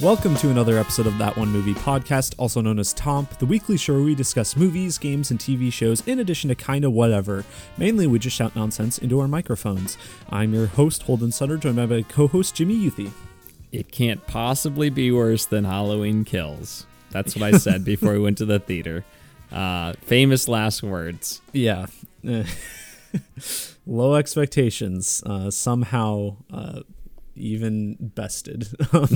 [0.00, 3.76] Welcome to another episode of That One Movie podcast, also known as Tomp, the weekly
[3.76, 7.44] show where we discuss movies, games, and TV shows in addition to kinda whatever.
[7.76, 9.98] Mainly, we just shout nonsense into our microphones.
[10.30, 13.10] I'm your host, Holden Sutter, joined by my co host, Jimmy Youthy.
[13.72, 16.86] It can't possibly be worse than Halloween Kills.
[17.10, 19.04] That's what I said before we went to the theater.
[19.50, 21.40] Uh, famous last words.
[21.52, 21.86] Yeah.
[23.86, 25.22] Low expectations.
[25.26, 26.36] Uh, somehow.
[26.52, 26.80] Uh,
[27.38, 28.68] even bested.
[28.92, 29.08] Um,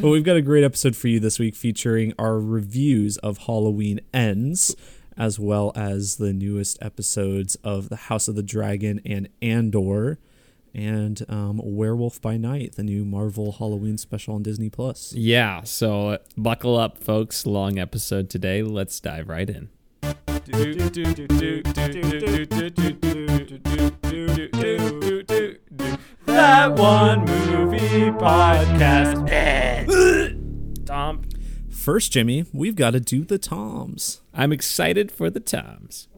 [0.00, 4.00] but we've got a great episode for you this week featuring our reviews of Halloween
[4.14, 4.74] Ends,
[5.16, 10.18] as well as the newest episodes of The House of the Dragon and Andor,
[10.74, 15.12] and um, Werewolf by Night, the new Marvel Halloween special on Disney Plus.
[15.14, 17.46] Yeah, so buckle up, folks.
[17.46, 18.62] Long episode today.
[18.62, 19.70] Let's dive right in.
[26.66, 29.24] That one movie podcast.
[30.84, 31.22] Tom.
[31.70, 34.20] First, Jimmy, we've got to do the Toms.
[34.34, 36.08] I'm excited for the Toms.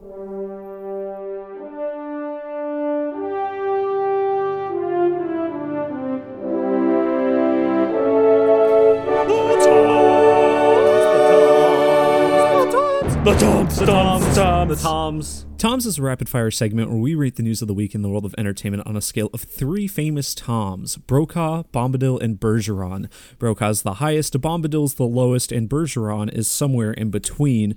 [13.29, 15.45] The Toms, the Toms, the Toms, The Toms.
[15.59, 18.01] Toms is a rapid fire segment where we rate the news of the week in
[18.01, 23.07] the world of entertainment on a scale of three famous Toms Brokaw, Bombadil, and Bergeron.
[23.37, 27.75] Brokaw's the highest, Bombadil's the lowest, and Bergeron is somewhere in between.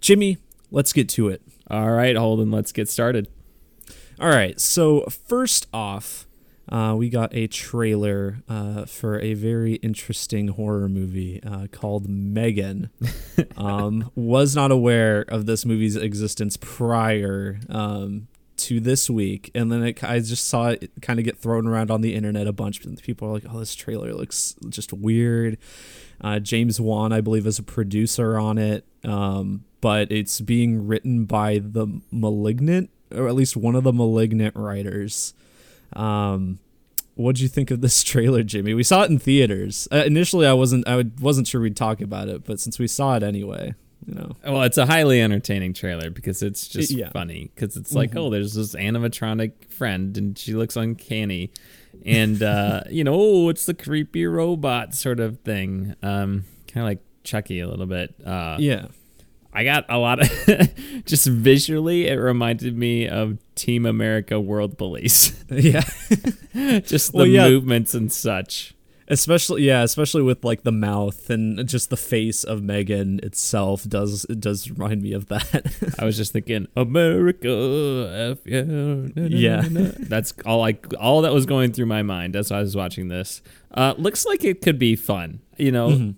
[0.00, 0.38] Jimmy,
[0.70, 1.42] let's get to it.
[1.68, 3.26] All right, Holden, let's get started.
[4.20, 6.28] All right, so first off,
[6.72, 12.88] uh, we got a trailer uh, for a very interesting horror movie uh, called Megan.
[13.58, 19.82] um, was not aware of this movie's existence prior um, to this week, and then
[19.84, 22.80] it, I just saw it kind of get thrown around on the internet a bunch.
[23.02, 25.58] People are like, "Oh, this trailer looks just weird."
[26.22, 31.26] Uh, James Wan, I believe, is a producer on it, um, but it's being written
[31.26, 35.34] by the Malignant, or at least one of the Malignant writers.
[35.94, 36.58] Um,
[37.14, 38.74] what'd you think of this trailer, Jimmy?
[38.74, 39.88] We saw it in theaters.
[39.92, 43.16] Uh, initially, I wasn't I wasn't sure we'd talk about it, but since we saw
[43.16, 43.74] it anyway,
[44.06, 44.36] you know.
[44.44, 47.10] Well, it's a highly entertaining trailer because it's just Yeah.
[47.10, 47.50] funny.
[47.54, 51.50] Because it's like, oh, there's this animatronic friend and she looks uncanny,
[52.04, 55.94] and uh, you know, oh, it's the creepy robot sort of thing.
[56.02, 58.14] Um, kind of like Chucky a little bit.
[58.24, 58.86] Uh, Yeah.
[59.52, 60.74] I got a lot of
[61.04, 62.06] just visually.
[62.08, 65.82] It reminded me of Team America World Police, Yeah.
[66.80, 67.48] just the Well, yeah.
[67.48, 68.74] movements and such.
[69.08, 74.24] especially yeah, especially with like the mouth and just the face of Megan itself does
[74.30, 75.66] it does remind me of that.
[75.98, 79.68] I was just thinking, America, F yeah, na, na, Yeah.
[79.70, 79.90] na.
[79.98, 83.42] That's all I all that was going through my mind as I was watching this.
[83.74, 85.40] Uh, looks like it could be fun.
[85.58, 86.10] You know, Mm-hmm.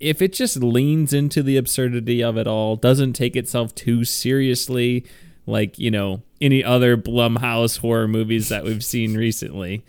[0.00, 5.04] If it just leans into the absurdity of it all, doesn't take itself too seriously,
[5.46, 9.84] like you know any other Blumhouse horror movies that we've seen recently.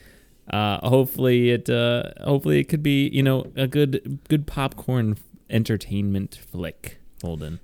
[0.49, 5.17] Uh, hopefully it uh, hopefully it could be you know a good good popcorn
[5.49, 6.99] entertainment flick.
[7.21, 7.59] Holden.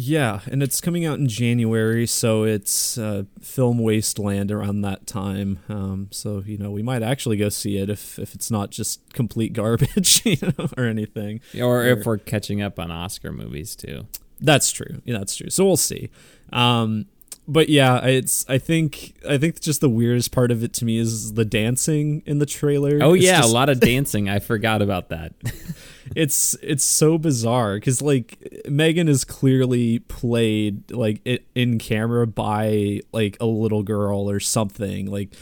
[0.00, 5.58] Yeah, and it's coming out in January, so it's uh, film wasteland around that time.
[5.68, 9.00] Um, so you know we might actually go see it if if it's not just
[9.12, 11.40] complete garbage, you know, or anything.
[11.60, 14.06] Or if we're catching up on Oscar movies too.
[14.40, 15.02] That's true.
[15.04, 15.50] Yeah, that's true.
[15.50, 16.10] So we'll see.
[16.52, 17.06] Um,
[17.48, 18.44] but yeah, it's.
[18.48, 19.14] I think.
[19.28, 22.46] I think just the weirdest part of it to me is the dancing in the
[22.46, 23.00] trailer.
[23.02, 24.28] Oh It's yeah, just- a lot of dancing.
[24.28, 25.32] I forgot about that.
[26.14, 28.38] it's it's so bizarre because like
[28.68, 35.10] Megan is clearly played like it in camera by like a little girl or something
[35.10, 35.34] like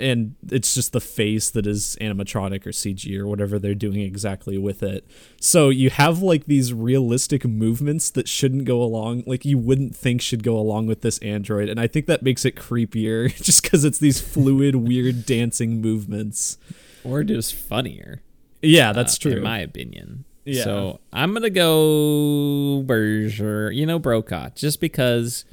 [0.00, 4.56] and it's just the face that is animatronic or CG or whatever they're doing exactly
[4.56, 5.06] with it.
[5.40, 10.22] So you have like these realistic movements that shouldn't go along like you wouldn't think
[10.22, 13.84] should go along with this android and I think that makes it creepier just cuz
[13.84, 16.56] it's these fluid weird dancing movements.
[17.04, 18.22] or just funnier.
[18.62, 19.32] Yeah, that's uh, true.
[19.38, 20.24] in my opinion.
[20.44, 20.64] Yeah.
[20.64, 25.44] So I'm gonna go Berger, you know, Brokaw, just because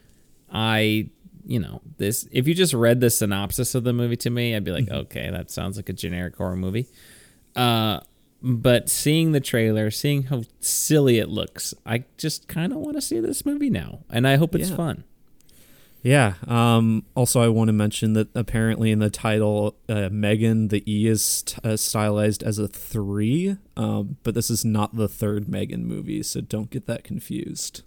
[0.52, 1.10] I,
[1.46, 2.28] you know, this.
[2.32, 4.96] If you just read the synopsis of the movie to me, I'd be like, Mm-hmm.
[4.96, 6.88] okay, that sounds like a generic horror movie.
[7.56, 8.00] Uh,
[8.42, 13.02] but seeing the trailer, seeing how silly it looks, I just kind of want to
[13.02, 14.76] see this movie now, and I hope it's Yeah.
[14.76, 15.04] fun.
[16.08, 16.36] Yeah.
[16.48, 21.06] Um, also, I want to mention that apparently in the title, uh, Megan, the E
[21.06, 25.86] is t- uh, stylized as a three, um, but this is not the third Megan
[25.86, 27.82] movie, so don't get that confused.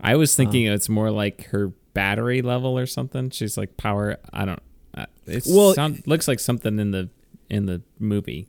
[0.00, 3.30] I was thinking it's more like her battery level or something.
[3.30, 4.18] She's like power.
[4.32, 4.62] I don't.
[4.94, 7.08] Uh, it Well- sound, looks like something in the
[7.50, 8.46] in the movie.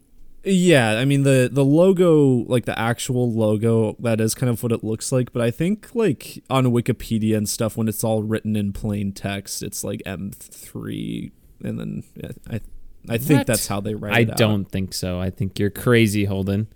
[0.49, 4.71] Yeah, I mean the the logo, like the actual logo, that is kind of what
[4.71, 5.33] it looks like.
[5.33, 9.61] But I think like on Wikipedia and stuff, when it's all written in plain text,
[9.61, 11.31] it's like M three,
[11.63, 12.03] and then
[12.49, 12.61] I
[13.09, 13.47] I think What?
[13.47, 14.31] that's how they write I it.
[14.31, 14.37] out.
[14.37, 15.19] don't think so.
[15.19, 16.67] I think you're crazy, Holden.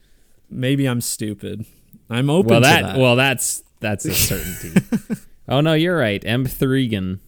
[0.50, 1.66] Maybe I'm stupid.
[2.10, 2.98] I'm open well, to that, that.
[2.98, 4.82] well, that's that's a certainty.
[5.48, 6.22] oh no, you're right.
[6.26, 7.20] M Thregan.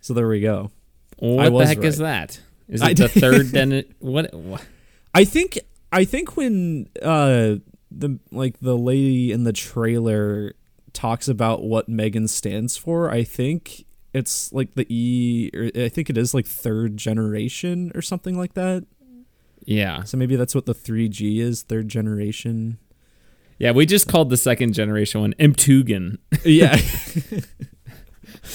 [0.00, 0.72] so there we go.
[1.18, 2.28] What the heck is right.
[2.28, 2.40] that?
[2.68, 3.46] Is I it the did- third?
[3.46, 4.34] Then what?
[4.34, 4.64] what?
[5.18, 5.58] I think
[5.92, 7.56] I think when uh
[7.90, 10.52] the like the lady in the trailer
[10.92, 13.84] talks about what Megan stands for, I think
[14.14, 18.54] it's like the E or I think it is like third generation or something like
[18.54, 18.86] that.
[19.64, 22.78] Yeah, So maybe that's what the 3G is, third generation.
[23.58, 23.72] yeah.
[23.72, 26.18] We just called the second generation one M Tugan.
[26.44, 26.76] yeah.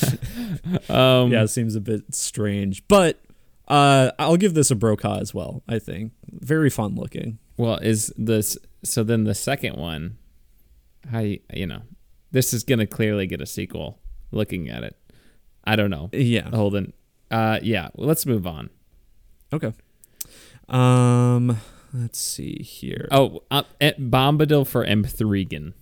[0.89, 3.19] Um, yeah, it seems a bit strange, but
[3.67, 6.13] uh I'll give this a Brokaw as well, I think.
[6.31, 7.39] Very fun looking.
[7.57, 9.03] Well, is this so?
[9.03, 10.17] Then the second one,
[11.11, 11.81] how you, you know,
[12.31, 13.99] this is gonna clearly get a sequel.
[14.31, 14.97] Looking at it,
[15.63, 16.09] I don't know.
[16.11, 16.49] Yeah.
[16.49, 16.93] Holden.
[17.29, 17.89] Uh, yeah.
[17.93, 18.69] Well, let's move on.
[19.51, 19.73] Okay.
[20.69, 21.57] Um
[21.93, 23.07] let's see here.
[23.11, 25.73] Oh, uh, eh, Bombadil for M Thregan.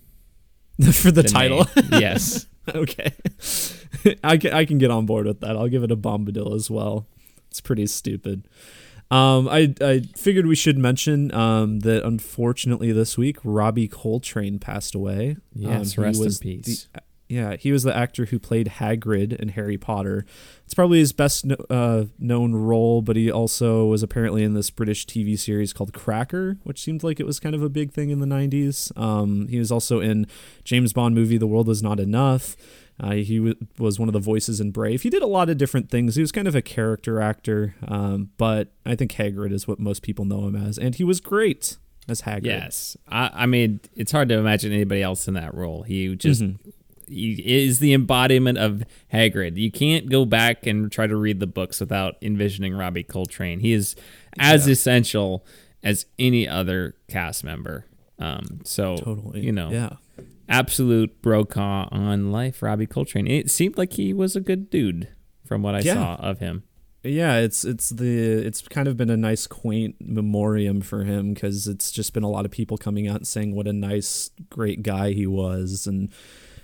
[0.92, 1.66] For the, title.
[1.76, 2.00] name.
[2.00, 2.46] yes.
[2.74, 3.12] okay.
[4.24, 5.50] I can, I can get on board with that.
[5.50, 7.06] I'll give it a Bombadil as well.
[7.52, 8.48] It's pretty stupid.
[9.10, 14.94] Um, I I figured we should mention um, that unfortunately this week Robbie Coltrane passed
[14.94, 15.36] away.
[15.54, 16.88] Yes, Um, rest in was the- peace.
[17.28, 20.24] yeah, he was the actor who played Hagrid in Harry Potter.
[20.64, 24.70] It's probably his best kno- uh, known role, but he also was apparently in this
[24.70, 28.08] British TV series called Cracker, which seemed like it was kind of a big thing
[28.08, 28.90] in the 90s.
[28.96, 30.26] Um, he was also in
[30.64, 32.56] James Bond movie The World Is Not Enough.
[33.00, 35.02] Uh, he w- was one of the voices in Brave.
[35.02, 36.14] He did a lot of different things.
[36.14, 40.02] He was kind of a character actor, um, but I think Hagrid is what most
[40.02, 41.78] people know him as, and he was great
[42.08, 42.44] as Hagrid.
[42.46, 42.96] Yes.
[43.08, 45.82] I, I mean, it's hard to imagine anybody else in that role.
[45.82, 46.58] He just Mhm.
[47.08, 47.32] he
[47.64, 49.56] is the embodiment of Hagrid.
[49.56, 53.60] You can't go back and try to read the books without envisioning Robbie Coltrane.
[53.60, 53.96] He is
[54.38, 54.72] as Yeah.
[54.72, 55.44] essential
[55.82, 57.86] as any other cast member.
[58.18, 59.40] Um, so totally.
[59.40, 59.94] you know, yeah.
[60.52, 63.26] Absolute brokaw on life, Robbie Coltrane.
[63.26, 65.08] It seemed like he was a good dude
[65.44, 65.94] from what I Yeah.
[65.94, 66.62] saw of him.
[67.04, 71.66] Yeah, it's it's the it's kind of been a nice quaint memoriam for him because
[71.66, 74.84] it's just been a lot of people coming out and saying what a nice great
[74.84, 76.10] guy he was and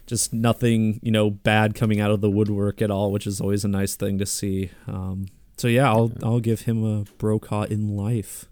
[0.07, 3.65] just nothing you know bad coming out of the woodwork at all, which is always
[3.65, 4.71] a nice thing to see.
[4.87, 5.27] Um,
[5.57, 8.45] so yeah, I'll I'll give him a Brokaw in life.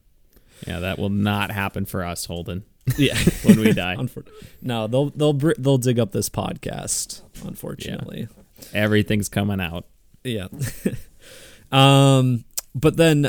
[0.67, 2.65] Yeah, that will not happen for us, Holden,
[2.97, 3.97] Yeah, when we die.
[3.97, 4.29] Unfor-
[4.63, 7.23] no, they'll they'll br- they'll dig up this podcast.
[7.45, 8.29] Unfortunately.
[8.73, 9.87] Everything's coming out.
[10.25, 10.49] Yeah.
[11.73, 12.45] um,
[12.75, 13.29] but then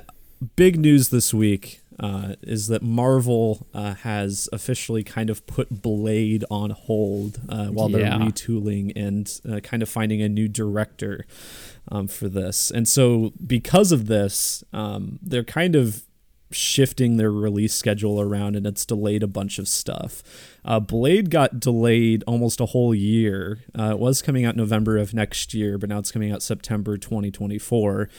[0.55, 6.45] big news this week uh, is that Marvel uh, has officially kind of put Blade
[6.51, 8.19] on hold uh, while they're Yeah.
[8.19, 11.25] retooling and uh, kind of finding a new director
[11.91, 12.69] um, for this.
[12.69, 16.03] And so, because of this, um, they're kind of
[16.51, 20.23] shifting their release schedule around and it's delayed a bunch of stuff.
[20.63, 23.59] Uh, Blade got delayed almost a whole year.
[23.77, 26.97] Uh, it was coming out November of next year, but now it's coming out September
[26.97, 28.09] 2024.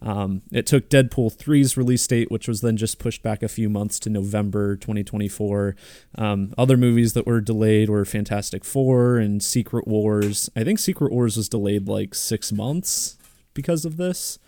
[0.00, 3.68] Um, it took Deadpool 3's release date, which was then just pushed back a few
[3.68, 5.74] months to November 2024.
[6.16, 10.48] Um, other movies that were delayed were Fantastic Four and Secret Wars.
[10.54, 13.18] I think Secret Wars was delayed like six months
[13.54, 14.38] because of this.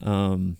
[0.00, 0.58] Um,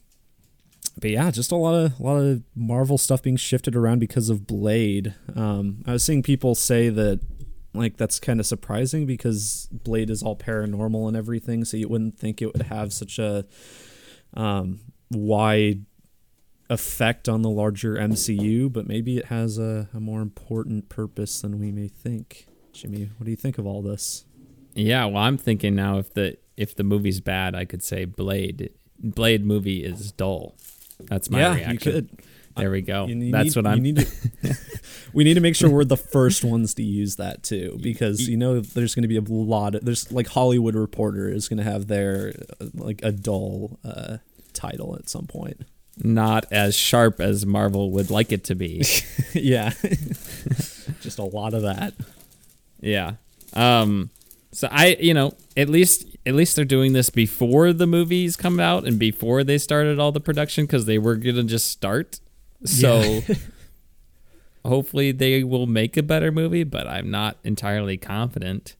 [1.00, 4.28] but yeah, just a lot of a lot of Marvel stuff being shifted around because
[4.28, 5.14] of Blade.
[5.34, 7.20] Um, I was seeing people say that
[7.74, 12.18] like that's kind of surprising because Blade is all paranormal and everything, so you wouldn't
[12.18, 13.46] think it would have such a
[14.34, 15.84] um, wide
[16.70, 21.58] effect on the larger MCU, but maybe it has a, a more important purpose than
[21.58, 22.46] we may think.
[22.72, 24.24] Jimmy, what do you think of all this?
[24.74, 28.70] Yeah, well, I'm thinking now if the if the movie's bad, I could say Blade.
[29.00, 30.56] Blade movie is dull.
[31.00, 31.72] That's my reaction.
[31.72, 32.08] you could.
[32.56, 33.06] There we go.
[33.06, 33.82] You- you That's need- what I'm.
[33.82, 34.56] need to-
[35.12, 38.36] we need to make sure we're the first ones to use that too, because you
[38.36, 39.76] know there's going to be a lot.
[39.76, 44.16] Of, there's like Hollywood Reporter is going to have their uh, like a dull uh,
[44.54, 45.62] title at some point.
[46.02, 48.84] not as sharp as Marvel would like it to be.
[49.34, 49.70] yeah,
[51.00, 51.94] just a lot of that.
[52.80, 53.12] yeah.
[53.54, 54.10] Um.
[54.52, 58.60] So I, you know, at least at least they're doing this before the movies come
[58.60, 62.20] out and before they started all the production because they were gonna just start.
[62.64, 63.20] So
[64.64, 68.76] hopefully they will make a better movie, but I'm not entirely confident.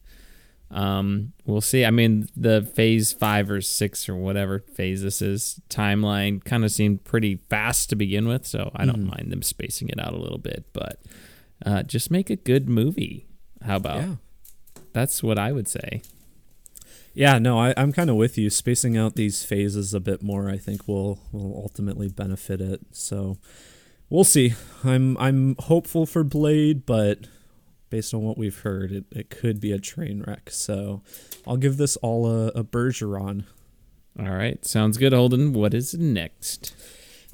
[0.71, 1.83] Um, we'll see.
[1.83, 6.71] I mean, the phase five or six or whatever phase this is timeline kind of
[6.71, 9.17] seemed pretty fast to begin with, so I don't Mhm.
[9.17, 10.65] mind them spacing it out a little bit.
[10.73, 11.01] But
[11.65, 13.25] uh, just make a good movie.
[13.63, 14.15] How about yeah.
[14.93, 16.01] that's what I would say.
[17.13, 18.49] Yeah, no, I, I'm kind of with you.
[18.49, 22.81] Spacing out these phases a bit more, I think, will will ultimately benefit it.
[22.91, 23.37] So
[24.09, 24.53] we'll see.
[24.83, 27.27] I'm I'm hopeful for Blade, but
[27.89, 30.49] based on what we've heard, it, it could be a train wreck.
[30.51, 31.01] So
[31.47, 33.45] I'll give this all a, a Bergeron.
[34.19, 35.53] All right, sounds good, Holden.
[35.53, 36.75] What is next?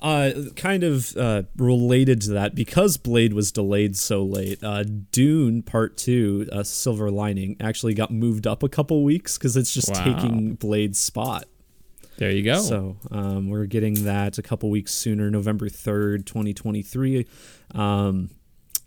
[0.01, 5.63] Uh, kind of uh, related to that, because Blade was delayed so late, uh, Dune
[5.63, 9.89] Part 2, uh, Silver Lining, actually got moved up a couple weeks because it's just
[9.91, 10.03] Wow.
[10.03, 11.45] taking Blade's spot.
[12.17, 12.61] There you go.
[12.61, 17.25] So um, we're getting that a couple weeks sooner, November 3rd, 2023.
[17.73, 18.29] Um,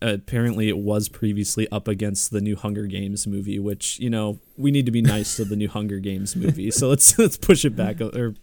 [0.00, 4.70] apparently, it was previously up against the new Hunger Games movie, which, you know, we
[4.70, 6.70] need to be nice to the new Hunger Games movie.
[6.70, 8.34] So let's let's push it back or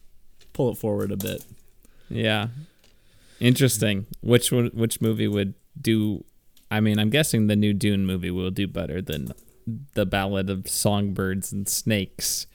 [0.53, 1.43] pull it forward a bit.
[2.09, 2.47] Yeah.
[3.39, 4.05] Interesting.
[4.21, 6.23] Which one which movie would do
[6.71, 9.31] I mean, I'm guessing the new Dune movie will do better than
[9.93, 12.47] the Ballad of Songbirds and Snakes.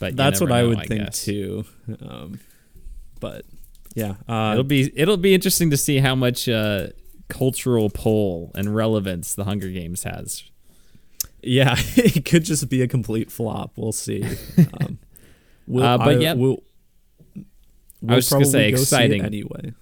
[0.00, 1.24] But That's what never I know, would think guess.
[1.24, 1.64] too.
[2.06, 2.40] Um,
[3.20, 3.44] but
[3.94, 6.88] yeah, uh, it'll be it'll be interesting to see how much uh,
[7.28, 10.44] cultural pull and relevance the Hunger Games has.
[11.42, 13.72] yeah, it could just be a complete flop.
[13.76, 14.24] We'll see.
[14.80, 14.98] Um,
[15.66, 16.34] we'll, Uh, but I- yeah.
[16.34, 16.62] we'll,
[18.06, 19.22] I was just gonna say, go exciting.
[19.24, 19.72] anyway.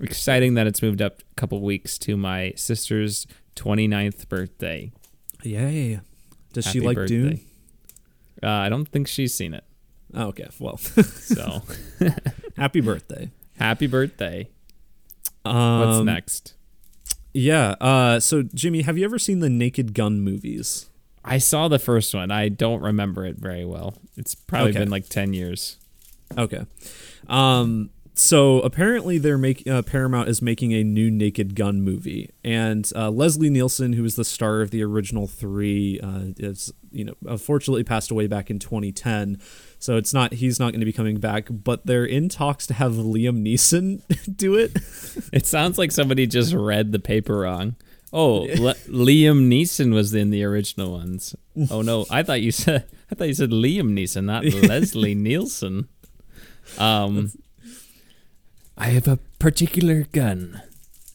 [0.00, 4.92] Exciting that it's moved up a couple weeks to my sister's 29th birthday.
[5.42, 6.00] Yay!
[6.52, 7.14] Does she like birthday.
[7.14, 7.40] Dune?
[8.42, 9.64] Uh, I don't think she's seen it.
[10.14, 11.62] Oh, okay, well, So,
[12.56, 13.30] happy birthday.
[13.58, 14.48] happy birthday.
[15.44, 16.54] Um, What's next?
[17.34, 17.70] Yeah.
[17.80, 20.88] Uh, so Jimmy, have you ever seen the Naked Gun movies?
[21.24, 22.30] I saw the first one.
[22.30, 23.94] I don't remember it very well.
[24.16, 24.78] It's probably Okay.
[24.78, 25.76] been like 10 years.
[26.38, 26.64] Okay.
[27.26, 32.90] Um, so apparently they're making uh, Paramount is making a new Naked Gun movie, and
[32.96, 37.14] uh, Leslie Nielsen, who was the star of the original three, uh, is you know
[37.26, 39.40] unfortunately passed away back in 2010.
[39.78, 42.74] So it's not he's not going to be coming back, but they're in talks to
[42.74, 44.02] have Liam Neeson
[44.36, 44.76] do it.
[45.32, 47.76] It sounds like somebody just read the paper wrong.
[48.12, 51.36] Oh, Le- Liam Neeson was in the original ones.
[51.70, 55.88] Oh no, I thought you said I thought you said Liam Neeson, not Leslie Nielsen.
[56.76, 57.32] Um,
[58.76, 60.62] I have a particular gun.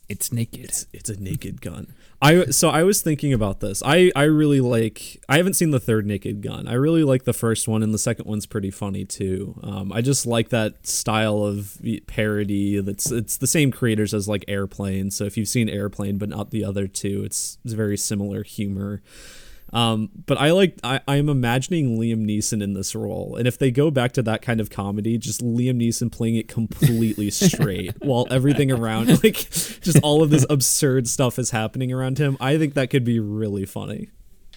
[0.09, 0.65] It's naked.
[0.65, 1.93] It's it's a Naked Gun.
[2.21, 3.81] I so I was thinking about this.
[3.85, 5.21] I I really like.
[5.27, 6.67] I haven't seen the third Naked Gun.
[6.67, 9.59] I really like the first one, and the second one's pretty funny too.
[9.63, 12.79] Um, I just like that style of parody.
[12.79, 15.09] That's it's the same creators as like Airplane.
[15.09, 19.01] So if you've seen Airplane but not the other two, it's it's very similar humor.
[19.73, 23.71] Um, but I like I, I'm imagining Liam Neeson in this role, and if they
[23.71, 28.27] go back to that kind of comedy, just Liam Neeson playing it completely straight, while
[28.29, 32.37] everything around like just all of this absurd stuff is happening around him.
[32.39, 34.09] I think that could be really funny.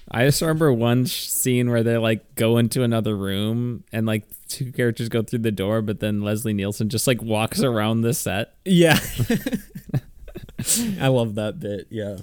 [0.09, 4.25] I just remember one sh- scene where they like go into another room and like
[4.49, 8.15] two characters go through the door, but then Leslie Nielsen just like walks around the
[8.15, 8.55] set.
[8.65, 8.99] Yeah,
[11.01, 11.87] I love that bit.
[11.91, 12.19] Yeah,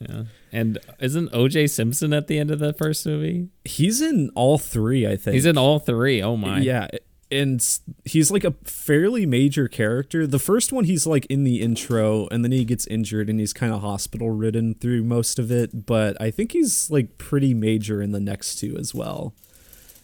[0.00, 0.24] Yeah.
[0.52, 3.48] And isn't OJ Simpson at the end of the first movie?
[3.64, 5.06] he's in all three.
[5.06, 6.22] I think He's in all three.
[6.22, 6.58] Oh my.
[6.60, 6.88] Yeah,
[7.30, 7.62] and
[8.04, 10.26] he's like a fairly major character.
[10.26, 13.52] The first one, he's like in the intro, and then he gets injured, and he's
[13.52, 15.86] kind of hospital ridden through most of it.
[15.86, 19.34] But I think he's like pretty major in the next two as well.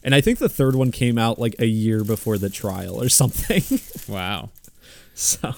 [0.03, 3.09] And I think the third one came out like a year before the trial or
[3.09, 3.63] something.
[4.07, 4.51] Wow.
[5.15, 5.55] so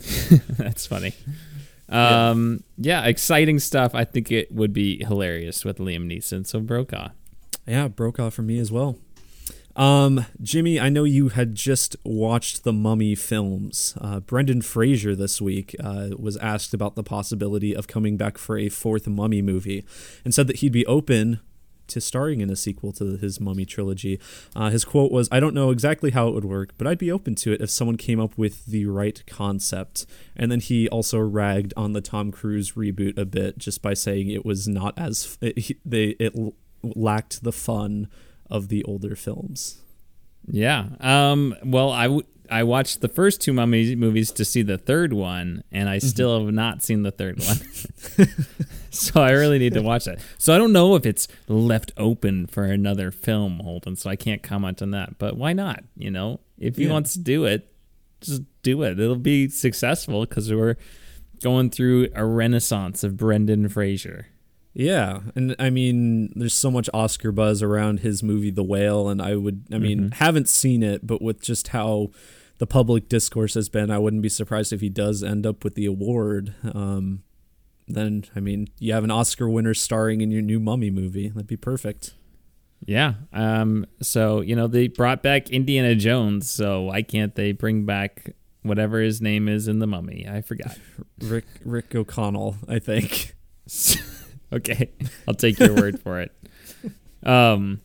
[0.56, 1.14] That's funny.
[1.88, 3.04] Um yeah.
[3.04, 3.94] exciting stuff.
[3.94, 6.46] I think it would be hilarious with Liam Neeson.
[6.46, 7.10] So Brokaw.
[7.66, 8.98] yeah, Brokaw for me as well.
[9.76, 13.96] Um, Jimmy, I know you had just watched the Mummy films.
[14.00, 18.56] Uh, Brendan Fraser this week uh, was asked about the possibility of coming back for
[18.56, 19.84] a fourth Mummy movie,
[20.24, 21.40] and said that he'd be open
[21.88, 24.18] to starring in a sequel to his Mummy trilogy.
[24.54, 27.10] Uh, his quote was, "I don't know exactly how it would work, but I'd be
[27.12, 31.18] open to it if someone came up with the right concept." And then he also
[31.18, 35.38] ragged on the Tom Cruise reboot a bit, just by saying it was not as
[35.40, 36.34] it, he- they it
[36.82, 38.08] lacked the fun
[38.50, 39.78] of the older films.
[40.46, 40.88] Yeah.
[41.00, 45.12] Um well I w- I watched the first two mummy movies to see the third
[45.12, 46.06] one, and I mm-hmm.
[46.06, 48.28] still have not seen the third one.
[48.90, 50.20] so I really need to watch that.
[50.38, 53.96] So I don't know if it's left open for another film, Holden.
[53.96, 55.18] So I can't comment on that.
[55.18, 55.84] But why not?
[55.96, 56.92] You know, if he Yeah.
[56.92, 57.72] wants to do it,
[58.20, 58.98] just do it.
[58.98, 60.76] It'll be successful because we're
[61.42, 64.28] going through a renaissance of Brendan Fraser.
[64.74, 69.22] Yeah, and I mean, there's so much Oscar buzz around his movie The Whale, and
[69.22, 70.24] I would, I mean, mm-hmm.
[70.24, 72.10] haven't seen it, but with just how
[72.58, 75.74] the public discourse has been, I wouldn't be surprised if he does end up with
[75.74, 76.54] the award.
[76.72, 77.22] Um,
[77.86, 81.28] then, I mean, you have an Oscar winner starring in your new Mummy movie.
[81.28, 82.14] That'd be perfect.
[82.86, 83.14] Yeah.
[83.32, 83.86] Um.
[84.02, 89.00] So you know they brought back Indiana Jones, so why can't they bring back whatever
[89.00, 90.26] his name is in the Mummy?
[90.28, 90.76] I forgot.
[91.20, 93.34] Rick Rick O'Connell, I think.
[94.52, 94.90] okay,
[95.26, 96.32] I'll take your word for it.
[97.24, 97.80] Um,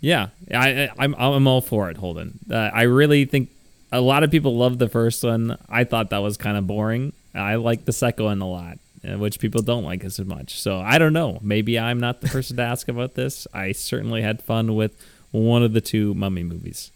[0.00, 2.38] yeah, I, I'm I'm all for it, Holden.
[2.50, 3.50] Uh, I really think
[3.92, 5.56] a lot of people love the first one.
[5.68, 7.12] I thought that was kind of boring.
[7.34, 8.78] I like the second one a lot,
[9.08, 10.60] uh, which people don't like as much.
[10.60, 11.38] So I don't know.
[11.42, 13.46] Maybe I'm not the person to ask about this.
[13.54, 14.92] I certainly had fun with
[15.32, 16.90] one of the two Mummy movies.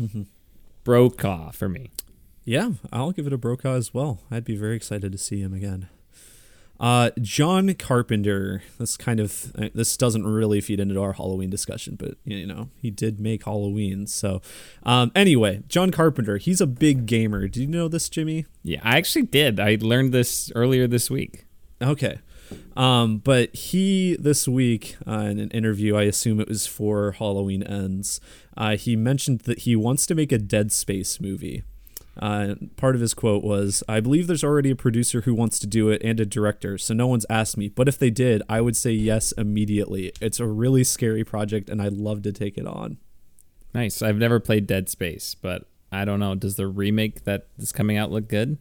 [0.00, 0.26] Mhm.
[0.84, 1.90] Brokaw for me.
[2.44, 4.20] Yeah, I'll give it a Brokaw as well.
[4.30, 5.88] I'd be very excited to see him again.
[6.80, 8.62] Uh, John Carpenter.
[8.78, 12.70] This kind of uh, this doesn't really feed into our Halloween discussion, but you know
[12.76, 14.06] he did make Halloween.
[14.06, 14.40] So,
[14.82, 16.38] um, anyway, John Carpenter.
[16.38, 17.48] He's a big gamer.
[17.48, 18.46] Do you know this, Jimmy?
[18.62, 19.60] Yeah, I actually did.
[19.60, 21.44] I learned this earlier this week.
[21.82, 22.18] Okay.
[22.76, 27.62] Um, but he this week uh, in an interview, I assume it was for Halloween
[27.62, 28.20] Ends,
[28.56, 31.62] uh, he mentioned that he wants to make a Dead Space movie.
[32.18, 35.66] Uh, part of his quote was, "I believe there's already a producer who wants to
[35.66, 37.68] do it and a director, so no one's asked me.
[37.68, 40.12] But if they did, I would say yes immediately.
[40.20, 42.98] It's a really scary project, and I'd love to take it on."
[43.72, 44.02] Nice.
[44.02, 46.34] I've never played Dead Space, but I don't know.
[46.34, 48.58] Does the remake that is coming out look good?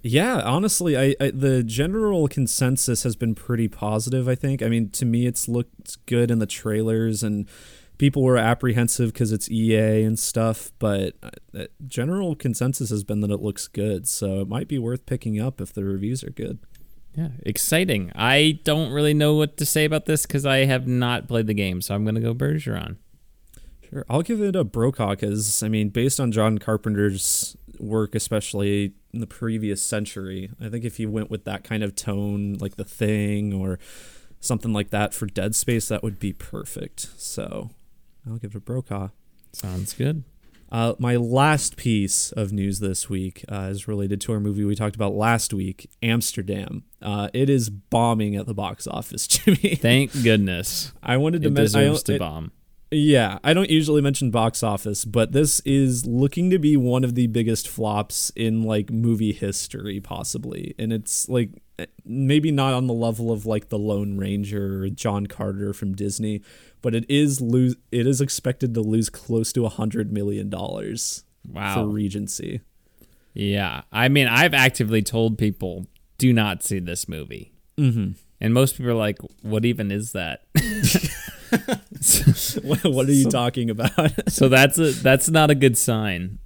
[0.00, 4.28] Yeah, honestly, I, I the general consensus has been pretty positive.
[4.28, 4.62] I think.
[4.62, 7.48] I mean, to me, it's looked good in the trailers, and
[7.98, 10.72] people were apprehensive because it's EA and stuff.
[10.78, 15.04] But uh, general consensus has been that it looks good, so it might be worth
[15.04, 16.58] picking up if the reviews are good.
[17.14, 18.12] Yeah, exciting.
[18.14, 21.54] I don't really know what to say about this because I have not played the
[21.54, 22.96] game, so I'm going to go Bergeron.
[23.90, 28.92] Sure, I'll give it a Brokaw because I mean, based on John Carpenter's work, especially
[29.12, 32.76] in the previous century, I think if you went with that kind of tone, like
[32.76, 33.78] The Thing or
[34.40, 37.08] something like that for Dead Space, that would be perfect.
[37.16, 37.70] So
[38.28, 39.08] I'll give it a Brokaw.
[39.52, 40.24] Sounds good.
[40.70, 44.74] Uh, my last piece of news this week uh, is related to our movie we
[44.74, 46.82] talked about last week, Amsterdam.
[47.00, 49.76] Uh, it is bombing at the box office, Jimmy.
[49.76, 50.92] Thank goodness.
[51.02, 51.80] I wanted to It mention.
[51.80, 52.52] deserves to bomb.
[52.90, 57.14] Yeah, I don't usually mention box office, but this is looking to be one of
[57.14, 60.74] the biggest flops in like movie history, possibly.
[60.78, 61.50] And it's like
[62.04, 66.42] maybe not on the level of like the Lone Ranger or John Carter from Disney,
[66.82, 67.76] but it is lose.
[67.92, 71.74] It is expected to lose close to a hundred million dollars Wow.
[71.74, 72.60] for Regency.
[73.34, 73.82] Yeah.
[73.92, 75.86] I mean, I've actively told people
[76.18, 77.52] do not see this movie.
[77.76, 78.12] Mm-hmm.
[78.40, 80.42] And most people are like, what even is that?
[82.62, 84.30] what, what are you talking about?
[84.30, 86.38] so that's a that's not a good sign.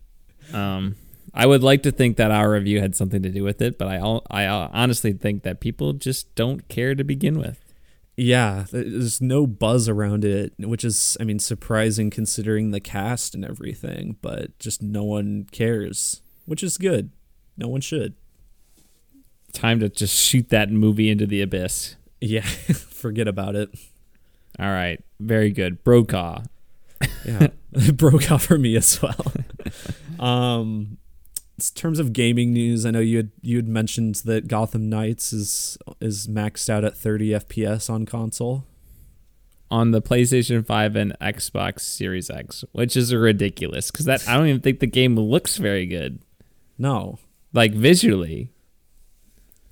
[0.52, 0.96] Um,
[1.34, 3.88] I would like to think that our review had something to do with it, but
[3.88, 3.98] I
[4.30, 7.72] I uh, honestly think that people just don't care to begin with.
[8.16, 13.44] Yeah, there's no buzz around it, which is, I mean, surprising considering the cast and
[13.44, 17.10] everything, but just no one cares, which is good.
[17.56, 18.14] No one should.
[19.52, 21.96] Time to just shoot that movie into the abyss.
[22.20, 23.70] Yeah, forget about it.
[24.58, 25.82] All right, very good.
[25.82, 26.42] Brokaw.
[27.24, 27.48] Yeah,
[28.30, 29.32] out for me as well.
[30.20, 30.98] um,
[31.58, 35.32] in terms of gaming news, I know you had you had mentioned that Gotham Knights
[35.32, 38.64] is is maxed out at 30 FPS on console.
[39.70, 44.46] on the PlayStation 5 and Xbox Series X, which is ridiculous because that I don't
[44.48, 46.18] even think the game looks very good,
[46.78, 47.18] No,
[47.54, 48.50] like visually.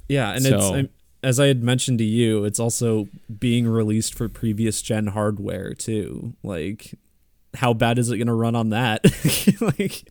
[0.08, 0.88] Yeah, and it's I'm-
[1.22, 6.32] as I had mentioned to you, it's also being released for previous gen hardware too.
[6.42, 6.94] Like,
[7.54, 9.04] how bad is it going to run on that?
[9.60, 10.02] like,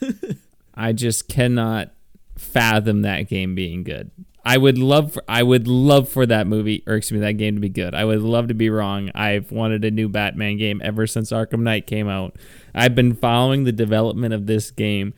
[0.74, 1.92] I just cannot
[2.36, 4.10] fathom that game being good.
[4.44, 7.56] I would love for, I would love for that movie or excuse me that game
[7.56, 7.94] to be good.
[7.94, 9.10] I would love to be wrong.
[9.14, 12.36] I've wanted a new Batman game ever since Arkham Knight came out.
[12.74, 15.12] I've been following the development of this game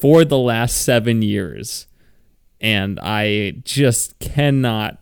[0.00, 1.86] for the last 7 years
[2.60, 4.98] and I just cannot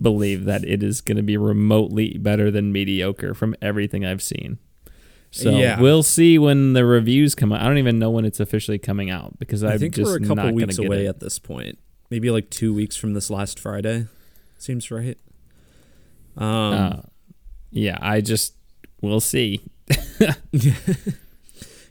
[0.00, 4.58] believe that it is going to be remotely better than mediocre from everything I've seen.
[5.30, 5.80] So Yeah.
[5.80, 7.60] we'll see when the reviews come out.
[7.60, 10.16] I don't even know when it's officially coming out because I I'm think just we're
[10.16, 11.08] a couple weeks away it.
[11.08, 11.78] at this point.
[12.10, 14.06] Maybe like two weeks from this last Friday.
[14.58, 15.18] Seems right.
[16.36, 16.96] Um, Uh,
[17.70, 18.54] yeah, I just
[19.02, 19.60] we'll see.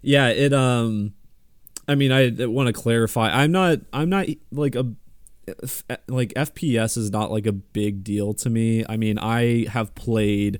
[0.01, 0.53] yeah, it.
[0.53, 1.13] Um,
[1.87, 3.29] I mean, I want to clarify.
[3.29, 3.79] I'm not.
[3.93, 4.87] I'm not like a
[6.07, 8.83] like FPS is not like a big deal to me.
[8.87, 10.59] I mean, I have played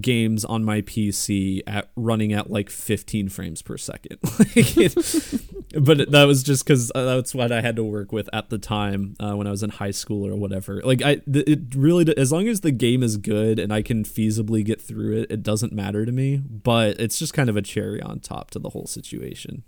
[0.00, 4.18] games on my PC at running at like 15 frames per second.
[5.74, 9.16] But that was just because that's what I had to work with at the time
[9.18, 10.80] uh, when I was in high school or whatever.
[10.82, 14.64] Like I, it really, as long as the game is good and I can feasibly
[14.64, 16.36] get through it, it doesn't matter to me.
[16.36, 19.64] But it's just kind of a cherry on top to the whole situation.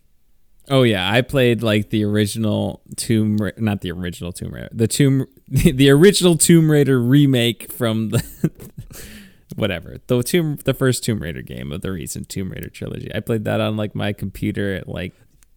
[0.69, 4.89] Oh yeah, I played like the original Tomb, Ra- not the original Tomb Raider, the
[4.89, 8.25] Tomb, the original Tomb Raider remake from the
[9.57, 13.11] whatever the Tomb, the first Tomb Raider game of the recent Tomb Raider trilogy.
[13.14, 15.12] I played that on like my computer at like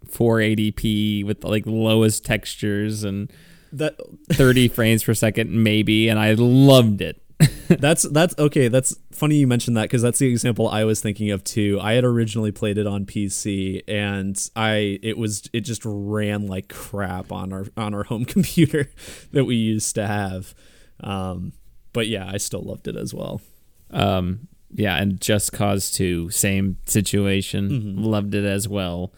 [0.08, 3.32] 480p with like lowest textures and
[3.72, 4.00] That
[4.32, 7.22] 30 frames per second maybe, and I loved it.
[7.70, 8.68] that's that's okay.
[8.68, 11.80] That's funny you mentioned that because that's the example I was thinking of too.
[11.82, 16.68] I had originally played it on PC and I it was it just ran like
[16.68, 18.90] crap on our on our home computer
[19.32, 20.54] that we used to have.
[21.02, 21.54] Um,
[21.94, 23.42] but yeah, I still loved it as well.
[23.91, 27.69] Um, yeah, and Just Cause 2, same situation.
[27.69, 28.06] Mhm.
[28.06, 29.12] Loved it as well.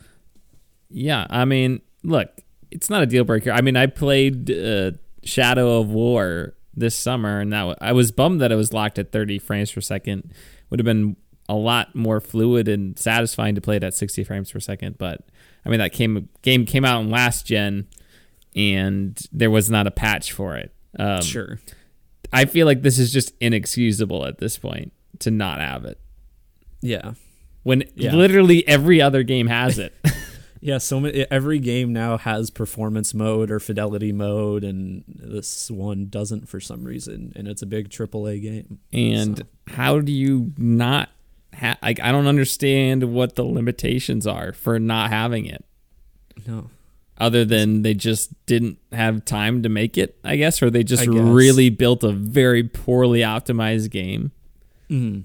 [0.89, 2.29] Yeah, I mean, look,
[2.71, 3.51] it's not a deal breaker.
[3.51, 4.91] I mean, I played uh,
[5.23, 8.97] Shadow of War this summer, and that wa- I was bummed that it was locked
[8.97, 10.31] at 30 frames per second.
[10.69, 11.17] Would have been
[11.49, 14.97] a lot more fluid and satisfying to play it at 60 frames per second.
[14.97, 15.21] But
[15.65, 17.87] I mean, that came game came out in last gen,
[18.55, 20.71] and there was not a patch for it.
[20.97, 21.59] Um, sure.
[22.33, 25.99] I feel like this is just inexcusable at this point to not have it
[26.81, 27.13] Yeah.
[27.63, 28.15] when Yeah.
[28.15, 29.93] literally every other game has it.
[30.63, 36.05] Yeah, so many, every game now has performance mode or fidelity mode, and this one
[36.07, 38.77] doesn't for some reason, and it's a big AAA game.
[38.93, 41.09] and So- how do you not
[41.55, 45.65] ha- like I don't understand what the limitations are for not having it
[46.45, 46.69] No,
[47.21, 51.05] other than they just didn't have time to make it, I guess, or they just
[51.05, 54.31] really built a very poorly optimized game,
[54.89, 55.23] mm,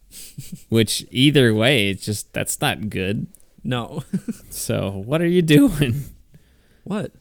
[0.68, 3.26] which either way, it's just that's not good.
[3.62, 4.04] no.
[4.50, 6.04] So, what are you doing?
[6.84, 7.12] what?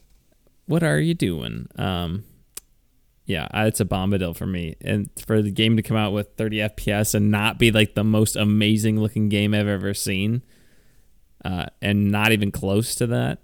[0.65, 1.67] what are you doing?
[1.77, 2.25] Um,
[3.25, 6.57] yeah, it's a bombadil for me, and for the game to come out with 30
[6.57, 10.43] FPS and not be like the most amazing looking game I've ever seen,
[11.43, 13.39] uh, and not even close to that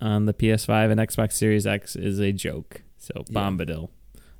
[0.00, 2.82] on the PS5 and Xbox Series X is a joke.
[2.98, 3.40] So Yeah.
[3.40, 3.90] bombadil.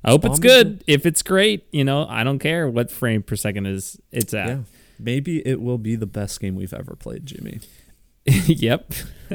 [0.03, 0.83] I hope it's good.
[0.85, 4.47] If it's great, you know, I don't care what frame per second is it's at.
[4.47, 4.57] Yeah,
[4.99, 7.59] maybe it will be the best game we've ever played, Jimmy.
[8.25, 8.91] yep.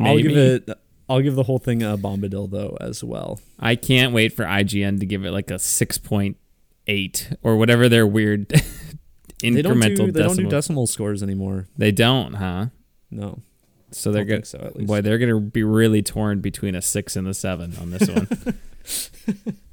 [0.00, 0.68] I'll give it.
[1.10, 3.40] I'll give the whole thing a bombadil though as well.
[3.58, 6.36] I can't wait for IGN to give it like a six point
[6.86, 8.48] eight or whatever their weird
[9.42, 9.96] incremental They don't do.
[10.12, 10.12] They decimal.
[10.12, 11.66] don't do decimal scores anymore.
[11.76, 12.66] They don't, huh?
[13.10, 13.40] No,
[13.90, 14.88] So they're gonna so at least.
[14.88, 18.28] boy, they're gonna be really torn between a six and a seven on this one.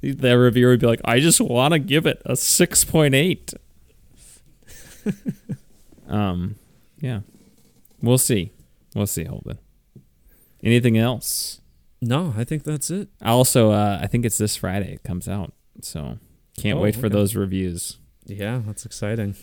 [0.02, 3.52] the reviewer would be like, "I just want to give it a six point eight.
[6.08, 6.56] um,
[7.00, 7.20] yeah,
[8.02, 8.52] we'll see.
[8.94, 9.58] We'll see, Holden.
[10.62, 11.60] Anything else?
[12.00, 13.08] No, I think that's it.
[13.24, 16.18] Also, uh, I think it's this Friday it comes out, so
[16.58, 17.12] can't Oh, wait for okay.
[17.14, 17.98] those reviews.
[18.26, 19.36] Yeah, that's exciting.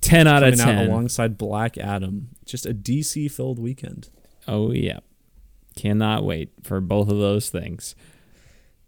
[0.00, 0.90] Ten out of Coming out ten.
[0.90, 2.28] alongside Black Adam.
[2.44, 4.08] Just a DC filled weekend.
[4.46, 5.00] Oh yeah,
[5.76, 7.94] cannot wait for both of those things.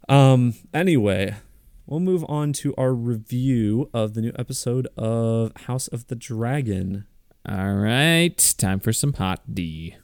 [0.09, 0.55] Um.
[0.73, 1.35] Anyway,
[1.87, 7.07] we'll move on to our review of the new episode of House of the Dragon.
[7.49, 9.97] All right, time for some hot D.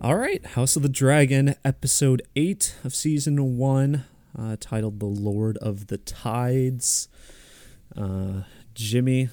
[0.00, 4.04] All right, House of the Dragon, episode eight of season one,
[4.36, 7.08] uh, titled "The Lord of the Tides."
[7.96, 8.42] Uh,
[8.74, 9.28] Jimmy,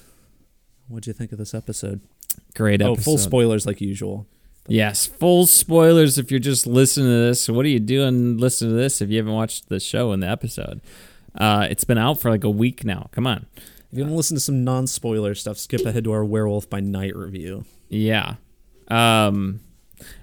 [0.88, 2.00] what'd you think of this episode?
[2.54, 3.00] Great episode.
[3.00, 4.26] Oh, full spoilers like usual.
[4.68, 7.48] Yes, full spoilers if you're just listening to this.
[7.48, 10.28] What are you doing listening to this if you haven't watched the show and the
[10.28, 10.80] episode?
[11.36, 13.08] Uh, it's been out for like a week now.
[13.12, 13.46] Come on.
[13.92, 16.80] If you want to listen to some non-spoiler stuff, skip ahead to our Werewolf by
[16.80, 17.64] Night review.
[17.88, 18.34] Yeah.
[18.88, 19.60] Um,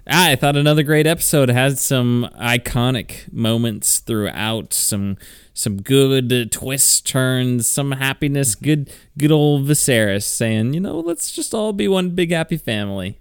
[0.06, 5.16] I thought another great episode had some iconic moments throughout, some
[5.52, 8.54] some good uh, twists, turns, some happiness.
[8.54, 13.20] Good, good old Viserys saying, you know, let's just all be one big happy family.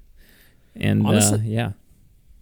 [0.75, 1.73] And uh, yeah,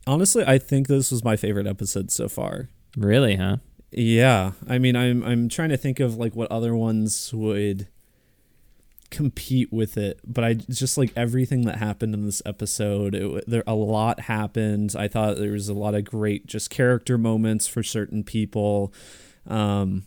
[0.07, 2.69] Honestly, I think this was my favorite episode so far.
[2.97, 3.57] really, huh?
[3.91, 7.87] Yeah, I mean, I'm I'm trying to think of like what other ones would
[9.11, 13.13] compete with it, but I just like everything that happened in this episode.
[13.13, 14.95] It, there a lot happened.
[14.97, 18.93] I thought there was a lot of great just character moments for certain people.
[19.45, 20.05] Um,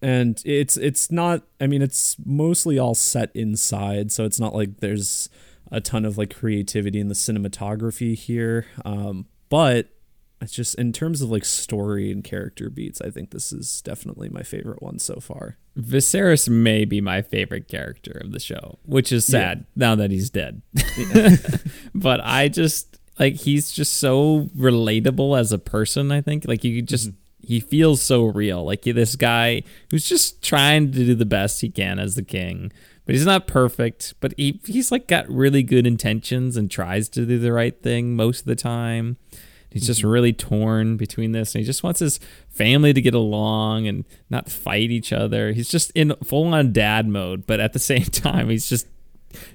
[0.00, 1.42] and it's it's not.
[1.60, 5.28] I mean, it's mostly all set inside, so it's not like there's
[5.70, 8.66] a ton of like creativity in the cinematography here.
[8.84, 9.88] Um, but
[10.40, 14.28] it's just in terms of like story and character beats, I think this is definitely
[14.28, 15.56] my favorite one so far.
[15.76, 20.30] Viserys may be my favorite character of the show, which is sad now that he's
[20.30, 20.62] dead.
[21.94, 26.12] but I just like he's just so relatable as a person.
[26.12, 27.46] I think like you just mm-hmm.
[27.46, 28.64] he feels so real.
[28.64, 32.72] Like this guy who's just trying to do the best he can as the king,
[33.06, 34.14] but he's not perfect.
[34.20, 38.14] But he he's like got really good intentions and tries to do the right thing
[38.14, 39.16] most of the time.
[39.70, 40.08] He's just mm-hmm.
[40.08, 44.48] really torn between this, and he just wants his family to get along and not
[44.48, 45.52] fight each other.
[45.52, 48.86] He's just in full on dad mode, but at the same time, he's just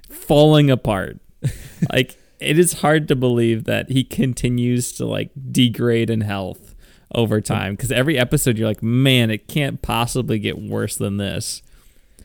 [0.09, 1.19] falling apart.
[1.91, 6.75] like it is hard to believe that he continues to like degrade in health
[7.15, 11.61] over time because every episode you're like, man, it can't possibly get worse than this.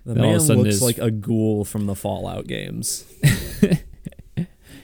[0.05, 3.05] The man looks like a ghoul from the Fallout games.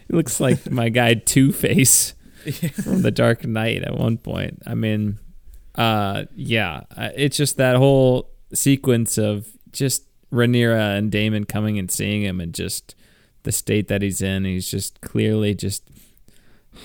[0.09, 2.15] He looks like my guy Two Face
[2.53, 4.63] from The Dark Knight at one point.
[4.67, 5.19] I mean,
[5.75, 11.91] uh, yeah, uh, it's just that whole sequence of just Rhaenyra and Daemon coming and
[11.91, 12.95] seeing him, and just
[13.43, 14.45] the state that he's in.
[14.45, 15.85] He's just clearly just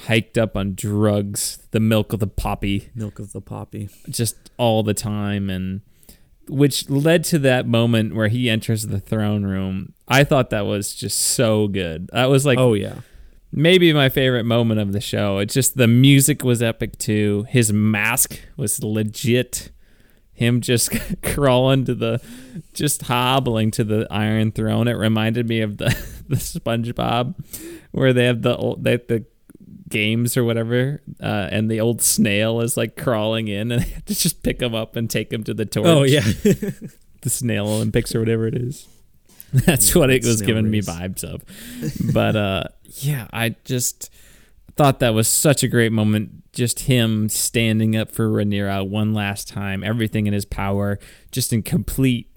[0.06, 3.90] hiked up on drugs, the milk of the poppy, Milk of the poppy.
[4.10, 5.82] just all the time, and
[6.48, 9.94] which led to that moment where he enters the throne room.
[10.08, 12.10] I thought that was just so good.
[12.14, 12.96] That was like oh yeah.
[13.52, 15.40] Maybe my favorite moment of the show.
[15.40, 17.46] It's just the music was epic too.
[17.50, 19.72] His mask was legit.
[20.34, 22.22] Him just crawling to the,
[22.74, 24.88] just hobbling to the Iron Throne.
[24.88, 25.88] It reminded me of the
[26.28, 27.36] the SpongeBob,
[27.92, 29.26] where they have the old they the
[29.90, 34.06] games or whatever, uh, and the old snail is like crawling in, and they have
[34.06, 35.88] to just pick him up and take him to the torch.
[35.88, 36.22] Oh yeah.
[37.22, 38.88] the snail Olympics or whatever it is.
[39.66, 41.44] That's what it was giving me vibes of.
[42.14, 44.12] But uh yeah, I just
[44.76, 46.52] thought that was such a great moment.
[46.54, 51.00] Just him standing up for Rhaenyra one last time, everything in his power,
[51.32, 52.30] just in complete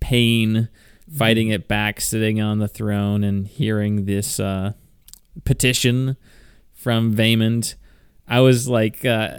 [0.00, 0.68] pain,
[1.12, 4.72] fighting it back, sitting on the throne and hearing this uh
[5.44, 6.16] petition
[6.72, 7.74] from Vaymond.
[8.28, 9.38] I was like, uh,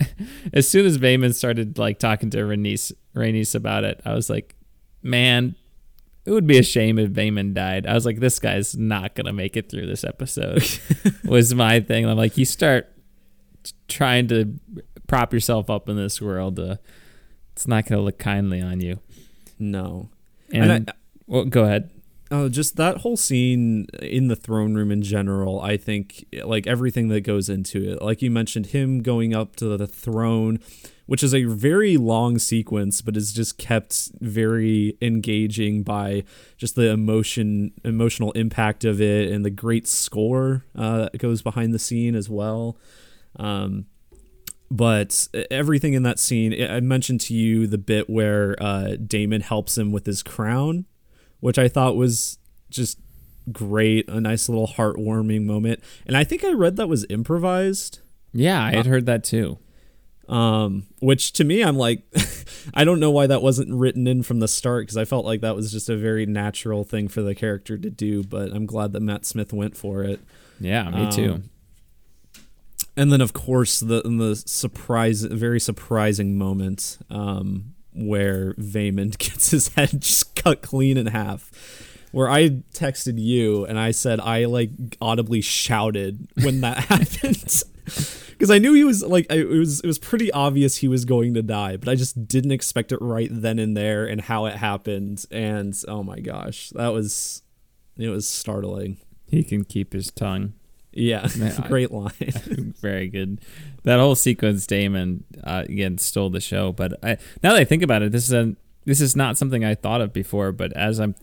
[0.52, 4.56] as soon as Vaymond started like talking to Rhaenys, Rhaenys about it, I was like,
[5.02, 5.54] man,
[6.26, 7.86] it would be a shame if Vaymond died.
[7.86, 10.62] I was like, this guy's not gonna make it through this episode.
[11.24, 12.06] was my thing.
[12.06, 12.88] I'm like, you start
[13.88, 14.54] trying to
[15.06, 16.76] prop yourself up in this world, uh,
[17.52, 18.98] it's not gonna look kindly on you.
[19.58, 20.08] no.
[20.52, 20.94] And, And I-
[21.26, 21.90] well, go ahead.
[22.30, 27.08] Oh, just that whole scene in the throne room in general, I think like everything
[27.08, 28.02] that goes into it.
[28.02, 30.58] Like you mentioned him going up to the throne,
[31.06, 36.24] which is a very long sequence but is just kept very engaging by
[36.56, 41.72] just the emotion emotional impact of it and the great score uh, that goes behind
[41.72, 42.76] the scene as well.
[43.36, 43.86] Um
[44.70, 49.78] but everything in that scene, I mentioned to you the bit where uh, Daemon helps
[49.78, 50.86] him with his crown,
[51.38, 52.38] which I thought was
[52.70, 52.98] just
[53.52, 55.80] great, a nice little heartwarming moment.
[56.06, 58.00] And I think I read that was improvised.
[58.32, 59.58] Yeah, I had heard that too.
[60.28, 62.02] Um, which to me, I'm like,
[62.74, 65.42] I don't know why that wasn't written in from the start because I felt like
[65.42, 68.22] that was just a very natural thing for the character to do.
[68.22, 70.20] But I'm glad that Matt Smith went for it.
[70.60, 71.32] Yeah, me too.
[71.34, 71.50] Um,
[72.96, 79.68] and then of course the the surprise very surprising moment um where Vaymond gets his
[79.68, 81.50] head just cut clean in half
[82.12, 87.62] where I texted you and I said I like audibly shouted when that happened
[88.44, 91.06] because I knew he was like I, it was it was pretty obvious he was
[91.06, 94.44] going to die but I just didn't expect it right then and there and how
[94.44, 97.42] it happened and oh my gosh that was
[97.96, 100.52] it was startling He can keep his tongue.
[100.92, 102.12] yeah Man, I- great line
[102.82, 103.40] Very good.
[103.84, 106.72] That whole sequence, Daemon uh, again stole the show.
[106.72, 108.54] But I, now that I think about it, this is a
[108.84, 110.52] this is not something I thought of before.
[110.52, 111.14] But as I'm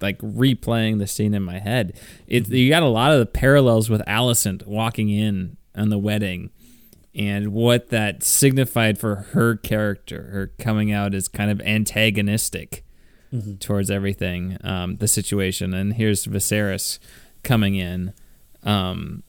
[0.00, 3.90] like replaying the scene in my head, it you got a lot of the parallels
[3.90, 6.50] with Alicent walking in on the wedding,
[7.14, 12.84] and what that signified for her character, her coming out as kind of antagonistic
[13.60, 15.74] towards everything, um, the situation.
[15.74, 16.98] And here's Viserys
[17.42, 18.12] coming in.
[18.62, 19.22] Um,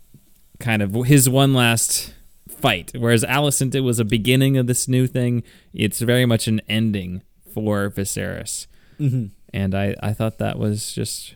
[0.59, 2.13] kind of his one last
[2.47, 2.91] fight.
[2.97, 5.43] Whereas Alicent, it was a beginning of this new thing.
[5.73, 8.67] It's very much an ending for Viserys,
[8.99, 9.27] mm-hmm.
[9.53, 11.35] and I I thought that was just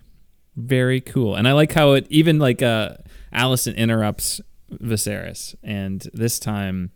[0.55, 1.35] very cool.
[1.35, 2.97] And I like how it even like uh
[3.33, 4.41] Alicent interrupts
[4.81, 6.91] Viserys, and this time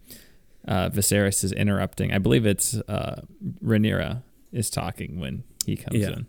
[0.68, 2.12] uh Viserys is interrupting.
[2.14, 3.22] I believe it's uh
[3.64, 6.10] Rhaenyra is talking when he comes Yeah.
[6.10, 6.28] in.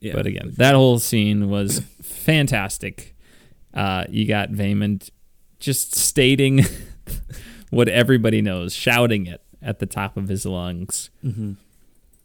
[0.00, 0.12] Yeah.
[0.14, 3.16] But again, that whole scene was fantastic.
[3.74, 5.10] Uh, you got Vaymond
[5.58, 6.64] just stating
[7.70, 11.10] what everybody knows, shouting it at the top of his lungs.
[11.22, 11.52] hmm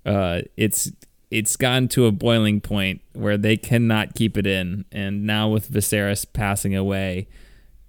[0.05, 0.91] Uh, it's
[1.31, 5.71] it's gotten to a boiling point where they cannot keep it in, and now with
[5.71, 7.27] Viserys passing away,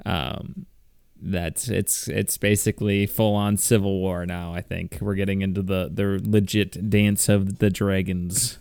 [0.05, 0.67] um,
[1.21, 4.55] that's it's it's basically full on civil war now.
[4.55, 8.59] I think we're getting into the the legit dance of the dragons.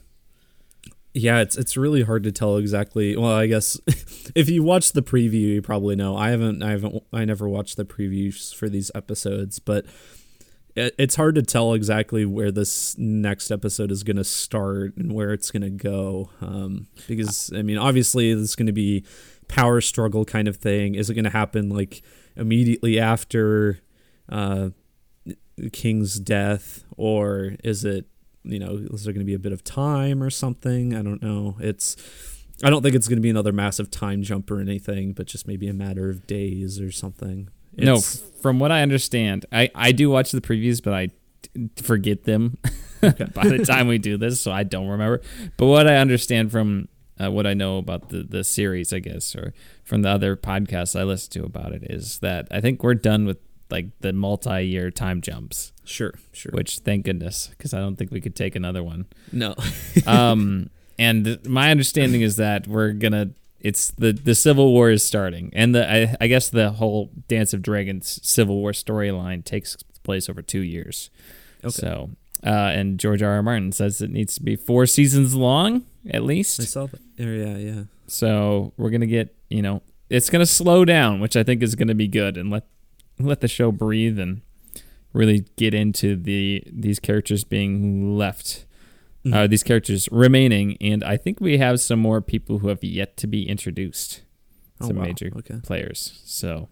[1.14, 3.18] Yeah, it's it's really hard to tell exactly.
[3.18, 3.80] Well, I guess
[4.36, 6.16] if you watch the preview, you probably know.
[6.16, 9.86] I haven't, I haven't, I never watched the previews for these episodes, but
[10.76, 15.12] it, it's hard to tell exactly where this next episode is going to start and
[15.12, 16.30] where it's going to go.
[16.42, 19.06] Um, because I mean, obviously, is going to be
[19.48, 20.96] power struggle kind of thing.
[20.96, 22.02] Is it going to happen like
[22.36, 23.80] immediately after
[24.30, 24.70] uh,
[25.72, 28.06] king's death, or is it
[28.46, 30.94] you know, is there going to be a bit of time or something?
[30.94, 31.56] I don't know.
[31.62, 31.96] It's,
[32.62, 35.48] I don't think it's going to be another massive time jump or anything, but just
[35.48, 37.48] maybe a matter of days or something.
[37.78, 41.10] no, It's- f- from what I understand, I I do watch the previews, but I
[41.82, 42.58] forget them
[43.02, 45.22] by the time we do this, so I don't remember.
[45.56, 46.90] But what I understand from
[47.22, 51.00] uh, what I know about the the series, I guess, or from the other podcasts
[51.00, 53.38] I listen to about it, is that I think we're done with
[53.70, 55.74] like the multi-year time jumps.
[55.84, 56.52] sure, sure.
[56.54, 59.06] Which thank goodness, because I don't think we could take another one.
[59.32, 59.56] no,
[60.08, 63.32] um, and my understanding is that we're gonna.
[63.60, 67.54] It's the the Civil War is starting, and the I, I guess the whole Dance
[67.54, 71.10] of Dragons Civil War storyline takes place over two years.
[71.64, 71.72] Okay.
[71.72, 72.10] So,
[72.46, 73.32] uh, and George R.
[73.34, 73.44] R.
[73.44, 76.60] Martin says it needs to be four seasons long at least.
[76.60, 77.00] I saw that.
[77.18, 77.84] Yeah, yeah, yeah.
[78.08, 81.96] So we're gonna get you know it's gonna slow down, which I think is gonna
[81.96, 82.66] be good, and let
[83.20, 84.42] let the show breathe and
[85.14, 88.66] really get into the these characters being left,
[89.26, 89.34] Mm-hmm.
[89.34, 93.16] uh, these characters remaining, and I think we have some more people who have yet
[93.18, 94.22] to be introduced,
[94.82, 95.04] Oh, some wow.
[95.04, 95.60] major Okay.
[95.64, 96.20] players.
[96.26, 96.68] So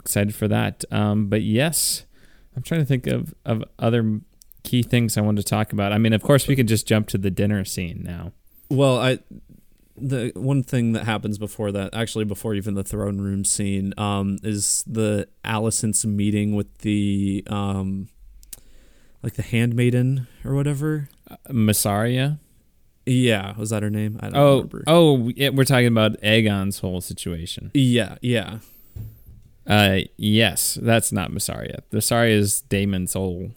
[0.00, 0.84] excited for that.
[0.90, 2.06] Um, but yes,
[2.56, 4.20] I'm trying to think of of other
[4.70, 5.92] key things I wanted to talk about.
[5.92, 8.32] I mean, of course, we can just jump to the dinner scene now.
[8.70, 9.18] Well, I
[10.02, 14.38] the one thing that happens before that, actually before even the throne room scene, um,
[14.42, 18.08] is the Alicent's meeting with the um,
[19.22, 21.08] like the handmaiden or whatever.
[21.30, 22.38] Uh, Mysaria.
[23.06, 24.18] Yeah, was that her name?
[24.22, 24.84] I don't Oh, remember.
[24.86, 27.70] oh, yeah, we're talking about Aegon's whole situation.
[27.74, 28.58] Yeah, yeah.
[29.66, 31.80] Uh, yes, that's not Mysaria.
[31.92, 33.50] Mysaria is Daemon's whole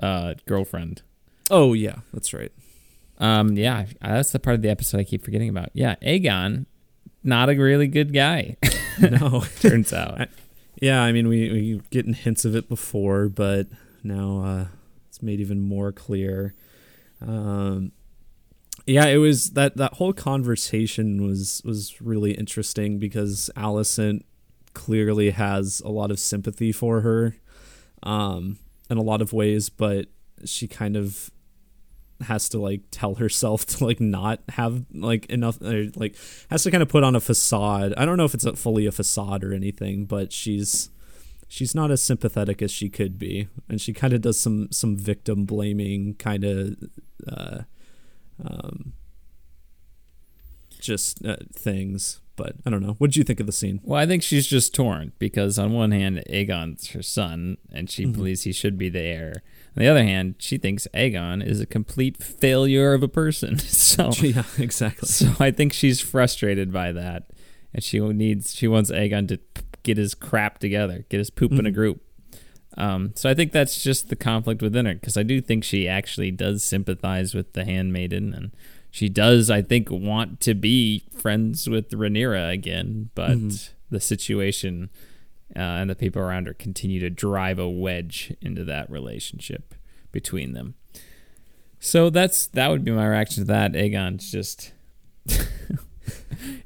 [0.00, 1.02] uh, girlfriend.
[1.50, 2.52] Oh, yeah, that's right.
[3.18, 5.70] Um, yeah, that's the part of the episode I keep forgetting about.
[5.74, 6.66] Yeah, Aegon,
[7.22, 8.56] not a really good guy.
[9.00, 9.44] No.
[9.60, 10.28] turns out.
[10.80, 13.66] yeah, I mean, we we getting hints of it before, but
[14.02, 14.66] now uh,
[15.08, 16.54] it's made even more clear.
[17.26, 17.92] Um,
[18.86, 24.22] yeah, it was that that whole conversation was was really interesting because Alicent
[24.74, 27.36] clearly has a lot of sympathy for her,
[28.02, 28.58] um,
[28.90, 30.06] in a lot of ways, but
[30.44, 31.30] she kind of
[32.22, 36.16] has to like tell herself to like not have like enough like
[36.50, 37.94] has to kind of put on a facade.
[37.96, 40.90] I don't know if it's fully a facade or anything, but she's
[41.48, 44.96] she's not as sympathetic as she could be, and she kind of does some some
[44.96, 46.76] victim blaming kind of
[47.28, 47.60] uh,
[48.44, 48.94] um,
[50.80, 52.20] just uh, things.
[52.42, 52.94] But I don't know.
[52.98, 53.80] What did you think of the scene?
[53.84, 58.06] Well, I think she's just torn because on one hand, Aegon's her son, and she
[58.06, 58.14] Mhm.
[58.14, 59.42] believes he should be the heir.
[59.76, 63.58] On the other hand, she thinks Aegon is a complete failure of a person.
[63.90, 65.08] So, yeah, exactly.
[65.08, 67.24] so I think she's frustrated by that,
[67.74, 71.52] and she needs she wants Aegon to p- get his crap together, get his poop
[71.52, 71.74] in a Mhm.
[71.74, 72.00] group.
[72.76, 75.88] Um, so I think that's just the conflict within her because I do think she
[75.88, 78.50] actually does sympathize with the handmaiden and
[78.90, 83.70] she does I think want to be friends with Rhaenyra again, but Mhm.
[83.90, 84.90] the situation
[85.56, 89.74] uh, and the people around her continue to drive a wedge into that relationship
[90.12, 90.74] between them.
[91.80, 93.72] So that's that would be my reaction to that.
[93.74, 94.72] Aegon's just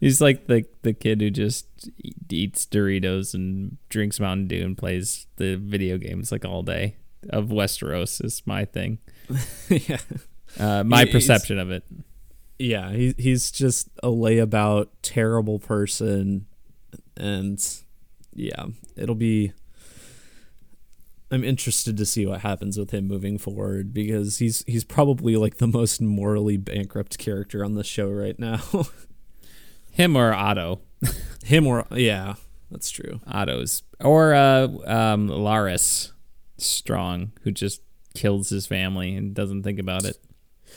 [0.00, 1.66] he's like the the kid who just
[2.30, 6.96] eats Doritos and drinks Mountain Dew and plays the video games like all day.
[7.30, 8.98] Of Westeros is my thing.
[9.70, 9.98] yeah.
[10.58, 11.84] Uh, my He- perception of it.
[12.64, 16.46] Yeah, he, he's just a layabout, terrible person,
[17.16, 17.62] and
[18.32, 19.52] yeah, it'll be.
[21.30, 25.56] I'm interested to see what happens with him moving forward because he's he's probably like
[25.56, 28.60] the most morally bankrupt character on the show right now.
[29.90, 30.80] Him or Otto.
[31.44, 32.34] him or yeah,
[32.70, 33.20] that's true.
[33.26, 36.12] Otto's or uh, um, Larys
[36.56, 37.82] Strong, who just
[38.14, 40.16] kills his family and doesn't think about it.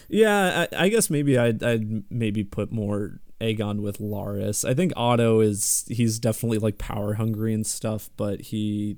[0.09, 4.67] Yeah, I, I guess maybe I'd, I'd maybe put more Aegon with Larys.
[4.67, 8.97] I think Otto is he's definitely like power hungry and stuff, but he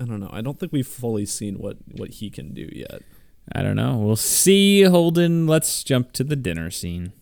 [0.00, 0.30] I don't know.
[0.32, 3.02] I don't think we've fully seen what what he can do yet.
[3.52, 3.96] I don't know.
[3.98, 5.46] We'll see, Holden.
[5.46, 7.12] Let's jump to the dinner scene.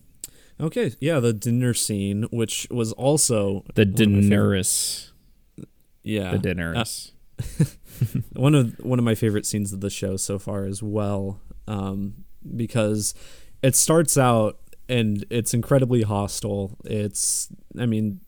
[0.60, 5.12] Okay, yeah, the dinner scene, which was also The one of my favorite- dinners.
[6.02, 7.12] yeah, The dinners.
[8.32, 12.24] one of one of my favorite scenes of the show so far as well, um,
[12.56, 13.14] because
[13.62, 16.78] it starts out and it's incredibly hostile.
[16.84, 18.20] It's, I mean,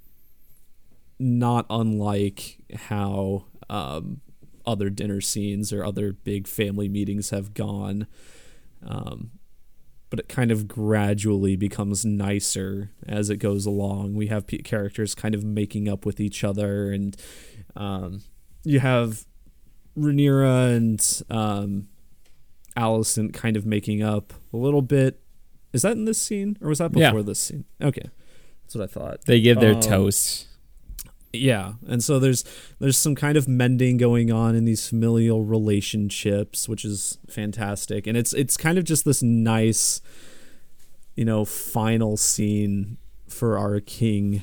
[1.19, 4.21] not unlike how um,
[4.67, 8.07] other dinner scenes or other big family meetings have gone.
[8.87, 9.33] Um,
[10.11, 14.15] but it kind of gradually becomes nicer as it goes along.
[14.15, 17.17] We have p- characters kind of making up with each other, and
[17.77, 18.23] um,
[18.65, 19.25] you have
[19.97, 21.89] Rhaenyra and um,
[22.81, 25.21] Alicent kind of making up a little bit.
[25.73, 27.11] Is that in this scene, or was that Yeah.
[27.11, 27.65] before this scene?
[27.81, 28.09] Okay,
[28.65, 29.25] that's what I thought.
[29.27, 30.47] they give their Um, toast.
[31.33, 32.43] Yeah, and so there's
[32.81, 38.17] there's some kind of mending going on in these familial relationships, which is fantastic, and
[38.17, 40.01] it's it's kind of just this nice,
[41.15, 42.97] you know, final scene
[43.29, 44.43] for our king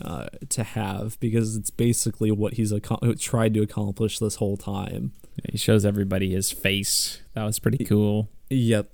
[0.00, 5.12] uh, to have because it's basically what he's ac- tried to accomplish this whole time.
[5.50, 7.20] He shows everybody his face.
[7.34, 8.28] That was pretty cool.
[8.50, 8.90] Yep,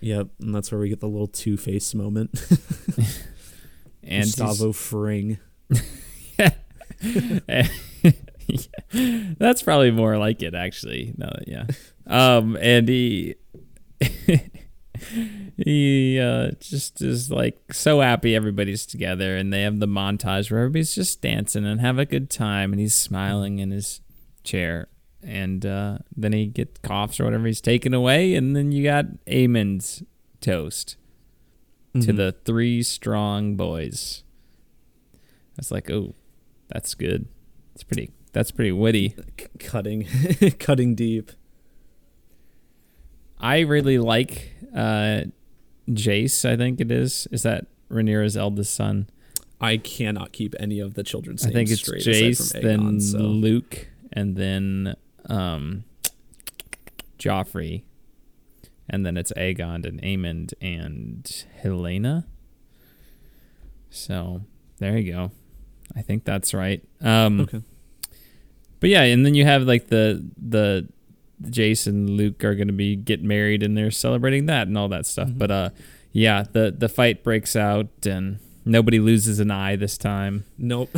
[0.00, 2.30] yep, and that's where we get the little Two Face moment.
[4.08, 5.38] And Gustavo Fring.
[6.38, 7.68] Yeah.
[9.38, 11.14] that's probably more like it, actually.
[11.16, 11.64] No, yeah.
[12.06, 13.34] Um, and he
[15.56, 20.60] he uh, just is like so happy everybody's together, and they have the montage where
[20.60, 24.00] everybody's just dancing and have a good time, and he's smiling in his
[24.44, 24.88] chair,
[25.22, 29.06] and uh, then he gets coughs or whatever he's taken away, and then you got
[29.26, 30.02] Aemond's
[30.40, 30.96] toast
[31.94, 32.16] to Mhm.
[32.16, 34.22] the three strong boys.
[35.56, 36.14] That's like, oh,
[36.68, 37.26] that's good.
[37.74, 38.10] It's pretty.
[38.32, 39.14] That's pretty witty.
[39.40, 40.06] C- cutting,
[40.58, 41.32] cutting deep.
[43.38, 45.22] I really like uh,
[45.90, 46.48] Jace.
[46.48, 47.26] I think it is.
[47.30, 49.08] Is that Rhaenyra's eldest son?
[49.60, 52.02] I cannot keep any of the children's I names think it's straight.
[52.02, 53.18] Jace, from then so.
[53.18, 54.96] Luke, and then
[55.28, 55.84] um,
[57.18, 57.82] Joffrey,
[58.88, 61.24] and then it's Aegon and Aemond and
[61.62, 62.24] Helaena.
[63.90, 64.42] So
[64.78, 65.30] there you go.
[65.96, 66.82] I think that's right.
[67.00, 67.62] Um, Okay.
[68.78, 70.86] But yeah, and then you have like the the
[71.50, 75.06] Jason Luke are going to be get married and they're celebrating that and all that
[75.06, 75.28] stuff.
[75.28, 75.38] Mhm.
[75.38, 75.70] But uh,
[76.12, 80.44] yeah, the the fight breaks out and nobody loses an eye this time.
[80.58, 80.90] Nope.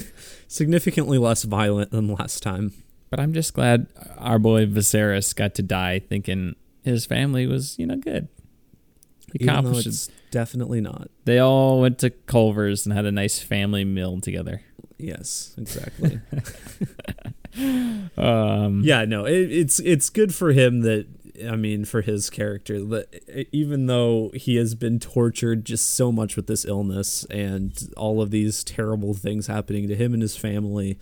[0.46, 2.72] Significantly less violent than last time.
[3.12, 7.86] But I'm just glad our boy Viserys got to die, thinking his family was you
[7.86, 8.26] know good.
[9.34, 9.86] He Even though accomplished.
[9.86, 11.10] it's definitely not.
[11.26, 14.62] They all went to Culver's and had a nice family meal together.
[14.96, 16.20] Yes, exactly.
[18.16, 21.06] Um, yeah, no, it, it's it's good for him that
[21.46, 26.34] I mean for his character that even though he has been tortured just so much
[26.34, 30.98] with this illness and all of these terrible things happening to him and his family,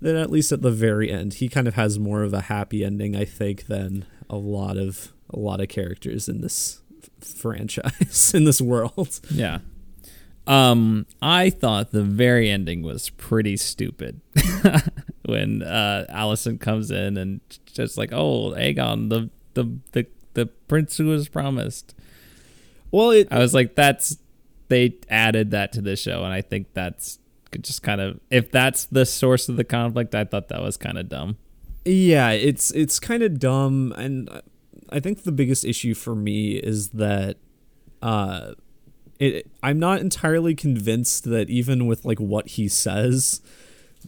[0.00, 2.84] that at least at the very end he kind of has more of a happy
[2.84, 8.32] ending I think than a lot of a lot of characters in this f- franchise
[8.34, 9.20] in this world.
[9.30, 9.58] Yeah.
[10.46, 14.20] Um, I thought the very ending was pretty stupid
[15.24, 20.96] when uh, Alicent comes in and just like, oh, Aegon, the the the the prince
[20.98, 21.94] who was promised.
[22.92, 24.18] Well, it I was like, that's
[24.68, 27.18] they added that to the show, and I think that's
[27.60, 30.98] just kind of if that's the source of the conflict, I thought that was kind
[30.98, 31.36] of dumb.
[31.84, 34.28] Yeah, it's it's kind of dumb, and
[34.90, 37.36] I think the biggest issue for me is that
[38.02, 38.52] uh,
[39.18, 43.40] it I'm not entirely convinced that even with like what he says,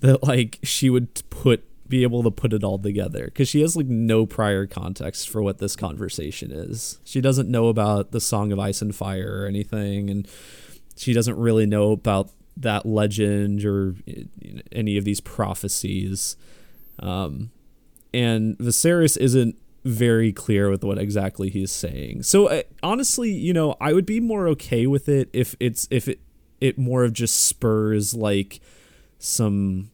[0.00, 3.74] that like she would put be able to put it all together because she has
[3.74, 6.98] like no prior context for what this conversation is.
[7.04, 10.28] She doesn't know about the Song of Ice and Fire or anything, and
[10.96, 14.22] she doesn't really know about that legend or uh,
[14.72, 16.36] any of these prophecies.
[16.98, 17.50] Um,
[18.12, 22.22] and Viserys isn't very clear with what exactly he's saying.
[22.24, 26.08] So uh, honestly, you know, I would be more okay with it if it's if
[26.08, 26.20] it
[26.60, 28.60] it more of just spurs like
[29.18, 29.90] some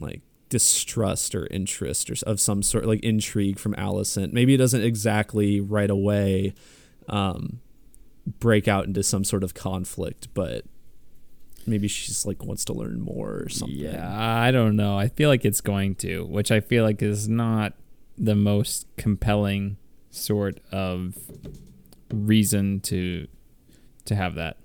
[0.00, 4.32] like distrust or interest or of some sort like intrigue from Alicent.
[4.32, 6.54] Maybe it doesn't exactly right away
[7.08, 7.60] um
[8.40, 10.64] break out into some sort of conflict, but
[11.68, 13.76] maybe she's like wants to learn more or something.
[13.76, 14.98] Yeah, I don't know.
[14.98, 17.74] I feel like it's going to, which I feel like is not
[18.16, 19.76] the most compelling
[20.10, 21.16] sort of
[22.12, 23.28] reason to
[24.06, 24.56] to have that.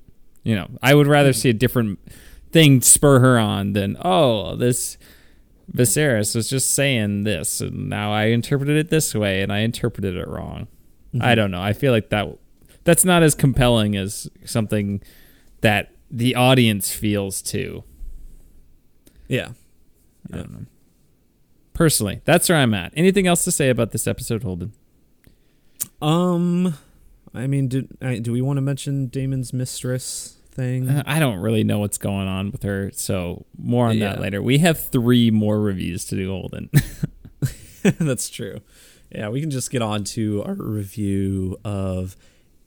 [0.43, 1.99] You know, I would rather see a different
[2.51, 4.97] thing spur her on than oh this
[5.72, 10.16] Viserys was just saying this and now I interpreted it this way and I interpreted
[10.16, 10.68] it wrong.
[11.14, 11.36] I mm-hmm.
[11.36, 11.62] don't know.
[11.62, 12.28] I feel like that
[12.84, 15.01] that's not as compelling as something
[15.62, 17.84] that the audience feels too.
[19.28, 19.49] Yeah.
[20.32, 20.66] I don't know.
[21.74, 22.93] Personally, that's where I'm at.
[22.95, 24.74] Anything else to say about this episode, Holden?
[26.01, 26.76] Um,
[27.34, 30.88] I mean, do I, do we want to mention Daemon's mistress thing?
[30.88, 34.41] Uh, I don't really know what's going on with her, so more on that later.
[34.41, 36.70] We have three more reviews to do, Holden.
[37.82, 38.59] That's true.
[39.11, 42.16] Yeah, we can just get on to our review of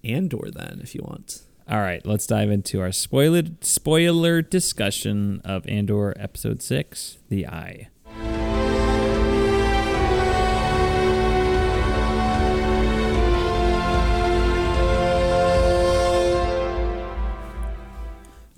[0.04, 1.42] Andor then, if you want.
[1.68, 7.88] All right, let's dive into our spoiler spoiler discussion of Andor episode 6, The Eye.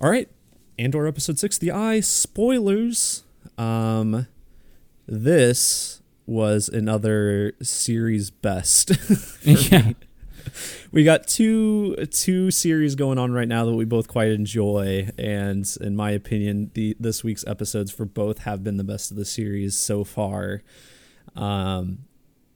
[0.00, 0.28] All right,
[0.78, 2.00] Andor episode six, The Eye.
[2.00, 3.24] Spoilers.
[3.56, 4.28] Um,
[5.06, 8.92] this was another series best.
[9.42, 9.94] yeah.
[10.92, 15.66] We got two two series going on right now that we both quite enjoy, and
[15.80, 19.24] in my opinion, the this week's episodes for both have been the best of the
[19.24, 20.62] series so far.
[21.34, 22.00] Um,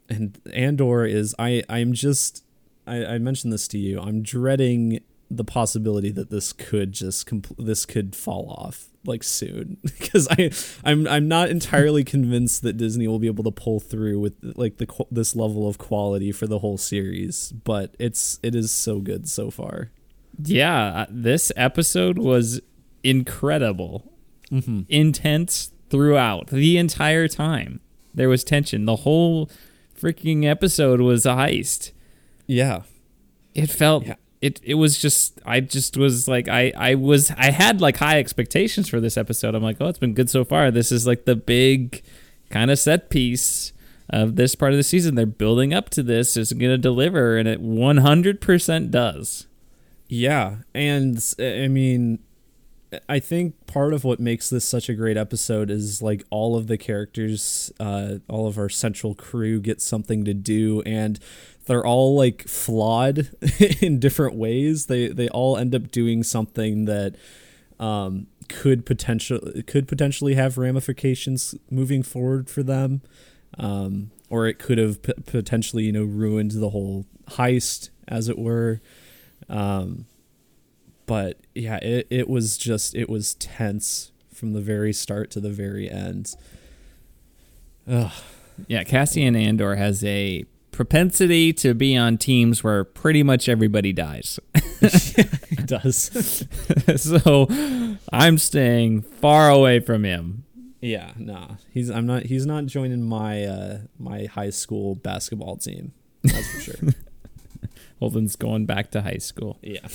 [0.09, 2.45] and Andor is I I'm just
[2.87, 4.01] I, I mentioned this to you.
[4.01, 9.79] I'm dreading the possibility that this could just compl- this could fall off like soon
[9.83, 10.51] because I
[10.85, 14.77] I'm I'm not entirely convinced that Disney will be able to pull through with like
[14.79, 19.29] the this level of quality for the whole series, but it's it is so good
[19.29, 19.91] so far.
[20.43, 22.61] Yeah, uh, this episode was
[23.03, 24.09] incredible.
[24.91, 27.81] Intense throughout the entire time.
[28.15, 28.85] There was tension.
[28.85, 29.51] The whole
[29.99, 31.93] freaking episode was a heist.
[32.47, 32.83] Yeah.
[33.55, 34.17] It felt Yeah.
[34.43, 38.19] It it was just I just was like I I was I had like high
[38.19, 39.55] expectations for this episode.
[39.55, 40.71] I'm like, "Oh, it's been good so far.
[40.71, 42.03] This is like the big
[42.51, 43.73] kind of set piece
[44.11, 45.15] of this part of the season.
[45.15, 46.37] They're building up to this.
[46.37, 49.47] It's going to deliver and it 100% does."
[50.09, 52.19] Yeah, and I mean,
[53.09, 56.67] I think part of what makes this such a great episode is like all of
[56.67, 61.19] the characters, uh, all of our central crew get something to do, and
[61.67, 63.31] they're all like flawed
[63.81, 64.87] in different ways.
[64.87, 67.15] They they all end up doing something that
[67.79, 73.03] um, could potential could potentially have ramifications moving forward for them,
[73.59, 78.39] um, or it could have p- potentially you know ruined the whole heist, as it
[78.39, 78.81] were.
[79.49, 80.07] Um,
[81.07, 85.51] but yeah, it, it was just it was tense from the very start to the
[85.51, 86.35] very end.
[87.89, 88.13] Ugh.
[88.67, 94.41] Yeah, Cassian Andor has a propensity to be on teams where pretty much everybody dies.
[95.53, 96.45] It does.
[96.97, 97.47] so
[98.13, 100.45] I'm staying far away from him.
[100.81, 101.57] yeah, nah.
[101.71, 105.93] He's I'm not he's not joining my uh my high school basketball team.
[106.25, 106.89] That's for sure.
[108.01, 109.87] Holden's going back to high school yeah.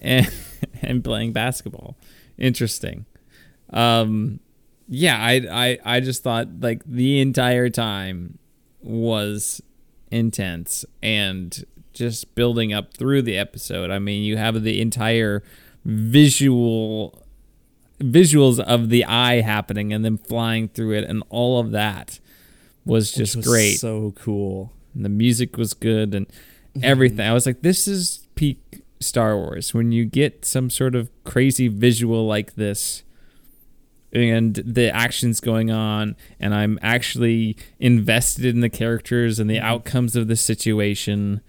[0.00, 0.32] and,
[0.80, 1.96] and playing basketball.
[2.38, 3.06] Interesting.
[3.70, 4.38] Um,
[4.86, 8.38] yeah, I, I I just thought like the entire time
[8.80, 9.60] was
[10.12, 13.90] intense and just building up through the episode.
[13.90, 15.42] I mean, you have the entire
[15.84, 17.18] visual
[17.98, 22.18] visuals of the eye happening and then flying through it and all of that
[22.84, 23.78] was just was great.
[23.78, 24.72] So cool.
[24.94, 26.26] And the music was good and
[26.82, 27.26] everything.
[27.26, 31.68] I was like, this is peak Star Wars when you get some sort of crazy
[31.68, 33.02] visual like this
[34.12, 39.64] and the actions going on and I'm actually invested in the characters and the mm-hmm.
[39.66, 41.40] outcomes of the situation.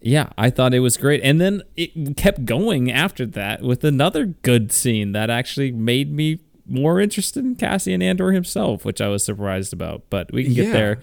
[0.00, 1.20] Yeah, I thought it was great.
[1.22, 6.40] And then it kept going after that with another good scene that actually made me
[6.66, 10.02] more interested in Cassian Andor himself, which I was surprised about.
[10.08, 10.72] But we can get Yeah.
[10.72, 11.00] there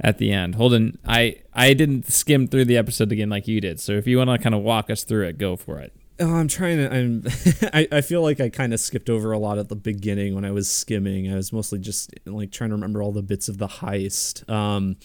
[0.00, 0.56] at the end.
[0.56, 3.80] Holden, I I didn't skim through the episode again like you did.
[3.80, 5.92] So if you want to kind of walk us through it, go for it.
[6.18, 6.94] Oh, I'm trying to.
[6.94, 7.24] I'm.
[7.74, 10.44] I, I feel like I kind of skipped over a lot at the beginning when
[10.44, 11.30] I was skimming.
[11.30, 14.48] I was mostly just like trying to remember all the bits of the heist.
[14.48, 14.96] Um,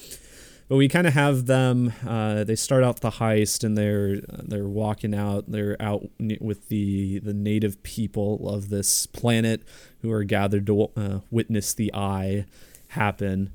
[0.70, 1.92] but we kind of have them.
[2.08, 5.52] Uh, they start out the heist and they're they're walking out.
[5.52, 6.04] They're out
[6.40, 9.64] with the the native people of this planet
[10.02, 12.46] who are gathered to uh, witness the eye
[12.90, 13.52] happen.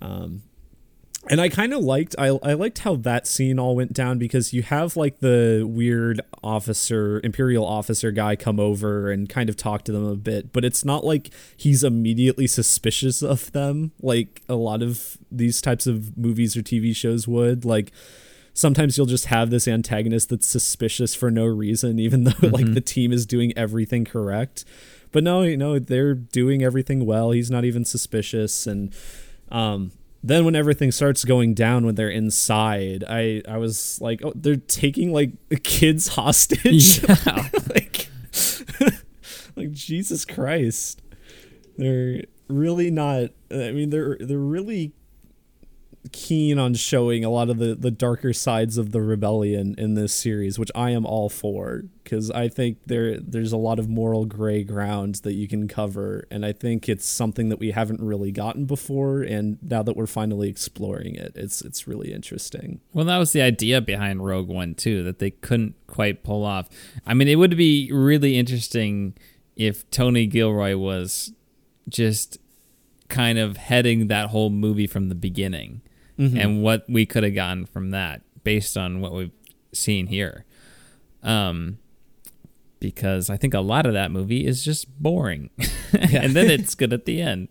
[0.00, 0.42] Um,
[1.28, 4.52] and I kind of liked I, I liked how that scene all went down because
[4.52, 9.84] you have like the weird officer imperial officer guy come over and kind of talk
[9.84, 14.54] to them a bit but it's not like he's immediately suspicious of them like a
[14.54, 17.92] lot of these types of movies or TV shows would like
[18.54, 22.74] sometimes you'll just have this antagonist that's suspicious for no reason, even though like Mhm.
[22.74, 24.64] the team is doing everything correct.
[25.12, 27.30] But no, you know, they're doing everything well.
[27.30, 28.66] He's not even suspicious.
[28.66, 28.92] And
[29.50, 29.92] um,
[30.22, 34.56] then when everything starts going down when they're inside, I I was like, oh, they're
[34.56, 37.02] taking like kids hostage.
[37.02, 37.48] Yeah.
[37.68, 38.08] like,
[39.56, 41.00] like Jesus Christ,
[41.76, 43.30] they're really not.
[43.50, 44.92] I mean, they're they're really
[46.12, 50.14] keen on showing a lot of the the darker sides of the rebellion in this
[50.14, 54.24] series, which I am all for because I think there there's a lot of moral
[54.24, 58.32] gray ground that you can cover, and I think it's something that we haven't really
[58.32, 62.80] gotten before, and now that we're finally exploring it, it's it's really interesting.
[62.94, 66.68] Well, that was the idea behind Rogue One too, that they couldn't quite pull off.
[67.06, 69.14] I mean, it would be really interesting
[69.54, 71.34] if Tony Gilroy was
[71.90, 72.38] just
[73.08, 75.82] kind of heading that whole movie from the beginning
[76.20, 79.32] and what we could have gotten from that based on what we've
[79.72, 80.44] seen here.
[81.22, 81.78] Um
[82.78, 85.50] because I think a lot of that movie is just boring.
[85.92, 87.48] and then it's good at the end.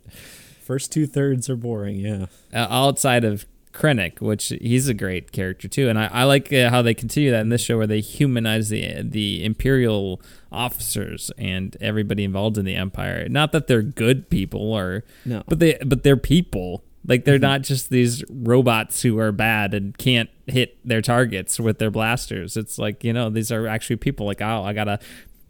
[0.64, 2.26] First two thirds are boring, yeah.
[2.54, 6.70] uh, outside of Krennic, which he's a great character too, and I, I like uh,
[6.72, 10.20] how they continue that in this show, where they humanize the the Imperial
[10.52, 13.28] officers and everybody involved in the Empire.
[13.30, 15.44] Not that they're good people, or No.
[15.48, 16.84] but they but they're people.
[17.06, 21.80] Like they're not just these robots who are bad and can't hit their targets with
[21.80, 22.58] their blasters.
[22.58, 24.26] It's like you know these are actually people.
[24.26, 25.00] Like oh, I gotta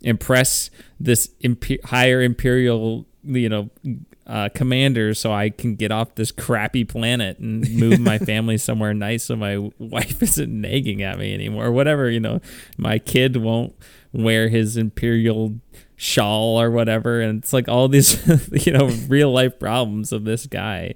[0.01, 0.69] impress
[0.99, 3.69] this imp- higher imperial you know
[4.27, 8.93] uh, commander so I can get off this crappy planet and move my family somewhere
[8.93, 12.39] nice so my wife isn't nagging at me anymore or whatever you know
[12.77, 13.75] my kid won't
[14.13, 15.59] wear his imperial
[15.95, 18.25] shawl or whatever and it's like all these
[18.65, 20.93] you know real life problems of this guy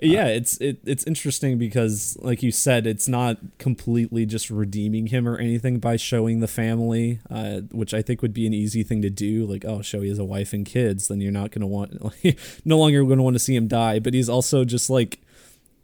[0.00, 5.26] yeah it's it, it's interesting because like you said it's not completely just redeeming him
[5.26, 9.02] or anything by showing the family uh, which i think would be an easy thing
[9.02, 9.44] to do.
[9.44, 12.02] Like oh show he has a wife and kids then you're not going to want
[12.24, 13.98] like, no longer going to want to see him die.
[13.98, 15.20] But he's also just like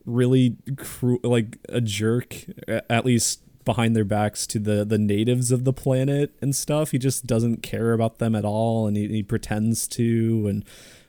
[0.06, 2.36] really cru- like a jerk
[2.68, 6.92] at least behind their backs to the the natives of the planet and stuff.
[6.92, 10.64] He just doesn't care about them at all and he, he pretends to and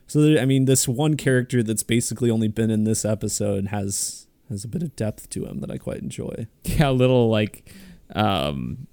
[0.06, 4.26] so there, I mean, this one character that's basically only been in this episode has
[4.50, 6.46] has a bit of depth to him that I quite enjoy.
[6.64, 7.72] yeah, a little like
[8.14, 8.86] um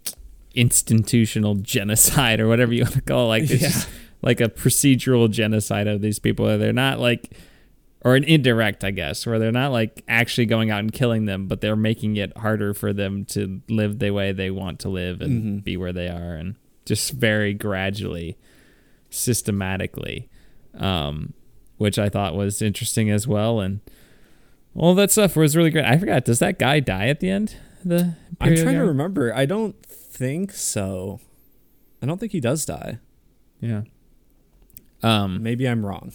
[0.55, 3.49] institutional genocide or whatever you want to call it.
[3.49, 3.69] like Yeah.
[4.21, 7.31] like a procedural genocide of these people they're not like
[8.03, 11.47] or an indirect I guess where they're not like actually going out and killing them
[11.47, 15.21] but they're making it harder for them to live the way they want to live
[15.21, 15.63] and Mhm.
[15.63, 16.55] be where they are and
[16.85, 18.37] just very gradually
[19.09, 20.29] systematically
[20.75, 21.33] um
[21.77, 23.81] which I thought was interesting as well and
[24.75, 25.85] all that stuff was really great.
[25.85, 26.25] I forgot.
[26.25, 27.55] Does that guy die at the end?
[27.83, 29.33] The I'm trying to remember.
[29.35, 31.19] I don't think so.
[32.01, 32.99] I don't think he does die.
[33.59, 33.81] Yeah.
[35.03, 36.13] Um, Maybe I'm wrong.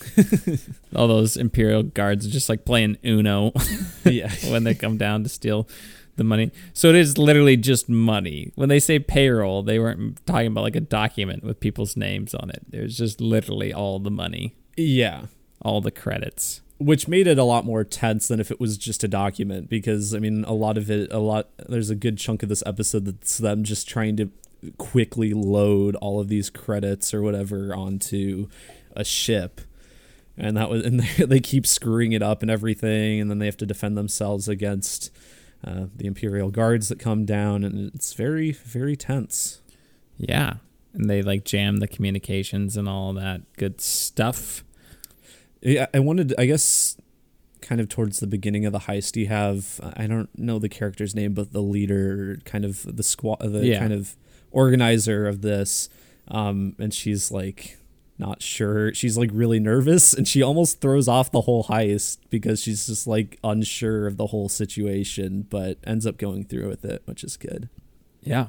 [0.97, 3.53] all those Imperial guards are just like playing Uno
[4.05, 4.33] yeah.
[4.49, 5.69] when they come down to steal
[6.17, 6.51] the money.
[6.73, 8.53] So it is literally just money.
[8.55, 12.51] When they say payroll, they weren't talking about like a document with people's names on
[12.51, 12.63] it.
[12.69, 15.27] There's just literally all the money, Yeah.
[15.63, 16.61] all the credits.
[16.79, 20.15] Which made it a lot more tense than if it was just a document because
[20.15, 23.07] I mean a lot of it a lot there's a good chunk of this episode
[23.07, 24.31] that's them just trying to
[24.77, 28.49] quickly load all of these credits or whatever onto
[28.95, 29.63] a ship
[30.37, 33.47] and that was and they, they keep screwing it up and everything and then they
[33.47, 35.11] have to defend themselves against
[35.65, 39.61] uh, the imperial guards that come down and it's very very tense
[40.19, 40.55] Yeah.
[40.95, 44.65] And they like jam the communications and all that good stuff.
[45.63, 46.97] yeah i wanted i guess
[47.61, 51.15] kind of towards the beginning of the heist you have i don't know the character's
[51.15, 53.79] name but the leader kind of the squad the Yeah.
[53.81, 54.17] kind of
[54.53, 55.89] organizer of this
[56.29, 57.79] um and she's like
[58.19, 62.63] not sure she's like really nervous and she almost throws off the whole heist because
[62.63, 67.03] she's just like unsure of the whole situation but ends up going through with it
[67.05, 67.69] which is good
[68.23, 68.49] Yeah.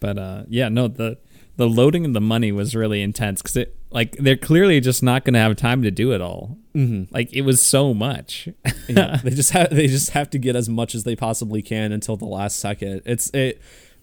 [0.00, 1.18] But uh yeah, no, the
[1.56, 5.24] the loading of the money was really intense cuz it like they're clearly just not
[5.24, 6.58] going to have time to do it all.
[6.74, 7.04] mm-hmm.
[7.14, 8.48] Like it was so much.
[8.88, 11.92] yeah, they just have they just have to get as much as they possibly can
[11.92, 13.02] until the last second.
[13.06, 13.62] It's it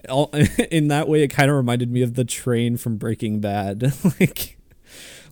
[0.09, 0.29] all
[0.71, 1.23] in that way.
[1.23, 3.93] It kind of reminded me of the train from Breaking Bad.
[4.19, 4.57] like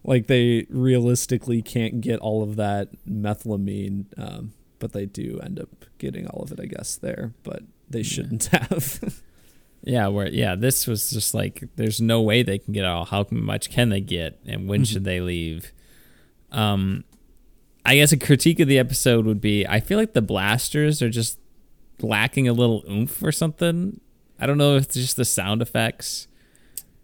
[0.04, 5.86] like they realistically can't get all of that methylamine, um, but they do end up
[5.98, 6.96] getting all of it, I guess.
[6.96, 9.22] There, but they shouldn't have.
[9.84, 13.06] Yeah, where yeah, this was just like there's no way they can get all.
[13.06, 15.72] How much can they get, and when should they leave?
[16.52, 17.04] Um,
[17.86, 21.10] I guess a critique of the episode would be I feel like the blasters are
[21.10, 21.40] just
[22.02, 24.00] lacking a little oomph or something.
[24.40, 26.28] I don't know if it's just the sound effects.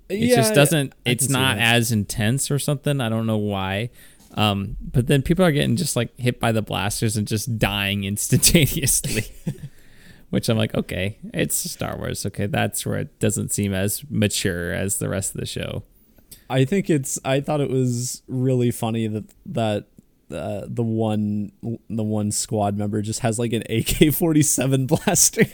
[0.08, 0.94] It just doesn't.
[1.06, 3.02] I It's not as intense or something.
[3.02, 3.90] I don't know why.
[4.36, 8.04] Um, but then people are getting just like hit by the blasters and just dying
[8.06, 9.26] instantaneously.
[10.30, 12.26] Which I'm like, okay, it's Star Wars.
[12.26, 15.84] Okay, that's where it doesn't seem as mature as the rest of the show.
[16.50, 17.18] I think it's.
[17.24, 19.86] I thought it was really funny that that
[20.32, 21.52] uh, the one
[21.90, 25.46] the one squad member just has like an AK forty seven blaster.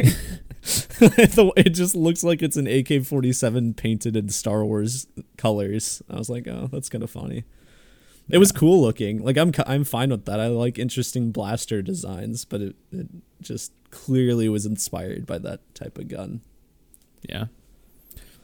[1.01, 5.07] It just looks like it's an AK forty seven painted in Star Wars
[5.38, 6.01] colors.
[6.09, 7.43] I was like, oh, that's kind of funny.
[8.30, 9.24] It was cool looking.
[9.24, 10.39] Like I'm I'm fine with that.
[10.39, 13.07] I like interesting blaster designs, but it, it
[13.41, 16.41] just clearly was inspired by that type of gun.
[17.28, 17.45] Yeah.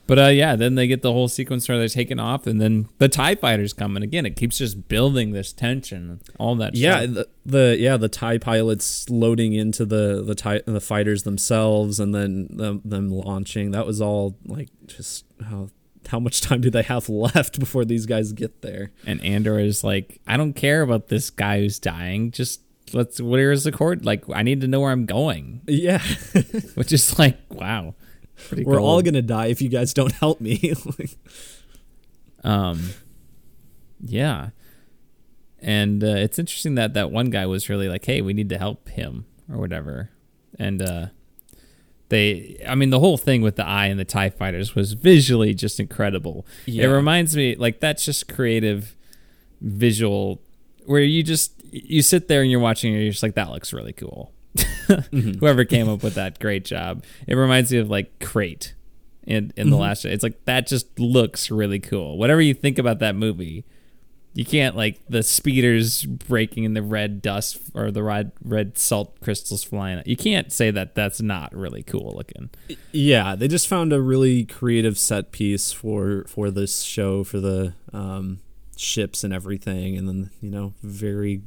[0.08, 2.88] But uh, yeah, then they get the whole sequence where they're taking off, and then
[2.96, 6.74] the Tie Fighters come, and again, it keeps just building this tension, all that.
[6.74, 7.14] Yeah, stuff.
[7.14, 12.14] the, the yeah the Tie pilots loading into the the tie the fighters themselves, and
[12.14, 13.72] then them, them launching.
[13.72, 15.68] That was all like just how
[16.08, 18.92] how much time do they have left before these guys get there?
[19.06, 22.30] and Andor is like, I don't care about this guy who's dying.
[22.30, 22.62] Just
[22.94, 23.20] let's.
[23.20, 24.06] Where's the cord?
[24.06, 25.60] Like, I need to know where I'm going.
[25.66, 26.02] Yeah,
[26.76, 27.94] Which is like, wow,
[28.48, 30.74] pretty we're all gonna die if you guys don't help me.
[30.98, 31.10] Like,
[32.44, 32.90] Um,
[34.00, 34.50] yeah,
[35.60, 38.58] and uh, it's interesting that that one guy was really like, "Hey, we need to
[38.58, 40.10] help him" or whatever,
[40.58, 41.06] and uh,
[42.10, 45.52] they, I mean, the whole thing with the eye and the Tie Fighters was visually
[45.52, 46.46] just incredible.
[46.64, 46.84] Yeah.
[46.84, 48.96] It reminds me, like, that's just creative
[49.60, 50.40] visual,
[50.86, 53.72] where you just you sit there and you're watching, and you're just like, "That looks
[53.72, 54.32] really cool."
[55.40, 57.04] Whoever came up with that, great job.
[57.26, 58.74] It reminds me of like Crait
[59.26, 60.04] in in the last.
[60.04, 62.16] It's like that just looks really cool.
[62.16, 63.64] Whatever you think about that movie,
[64.34, 69.20] you can't like the speeders breaking in the red dust or the red red salt
[69.20, 70.02] crystals flying.
[70.06, 72.50] You can't say that that's not really cool looking.
[72.92, 77.74] yeah, they just found a really creative set piece for for this show for the
[77.92, 78.40] um,
[78.76, 81.42] ships and everything, and then you know very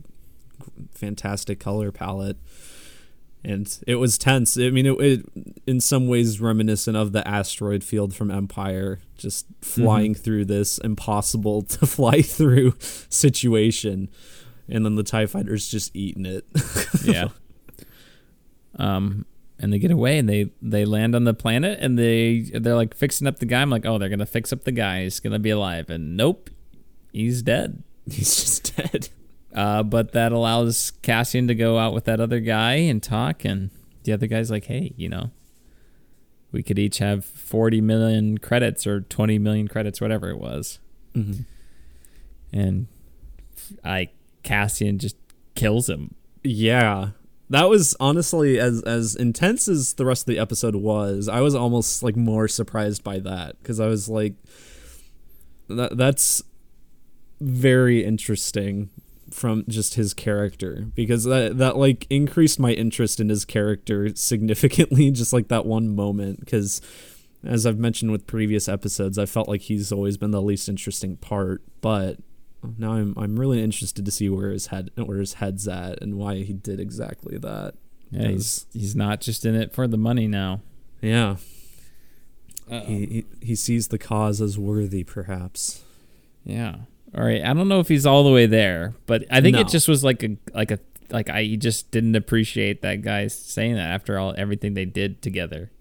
[0.94, 2.38] fantastic color palette.
[3.44, 4.56] And it was tense.
[4.58, 5.26] I mean, it, it
[5.66, 11.62] in some ways reminiscent of the asteroid field from Empire, just flying through this impossible
[11.80, 12.76] to fly through
[13.10, 14.10] situation,
[14.70, 16.46] and then the Tie Fighters just eating it.
[17.04, 17.30] Yeah.
[18.78, 19.26] um,
[19.58, 22.96] and they get away and they they land on the planet and they they're like
[22.96, 23.62] fixing up the guy.
[23.62, 25.04] I'm like, oh, they're gonna fix up the guy.
[25.04, 25.90] He's gonna be alive.
[25.90, 26.50] And nope,
[27.12, 27.84] he's dead.
[28.10, 29.10] He's just dead.
[29.54, 33.70] Uh, but that allows Cassian to go out with that other guy and talk, and
[34.04, 35.32] the other guy's like, "Hey, you know,
[36.52, 40.80] we could each have forty million credits or twenty million credits, whatever it was."
[41.16, 41.42] Mm-hmm.
[42.54, 42.88] And
[43.84, 44.10] I
[44.44, 45.18] Cassian just
[45.56, 46.16] kills him.
[46.44, 47.10] Yeah.
[47.50, 51.28] That was honestly as as intense as the rest of the episode was.
[51.28, 54.36] I was almost like more surprised by that cuz I was like
[55.68, 56.42] that that's
[57.42, 58.90] very interesting
[59.32, 65.12] from just his character because that that like increased my interest in his character significantly
[65.12, 66.82] just like that one moment cuz
[67.44, 71.18] as I've mentioned with previous episodes I felt like he's always been the least interesting
[71.18, 72.18] part but
[72.78, 76.16] now I'm I'm really interested to see where his head where his head's at and
[76.16, 77.74] why he did exactly that.
[78.12, 80.62] Yeah, he's he's not just in it for the money now.
[81.02, 81.38] Yeah.
[82.70, 85.84] He, he he sees the cause as worthy, perhaps.
[86.46, 86.76] Yeah.
[87.16, 87.44] All right.
[87.44, 89.62] I don't know if he's all the way there, but I think No.
[89.62, 93.76] it just was like a like a like I just didn't appreciate that guy saying
[93.76, 95.72] that after all everything they did together.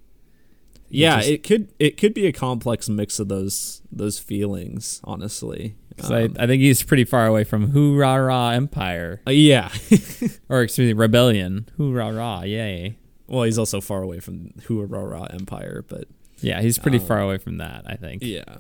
[0.89, 5.01] He Yeah, just- it could it could be a complex mix of those those feelings,
[5.05, 5.77] honestly.
[6.03, 9.21] Um, I, I think he's pretty far away from Hoorah Rah Empire.
[9.27, 9.71] uh, yeah.
[10.49, 11.69] Or excuse me, Rebellion.
[11.77, 12.97] Hoorah Rah, yay.
[13.29, 16.09] well, he's also far away from Huarara Empire, but
[16.41, 18.23] Yeah, he's pretty Um, far away from that, I think.
[18.25, 18.57] Yeah.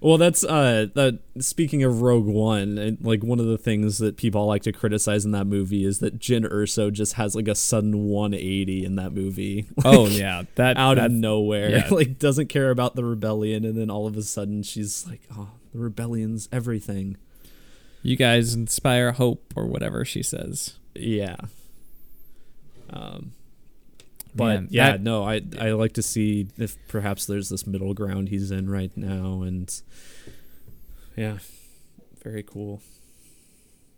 [0.00, 4.16] Well, that's uh that speaking of Rogue One, and, like one of the things that
[4.16, 7.54] people like to criticize in that movie is that Jyn Erso just has like a
[7.56, 9.66] sudden 180 in that movie.
[9.84, 11.70] Oh yeah, that out of nowhere.
[11.70, 11.88] yeah.
[11.90, 15.48] like doesn't care about the rebellion and then all of a sudden she's like, "Oh,
[15.72, 17.16] the rebellion's everything."
[18.02, 20.78] you guys inspire hope or whatever she says.
[20.94, 21.36] Yeah.
[22.90, 23.32] Um
[24.38, 27.92] but Man, yeah, that- no, I I like to see if perhaps there's this middle
[27.92, 29.68] ground he's in right now and
[31.16, 31.38] yeah,
[32.24, 32.80] very cool.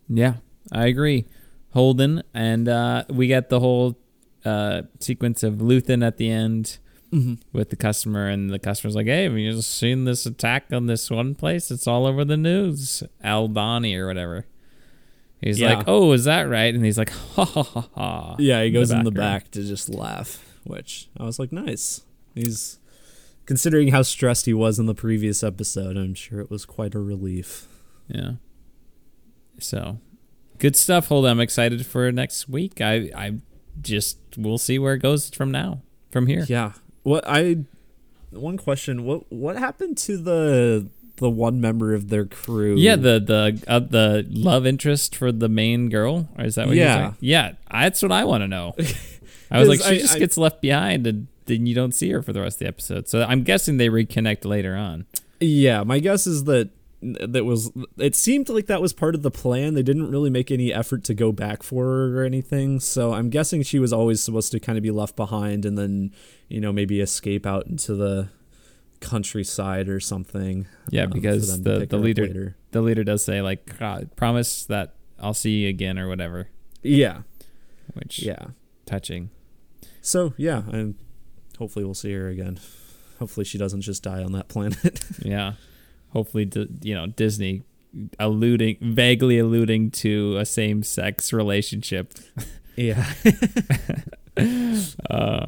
[0.09, 0.35] Yeah,
[0.71, 1.25] I agree.
[1.73, 3.97] Holden and uh, we get the whole
[4.43, 6.77] uh, sequence of Luthen at the end
[7.13, 7.33] Mm-hmm.
[7.51, 11.11] with the customer, and the customer's like, "Hey, have you seen this attack on this
[11.11, 11.69] one place?
[11.69, 14.45] It's all over the news, Albani or whatever."
[15.41, 15.75] He's Yeah.
[15.75, 18.91] like, "Oh, is that right?" And he's like, "Ha ha ha ha." Yeah, he goes
[18.91, 19.43] in the background.
[19.45, 22.01] back to just laugh, which I was like, nice.
[22.35, 22.79] He's
[23.45, 25.97] considering how stressed he was in the previous episode.
[25.97, 27.67] I'm sure it was quite a relief.
[28.07, 28.33] Yeah.
[29.59, 29.99] So,
[30.59, 31.07] good stuff.
[31.07, 32.81] Hold on, I'm excited for next week.
[32.81, 33.33] I I
[33.81, 35.81] just we'll see where it goes from now,
[36.11, 36.45] from here.
[36.47, 36.73] Yeah.
[37.03, 37.57] What I
[38.29, 40.87] one question what what happened to the
[41.21, 42.75] the one member of their crew?
[42.77, 46.75] Yeah, the the uh, the love interest for the main girl, or is that what?
[46.75, 46.83] Yeah.
[46.95, 47.15] you're saying?
[47.21, 47.51] yeah.
[47.71, 48.75] That's what I want to know.
[49.51, 52.11] I was like, she I- just I- gets left behind, and then you don't see
[52.11, 53.07] her for the rest of the episode.
[53.07, 55.05] So I'm guessing they reconnect later on.
[55.39, 56.69] Yeah, my guess is that
[57.01, 59.73] that was it seemed like that was part of the plan.
[59.73, 62.79] They didn't really make any effort to go back for her or anything.
[62.79, 66.11] So I'm guessing she was always supposed to kind of be left behind and then,
[66.47, 68.29] you know, maybe escape out into the
[69.01, 70.67] countryside or something.
[70.89, 72.55] Yeah, um, because the the leader later.
[72.71, 73.77] the leader does say like,
[74.15, 76.47] promise that I'll see you again or whatever,
[76.81, 77.23] Yeah.
[77.93, 78.47] which Yeah.
[78.85, 79.29] touching.
[80.01, 80.95] So, yeah, and
[81.59, 82.59] hopefully we'll see her again.
[83.19, 85.03] Hopefully she doesn't just die on that planet.
[85.23, 85.53] Yeah.
[86.09, 86.49] Hopefully,
[86.81, 87.63] you know, Disney
[88.19, 92.13] alluding, vaguely alluding to a same sex relationship.
[92.75, 93.13] yeah.
[95.09, 95.45] Uh,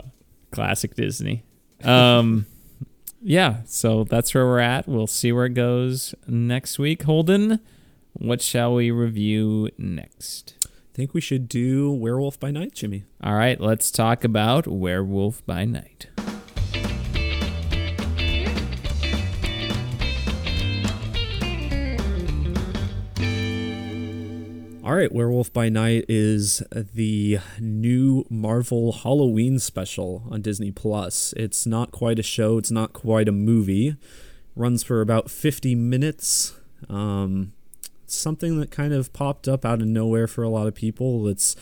[0.52, 1.44] classic Disney.
[1.84, 2.46] Um,
[3.24, 3.58] yeah.
[3.66, 4.88] So that's where we're at.
[4.88, 7.04] We'll see where it goes next week.
[7.04, 7.60] Holden,
[8.14, 10.56] what shall we review next?
[10.66, 13.06] I think we should do Werewolf by Night, Jimmy.
[13.24, 13.60] All right.
[13.60, 16.08] Let's talk about Werewolf by Night.
[24.86, 31.34] All right, Werewolf by Night is the new Marvel Halloween special on Disney Plus.
[31.38, 33.96] It's not quite a show, it's not quite a movie.
[34.58, 36.54] Runs for about 50 minutes.
[36.90, 37.54] Um,
[38.08, 41.30] something that kind of popped up out of nowhere for a lot of people.
[41.30, 41.56] It's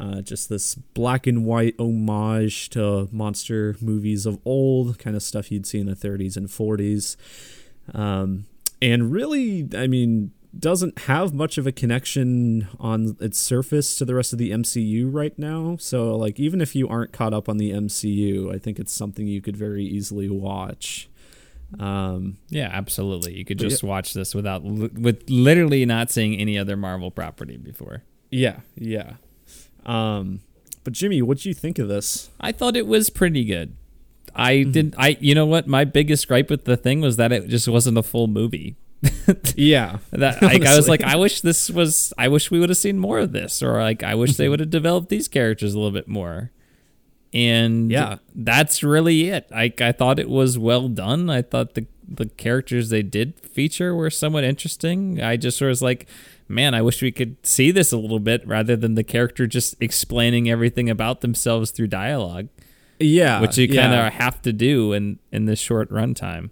[0.00, 5.52] uh, just this black and white homage to monster movies of old, kind of stuff
[5.52, 7.16] you'd see in the 30s and 40s.
[7.94, 8.46] Um,
[8.80, 14.14] and really, I mean, doesn't have much of a connection on its surface to the
[14.14, 15.76] rest of the MCU right now.
[15.80, 19.26] So, like, even if you aren't caught up on the MCU, I think it's something
[19.26, 21.08] you could very easily watch.
[21.80, 23.34] Um, Yeah, absolutely.
[23.34, 28.02] You could just watch this without, with literally not seeing any other Marvel property before.
[28.30, 29.14] yeah, yeah.
[29.86, 30.40] Um,
[30.84, 32.30] but Jimmy, what do you think of this?
[32.40, 33.76] I thought it was pretty good.
[34.34, 34.94] I didn't.
[34.96, 35.66] I you know what?
[35.66, 38.76] My biggest gripe with the thing was that it just wasn't a full movie.
[39.56, 42.12] Yeah, That like, I was like, I wish this was.
[42.16, 44.50] I wish we would have seen more of this, or like, I wish they mm-hmm.
[44.50, 46.50] would have developed these characters a little bit more.
[47.34, 48.18] And Yeah.
[48.34, 49.48] that's really it.
[49.54, 51.30] I I thought it was well done.
[51.30, 55.22] I thought the the characters they did feature were somewhat interesting.
[55.22, 56.06] I just was like,
[56.46, 59.76] man, I wish we could see this a little bit rather than the character just
[59.80, 62.48] explaining everything about themselves through dialogue,
[62.98, 66.50] yeah, which you kind of have to do in in this short runtime.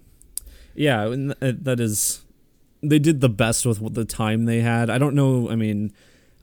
[0.73, 2.21] Yeah, and uh, that is
[2.81, 4.89] they did the best with what the time they had.
[4.89, 5.93] I don't know, I mean,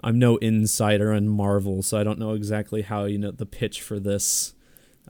[0.02, 3.82] I'm no insider on Marvel, so I don't know exactly how, you know, the pitch
[3.82, 4.54] for this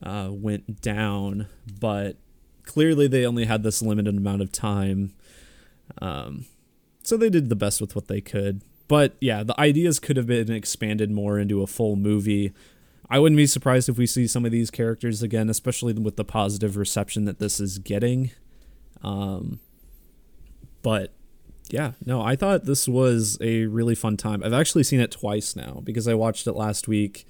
[0.02, 1.46] uh, went down,
[1.80, 2.16] but
[2.64, 5.12] clearly they only had this limited amount of time.
[6.00, 6.46] Um,
[7.02, 8.62] so they did the best with what they could.
[8.86, 12.52] But yeah, the ideas could have been expanded more into a full movie.
[13.10, 16.24] I wouldn't be surprised if we see some of these characters again, especially with the
[16.24, 18.30] positive reception that this is getting.
[19.02, 19.60] Um,
[20.82, 21.12] but
[21.70, 24.42] yeah, no, I thought this was a really fun time.
[24.42, 27.26] I've actually seen it twice now because I watched it last week,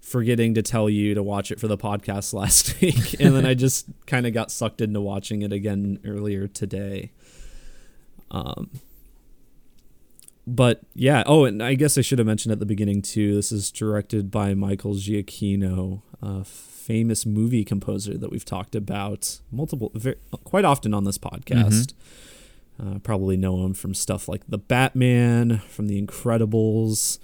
[0.00, 3.54] forgetting to tell you to watch it for the podcast last week, and then I
[3.54, 7.12] just kind of got sucked into watching it again earlier today.
[8.30, 8.70] Um,
[10.46, 13.34] but yeah, oh, and I guess I should have mentioned at the beginning too.
[13.34, 19.92] This is directed by Michael Giacchino, a famous movie composer that we've talked about multiple,
[19.94, 21.94] very, quite often on this podcast.
[22.80, 27.18] Uh, probably know him from stuff like The Batman, from The Incredibles,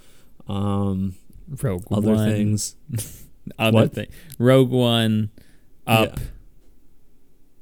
[0.47, 1.15] um,
[1.63, 2.77] Rogue other One, things.
[3.59, 3.93] other What?
[3.93, 5.31] thing, Rogue One,
[5.87, 6.21] Up.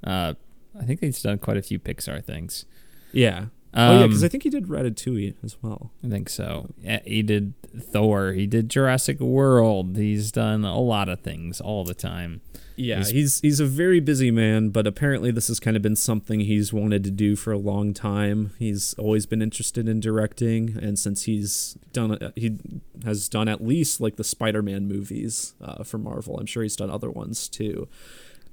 [0.05, 0.34] Uh,
[0.78, 2.64] I think he's done quite a few Pixar things.
[3.12, 3.47] Yeah.
[3.77, 5.91] Um, oh yeah, because I think he did Ratatouille as well.
[6.05, 6.68] I think so.
[6.83, 8.33] Yeah, he did Thor.
[8.33, 9.97] He did Jurassic World.
[9.97, 12.41] He's done a lot of things all the time.
[12.79, 15.97] Yeah, He's- he's he's a very busy man, but apparently this has kind of been
[15.97, 18.53] something he's wanted to do for a long time.
[18.59, 22.59] He's always been interested in directing, and since he's done he
[23.05, 26.39] has done at least like the Spider-Man movies uh, for Marvel.
[26.39, 27.89] I'm sure he's done other ones too.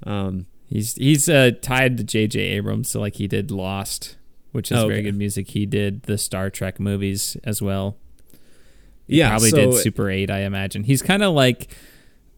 [0.03, 2.39] Um, He's he's uh, tied to J.J.
[2.39, 4.15] Abrams, so like he did Lost,
[4.54, 5.49] which is Oh, very good music.
[5.49, 7.97] He did the Star Trek movies as well.
[9.08, 10.84] Yeah, Probably so- did Super 8, I imagine.
[10.86, 11.76] He's kind of like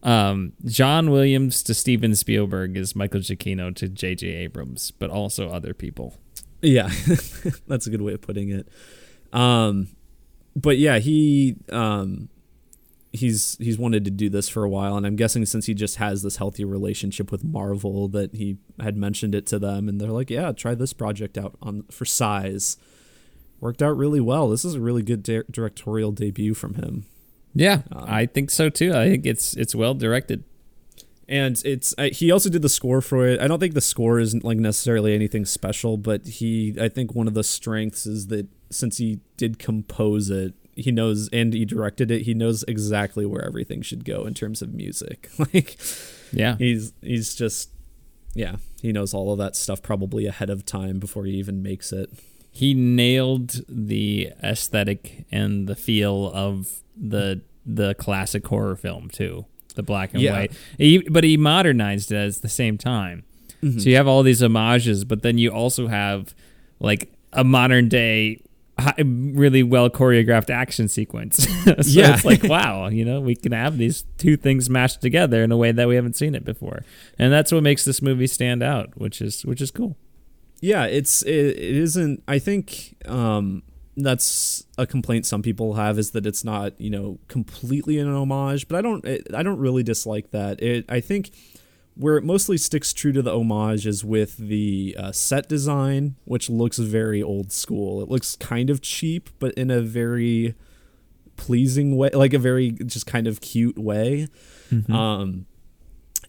[0.02, 4.26] um, John Williams to Steven Spielberg is Michael Giacchino to J.J.
[4.26, 6.18] Abrams, but also other people.
[6.62, 6.88] Yeah,
[7.68, 8.68] that's a good way of putting it.
[9.32, 9.88] Um,
[10.56, 12.28] but yeah, he um,
[13.16, 15.96] he's he's wanted to do this for a while, and I'm guessing since he just
[15.96, 20.10] has this healthy relationship with Marvel, that he had mentioned it to them, and they're
[20.12, 22.76] like, "Yeah, try this project out on for size."
[23.60, 24.50] Worked out really well.
[24.50, 27.06] This is a really good di- directorial debut from him.
[27.54, 28.92] Yeah, Um, I think so too.
[28.94, 30.44] I think it's it's well directed.
[31.28, 33.40] and it's I, he also did the score for it.
[33.40, 37.26] I don't think the score isn't like necessarily anything special, but he I think one
[37.26, 42.10] of the strengths is that since he did compose it, he knows and he directed
[42.10, 45.28] it, he knows exactly where everything should go in terms of music.
[45.38, 45.76] Like
[46.32, 47.70] Yeah, he's he's just
[48.34, 51.92] yeah, he knows all of that stuff probably ahead of time before he even makes
[51.92, 52.10] it.
[52.52, 59.82] he nailed the aesthetic and the feel of the the classic horror film too, the
[59.82, 60.32] black and Yeah.
[60.32, 60.52] white.
[60.78, 63.24] He, but he modernized it at the same time.
[63.62, 63.78] Mm-hmm.
[63.80, 66.34] So you have all these homages, but then you also have
[66.78, 68.40] like a modern day,
[69.02, 71.44] really well choreographed action sequence.
[71.64, 72.14] so Yeah.
[72.14, 75.56] it's like wow, you know, we can have these two things mashed together in a
[75.56, 76.84] way that we haven't seen it before,
[77.18, 79.96] and that's what makes this movie stand out, which is which is cool.
[80.60, 82.22] Yeah, it's it, it isn't.
[82.28, 83.62] I think um,
[83.96, 88.68] that's a complaint some people have is that it's not you know completely an homage,
[88.68, 90.62] but I don't it, I don't really dislike that.
[90.62, 91.30] It I think
[91.96, 96.50] where it mostly sticks true to the homage is with the uh, set design, which
[96.50, 98.02] looks very old school.
[98.02, 100.54] It looks kind of cheap, but in a very
[101.36, 104.28] pleasing way, like a very just kind of cute way.
[104.92, 105.46] Um,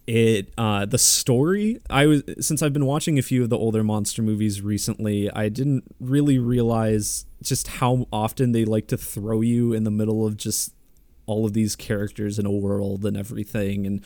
[0.06, 3.84] it uh the story i was since i've been watching a few of the older
[3.84, 9.74] monster movies recently i didn't really realize just how often they like to throw you
[9.74, 10.72] in the middle of just
[11.28, 14.00] all of these characters in a world and everything and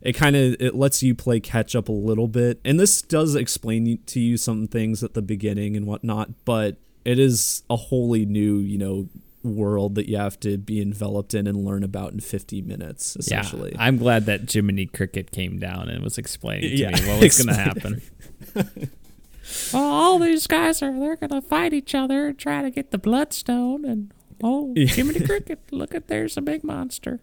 [0.00, 2.60] it kind of it lets you play catch up a little bit.
[2.64, 7.18] And this does explain to you some things at the beginning and whatnot but it
[7.18, 9.08] is a wholly new you know
[9.44, 13.70] world that you have to be enveloped in and learn about in 50 minutes essentially.
[13.74, 17.22] Yeah, I'm glad that Jiminy Cricket came down and was explaining to Yeah, me what
[17.22, 18.02] was going to happen.
[19.72, 22.90] well, all these guys are they're going to fight each other and try to get
[22.90, 24.12] the bloodstone and
[24.42, 24.86] oh, Yeah.
[24.86, 27.20] Jiminy Cricket, look at there's a big monster.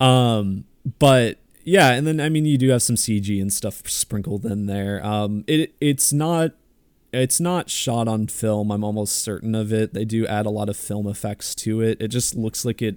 [0.00, 0.64] Um,
[0.98, 4.66] but yeah, and then I mean you do have some CG and stuff sprinkled in
[4.66, 5.04] there.
[5.04, 6.52] Um, it it's not
[7.12, 8.70] it's not shot on film.
[8.70, 9.92] I'm almost certain of it.
[9.94, 12.00] They do add a lot of film effects to it.
[12.00, 12.96] It just looks like it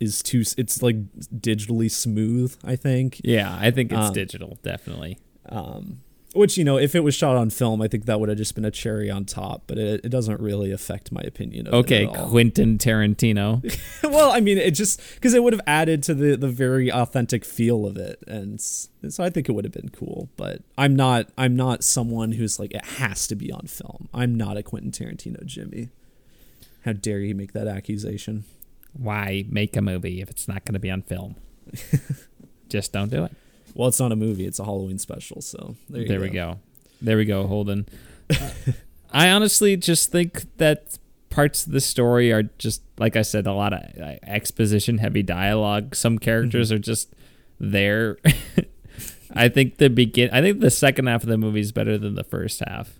[0.00, 0.42] is too.
[0.56, 0.96] It's like
[1.34, 2.56] digitally smooth.
[2.62, 3.20] I think.
[3.24, 5.18] Yeah, I think it's Um, digital, definitely.
[5.48, 6.00] Um,
[6.34, 8.54] which you know, if it was shot on film, I think that would have just
[8.54, 9.64] been a cherry on top.
[9.66, 11.66] But it, it doesn't really affect my opinion.
[11.68, 12.28] Of Okay, it at all.
[12.30, 13.62] Quentin Tarantino.
[14.02, 17.44] well, I mean, it just because it would have added to the the very authentic
[17.44, 20.28] feel of it, and s- so I think it would have been cool.
[20.36, 24.08] But I'm not I'm not someone who's like it has to be on film.
[24.14, 25.90] I'm not a Quentin Tarantino Jimmy.
[26.84, 28.44] How dare you make that accusation?
[28.92, 31.36] Why make a movie if it's not going to be on film?
[32.68, 33.32] Just don't do it.
[33.74, 35.40] Well, it's not a movie; it's a Halloween special.
[35.40, 36.58] So there, you There we go.
[37.00, 37.86] There we go, Holden.
[38.30, 38.50] Uh,
[39.12, 40.98] I honestly just think that
[41.30, 45.22] parts of the story are just, like I said, a lot of uh, exposition heavy
[45.22, 45.94] dialogue.
[45.94, 46.76] Some characters Mm-hmm.
[46.76, 47.14] are just
[47.58, 48.18] there.
[49.34, 50.28] I think the begin.
[50.32, 52.98] I think the second half of the movie is better than the first half.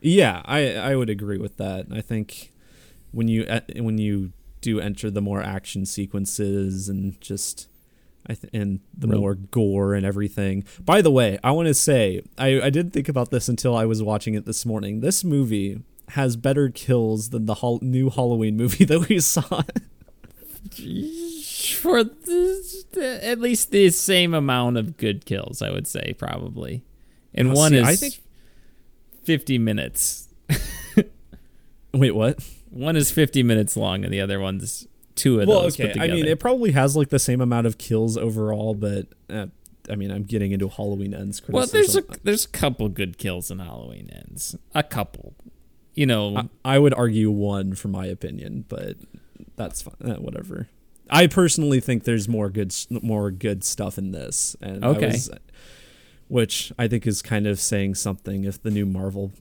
[0.00, 1.86] Yeah, I I would agree with that.
[1.92, 2.52] I think
[3.10, 7.68] when you e- when you do enter the more action sequences and just
[8.28, 10.64] th- and the Real- more gore and everything.
[10.84, 13.84] By the way, I want to say I I didn't think about this until I
[13.84, 15.00] was watching it this morning.
[15.00, 19.62] This movie has better kills than the new Halloween movie that we saw.
[21.80, 26.82] For this, at least the same amount of good kills, I would say probably.
[27.34, 28.20] And Oh, one see, is I think-
[29.24, 30.28] fifty minutes.
[31.94, 32.38] Wait, what?
[32.70, 35.94] One is 50 minutes long, and the other one's two of Well, those okay.
[35.98, 39.46] I mean, it probably has like the same amount of kills overall, but uh,
[39.90, 42.04] I mean, I'm getting into Halloween ends well, criticism.
[42.08, 44.56] there's a there's a couple good kills in Halloween ends.
[44.74, 45.34] A couple,
[45.94, 46.36] you know.
[46.64, 48.96] I, I would argue one for my opinion, but
[49.56, 49.94] that's fine.
[50.04, 50.68] Eh, whatever.
[51.10, 55.06] I personally think there's more good more good stuff in this, and I Okay.
[55.08, 55.30] was-
[56.28, 58.44] which I think is kind of saying something.
[58.44, 59.32] If the new Marvel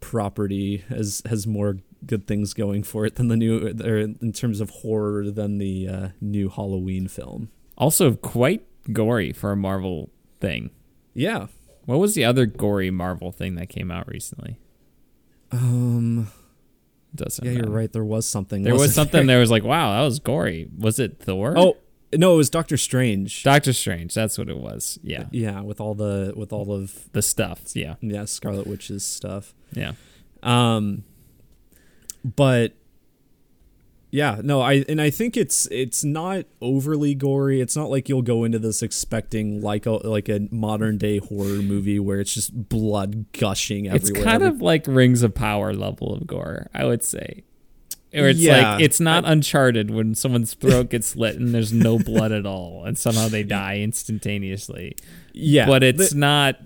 [0.00, 4.60] property has has more good things going for it than the new, or in terms
[4.60, 7.50] of horror than the uh, new Halloween film.
[7.76, 10.70] also, quite gory for a Marvel thing.
[11.14, 11.46] Yeah.
[11.84, 14.58] What was the other gory Marvel thing that came out recently?
[15.52, 16.28] Um.
[17.14, 17.44] Doesn't.
[17.44, 17.90] Yeah, you're right.
[17.90, 18.62] There was something.
[18.62, 20.68] There was something there was like, wow, that was gory.
[20.76, 21.54] Was it Thor?
[21.56, 21.76] Oh
[22.12, 23.42] no, it was Doctor Strange.
[23.42, 24.14] Doctor Strange.
[24.14, 24.98] That's what it was.
[25.02, 27.74] Yeah, yeah, with all the with all of the stuff.
[27.74, 29.54] Yeah, yeah Scarlet Witch's stuff.
[29.72, 29.92] yeah.
[30.42, 31.04] Um,
[32.34, 32.74] but
[34.10, 37.60] yeah, no, I and I think it's it's not overly gory.
[37.60, 41.60] It's not like you'll go into this expecting like a like a modern day horror
[41.62, 46.14] movie where it's just blood gushing everywhere It's kind of like Rings of Power level
[46.14, 47.44] of gore, I would say.
[48.14, 48.74] Or it's Yeah.
[48.76, 52.84] like it's not Uncharted when someone's throat gets slit and there's no blood at all,
[52.86, 54.96] and somehow they die instantaneously.
[55.34, 56.56] yeah, but it's the- not,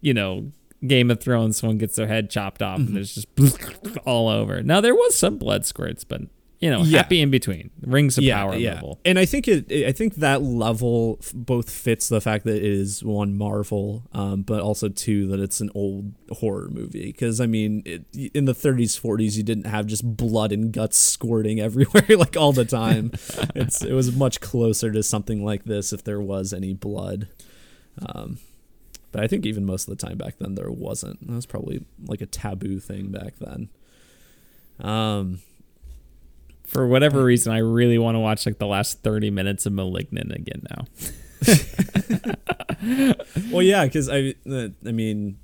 [0.00, 0.50] you know,
[0.88, 1.58] Game of Thrones.
[1.58, 2.86] Someone gets their head chopped off Mm-hmm.
[2.88, 4.62] and there's just all over.
[4.62, 6.22] Now there was some blood squirts, but
[6.58, 6.98] you know, Yeah.
[7.02, 7.70] happy in between.
[7.82, 8.74] Rings of yeah, Power yeah.
[8.76, 8.98] level.
[9.04, 13.04] And I think it, I think that level both fits the fact that it is
[13.04, 17.12] one Marvel, um, but also two that it's an old horror movie.
[17.12, 20.96] Because I mean, it, in the 30s, 40s, you didn't have just blood and guts
[20.96, 23.10] squirting everywhere like all the time.
[23.54, 27.28] it's it was much closer to something like this if there was any blood.
[28.00, 28.38] Um,
[29.12, 31.26] but I think even most of the time back then there wasn't.
[31.26, 33.68] That was probably like a taboo thing back then.
[34.80, 35.40] Um.
[36.64, 40.32] For whatever reason, I really want to watch like the last thirty minutes of Malignant
[40.32, 40.86] again now.
[43.50, 45.38] well yeah because i uh, i mean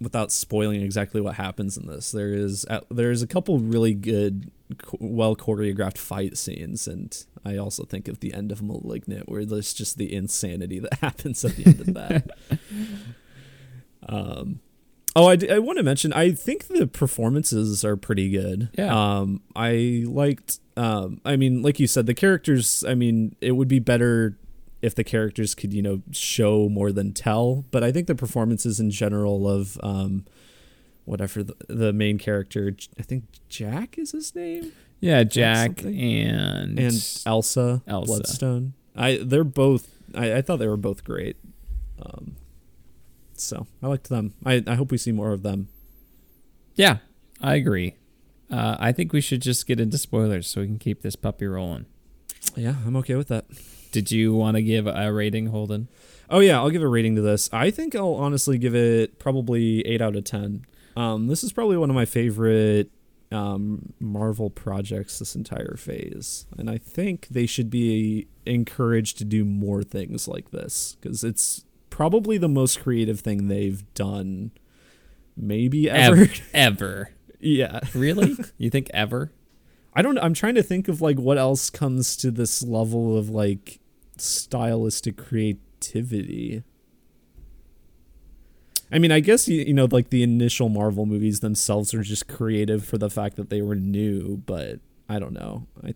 [0.00, 4.50] without spoiling exactly what happens in this there is uh, there's a couple really good
[4.98, 9.72] well choreographed fight scenes and i also think of the end of malignant where there's
[9.72, 12.30] just the insanity that happens at the end of that.
[14.08, 14.60] Um
[15.16, 18.68] oh i, d- I want to mention i think the performances are pretty good.
[18.78, 18.94] Yeah.
[18.94, 23.66] um i liked um i mean like you said the characters i mean it would
[23.68, 24.38] be better
[24.82, 28.78] if the characters could you know show more than tell but i think the performances
[28.78, 30.24] in general of um
[31.06, 37.20] whatever the, the main character I think jack is his name Yeah, Jack and and
[37.26, 38.06] elsa, Elsa.
[38.06, 41.36] bloodstone i they're both I, I thought they were both great
[42.02, 42.36] um
[43.34, 45.68] so i liked them i i hope we see more of them
[46.78, 46.98] yeah,
[47.40, 47.94] I agree.
[48.50, 51.46] Uh, I think we should just get into spoilers so we can keep this puppy
[51.46, 51.86] rolling.
[52.54, 53.46] yeah i'm okay with that
[53.92, 55.88] Did you want to give a rating, Holden?
[56.28, 57.48] Oh yeah, I'll give a rating to this.
[57.52, 60.66] I think I'll honestly give it probably eight out of ten.
[60.96, 62.90] Um, this is probably one of my favorite
[63.32, 69.44] um, Marvel projects this entire phase, and I think they should be encouraged to do
[69.44, 74.52] more things like this because it's probably the most creative thing they've done,
[75.36, 76.22] maybe ever.
[76.22, 76.32] Ever?
[76.54, 77.10] ever.
[77.40, 78.36] yeah, Really?
[78.58, 79.32] you think ever?
[79.94, 80.18] I don't.
[80.18, 83.80] I'm trying to think of like what else comes to this level of like
[84.18, 86.62] stylistic creativity.
[88.90, 92.28] I mean, I guess you, you know, like the initial Marvel movies themselves are just
[92.28, 94.78] creative for the fact that they were new, but
[95.08, 95.66] I don't know.
[95.84, 95.94] I,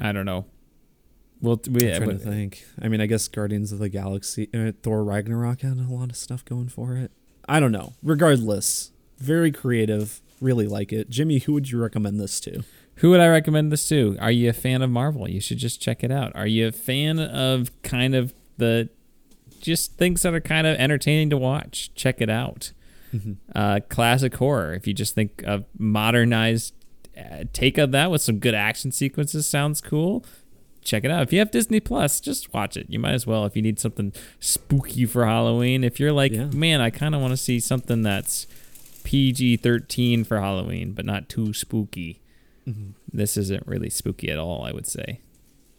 [0.00, 0.46] I don't know.
[1.40, 2.64] Well, we, I'm trying to think.
[2.80, 6.16] I mean, I guess Guardians of the Galaxy, uh, Thor Ragnarok had a lot of
[6.16, 7.12] stuff going for it.
[7.48, 7.94] I don't know.
[8.02, 10.20] Regardless, very creative.
[10.40, 11.10] Really like it.
[11.10, 12.64] Jimmy, who would you recommend this to?
[12.96, 14.16] Who would I recommend this to?
[14.20, 15.28] Are you a fan of Marvel?
[15.28, 16.34] You should just check it out.
[16.34, 18.88] Are you a fan of kind of the
[19.60, 21.92] just things that are kind of entertaining to watch?
[21.94, 22.72] Check it out.
[23.54, 24.74] Uh, classic horror.
[24.74, 26.74] If you just think of modernized
[27.18, 30.24] uh, take of that with some good action sequences, sounds cool.
[30.82, 31.22] Check it out.
[31.22, 32.86] If you have Disney Plus, just watch it.
[32.88, 35.84] You might as well if you need something spooky for Halloween.
[35.84, 36.46] If you're like, Yeah.
[36.46, 38.46] man, I kind of want to see something that's
[39.04, 42.20] PG 13 for Halloween, but not too spooky
[43.10, 44.62] this isn't really spooky at all.
[44.62, 45.20] I would say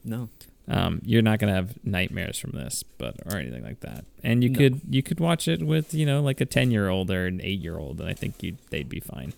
[0.03, 0.29] No.
[0.69, 4.05] Um, you're not gonna have nightmares from this, but or anything like that.
[4.23, 4.57] And you No.
[4.59, 7.41] could you could watch it with you know like a ten year old or an
[7.43, 9.33] eight year old, and I think you they'd be fine.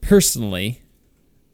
[0.00, 0.82] Personally,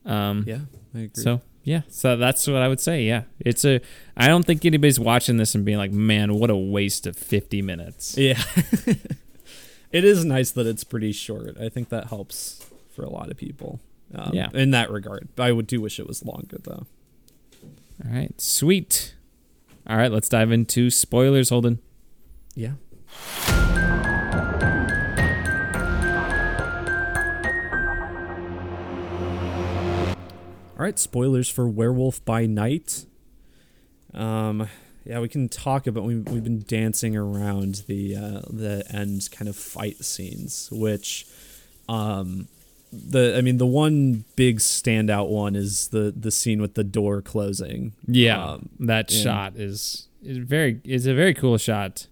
[0.05, 0.61] um, Yeah,
[0.95, 1.23] I agree.
[1.23, 3.03] so yeah, so that's what I would say.
[3.05, 3.81] Yeah, it's a.
[4.17, 7.61] I don't think anybody's watching this and being like, man, what a waste of fifty
[7.61, 8.17] minutes.
[8.17, 8.41] Yeah.
[9.93, 11.57] it is nice that it's pretty short.
[11.61, 12.65] I think that helps
[12.95, 13.81] for a lot of people.
[14.15, 14.49] Um, Yeah.
[14.55, 15.29] In that regard.
[15.37, 16.87] I would do wish it was longer though.
[18.05, 19.15] All right, sweet.
[19.87, 21.81] All right, let's dive into spoilers, Holden.
[22.55, 22.73] Yeah.
[30.79, 33.07] All right, spoilers for Werewolf by Night.
[34.13, 34.69] Um,
[35.07, 36.05] yeah, we can talk about.
[36.05, 41.27] We've, we've been dancing around the uh, the end kind of fight scenes, which,
[41.89, 42.49] um,
[42.93, 47.23] the I mean the one big standout one is the the scene with the door
[47.23, 47.93] closing.
[48.07, 52.07] Yeah, Um, that shot is is very is a very cool shot.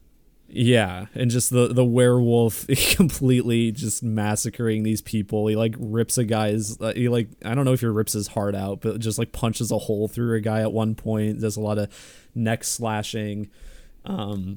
[0.46, 5.46] Yeah, and just the the werewolf completely just massacring these people.
[5.48, 8.28] He like rips a guy's uh, he like I don't know if he rips his
[8.28, 11.40] heart out, but just like punches a hole through a guy at one point.
[11.40, 11.88] There's a lot of
[12.34, 13.51] neck slashing.
[14.05, 14.55] Um,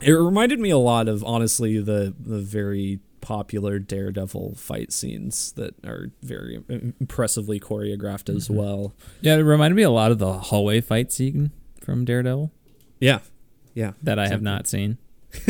[0.00, 5.74] it reminded me a lot of honestly the the very popular Daredevil fight scenes that
[5.84, 8.94] are very impressively choreographed as well.
[9.20, 12.52] Yeah, it reminded me a lot of the hallway fight scene from Daredevil
[13.00, 13.20] Yeah,
[13.74, 14.98] yeah, that I have not seen.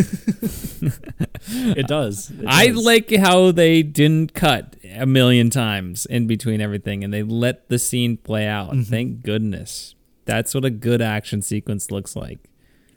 [1.48, 2.30] it does.
[2.30, 2.84] It I does.
[2.84, 7.78] like how they didn't cut a million times in between everything and they let the
[7.78, 8.72] scene play out.
[8.72, 8.82] Mm-hmm.
[8.82, 9.94] Thank goodness.
[10.24, 12.40] That's what a good action sequence looks like.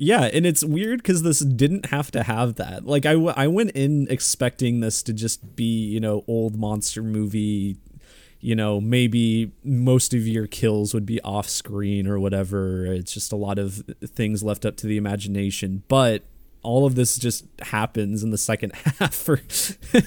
[0.02, 2.86] Yeah, and it's weird because this didn't have to have that.
[2.86, 7.04] Like I, w- I went in expecting this to just be you know old monster
[7.04, 7.78] movie.
[8.40, 12.86] You know, maybe most of your kills would be off screen or whatever.
[12.86, 15.84] It's just a lot of things left up to the imagination.
[15.90, 16.24] But
[16.64, 19.42] all of this just happens in the second half for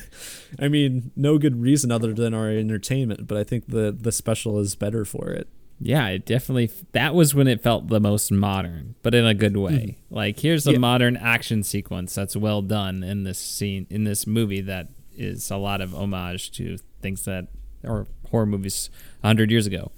[0.59, 4.59] I mean, no good reason other than our entertainment, but I think the the special
[4.59, 5.48] is better for it.
[5.84, 9.56] Yeah, it definitely that was when it felt the most modern, but in a good
[9.56, 9.98] way.
[10.10, 10.74] Like here's a Mm-hmm.
[10.74, 10.78] Yeah.
[10.80, 15.56] modern action sequence that's well done in this scene in this movie that is a
[15.56, 17.48] lot of homage to things that
[17.84, 18.90] or horror movies
[19.22, 19.90] 100 years ago.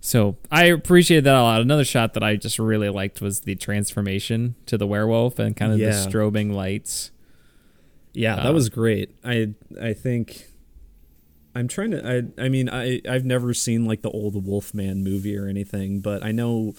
[0.00, 1.60] So I appreciate that a lot.
[1.60, 5.72] Another shot that I just really liked was the transformation to the werewolf and kind
[5.72, 5.90] of Yeah.
[5.90, 7.12] the strobing lights.
[8.12, 9.10] Yeah, that Um, was great.
[9.24, 9.50] I
[9.80, 10.48] I think
[11.54, 12.06] I'm trying to
[12.38, 16.24] I I mean I I've never seen like the old Wolfman movie or anything, but
[16.24, 16.74] I know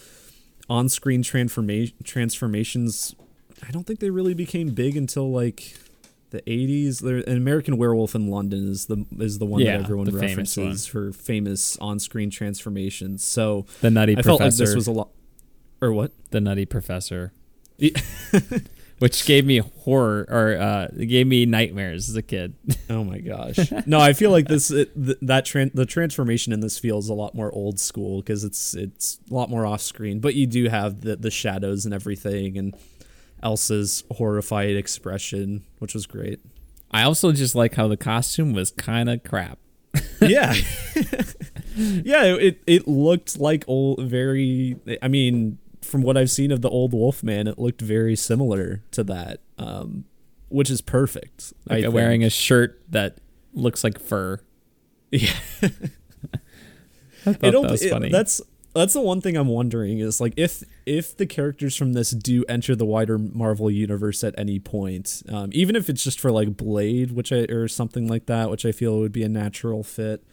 [0.70, 3.16] on-screen transformation transformations
[3.68, 5.76] I don't think they really became big until like
[6.32, 7.02] the 80s.
[7.02, 10.22] There an American Werewolf in London is the is the one Yeah, that everyone famous
[10.22, 13.24] references for famous on-screen transformations.
[13.24, 14.30] So The nutty I professor.
[14.30, 15.10] felt like this was a lot
[15.82, 16.12] or what?
[16.32, 17.32] the nutty professor.
[19.00, 22.56] Which gave me horror or uh it gave me nightmares as a kid.
[22.90, 23.58] Oh my gosh!
[23.86, 27.14] No, I feel like this it, th- that tran- the transformation in this feels a
[27.14, 30.70] lot more old school because it's it's a lot more off screen, but you do
[30.70, 32.76] have the the shadows and everything, and
[33.42, 36.40] Elsa's horrified expression, which was great.
[36.92, 39.58] I also just like how the costume was kind of crap.
[40.22, 40.54] yeah,
[41.76, 42.24] yeah.
[42.36, 44.78] It it looked like old, very.
[45.02, 45.58] I mean,
[45.94, 50.06] from what I've seen of the old Wolfman, it looked very similar to that, um,
[50.50, 51.54] which is perfect.
[51.70, 51.94] Like think.
[51.94, 53.20] wearing a shirt that
[53.54, 54.40] looks like fur.
[55.12, 55.30] Yeah.
[55.62, 58.42] I thought that was it- that's
[58.74, 62.44] that's the one thing I'm wondering is like if if the characters from this do
[62.50, 66.58] enter the wider Marvel universe at any point, um, even if it's just for like
[66.58, 70.24] Blade, which I or something like that, which I feel would be a natural fit.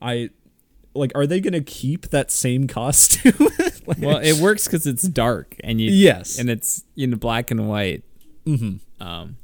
[0.00, 0.30] I
[0.94, 3.48] like, are they gonna keep that same costume?
[3.86, 7.68] Like- well, it works because it's dark and you yes, and it's in black and
[7.68, 8.04] white.
[8.44, 9.36] hmm Um,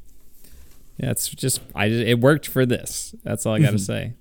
[0.99, 3.15] yeah, it's just I it worked for this.
[3.25, 3.81] That's all I got to Mhm.
[3.81, 4.13] say.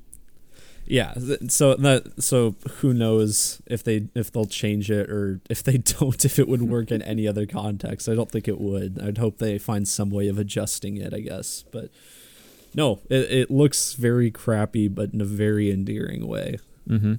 [0.88, 1.14] yeah.
[1.50, 6.24] So that so who knows if they if they'll change it or if they don't
[6.26, 8.10] if it would work in any other context.
[8.10, 9.00] I don't think it would.
[9.04, 11.14] I'd hope they find some way of adjusting it.
[11.14, 11.92] I guess, but
[12.74, 16.58] no, it it looks very crappy, but in a very endearing way.
[16.90, 17.14] Mm-hmm.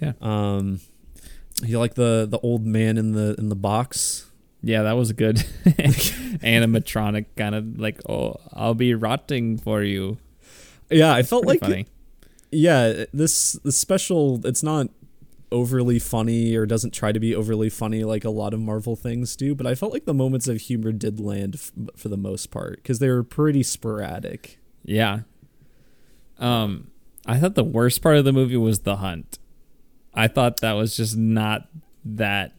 [0.00, 0.12] Yeah.
[0.20, 0.80] Um,
[1.62, 4.26] you like the the old man in the in the box.
[4.62, 5.36] Yeah, that was good
[6.42, 10.18] animatronic kind of like oh I'll be rotting for you.
[10.90, 11.86] Yeah, I felt Pretty like funny.
[12.50, 14.88] yeah this this special it's not
[15.52, 19.34] overly funny or doesn't try to be overly funny like a lot of marvel things
[19.34, 22.52] do but i felt like the moments of humor did land f- for the most
[22.52, 25.20] part because they were pretty sporadic Yeah.
[26.38, 26.89] Um,
[27.30, 29.38] I thought the worst part of the movie was the hunt.
[30.14, 31.68] I thought that was just not
[32.04, 32.52] that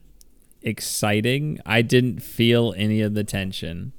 [0.62, 1.60] exciting.
[1.66, 3.92] I didn't feel any of the tension.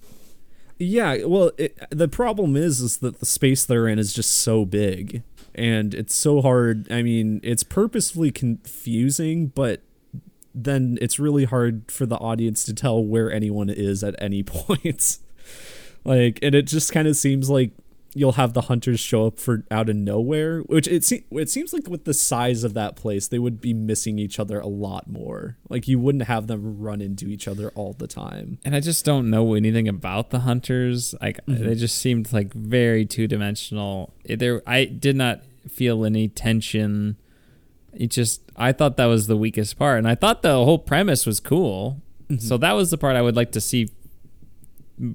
[0.78, 4.64] yeah well it, the problem is is that the space they're in is just so
[4.64, 5.22] big
[5.54, 9.80] and it's so hard i mean it's purposefully confusing but
[10.54, 15.18] then it's really hard for the audience to tell where anyone is at any point
[16.04, 17.70] like and it just kind of seems like
[18.14, 21.72] you'll have the hunters show up for out of nowhere which it, se- it seems
[21.72, 25.08] like with the size of that place they would be missing each other a lot
[25.08, 28.80] more like you wouldn't have them run into each other all the time And I
[28.80, 31.14] just don't know anything about the hunters.
[31.20, 31.64] Like mm-hmm.
[31.64, 34.12] they just seemed like very two dimensional.
[34.24, 37.16] There, I did not feel any tension.
[37.92, 41.26] It just, I thought that was the weakest part, and I thought the whole premise
[41.26, 42.00] was cool.
[42.28, 42.38] Mm-hmm.
[42.46, 43.90] So that was the part I would like to see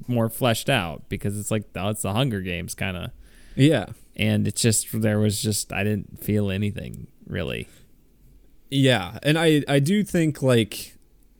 [0.07, 3.11] more fleshed out because it's like oh, it's the Hunger Games kind of,
[3.55, 3.87] yeah
[4.17, 7.67] and it's just there was just I didn't feel anything really.
[8.69, 10.95] Yeah, and I I do think like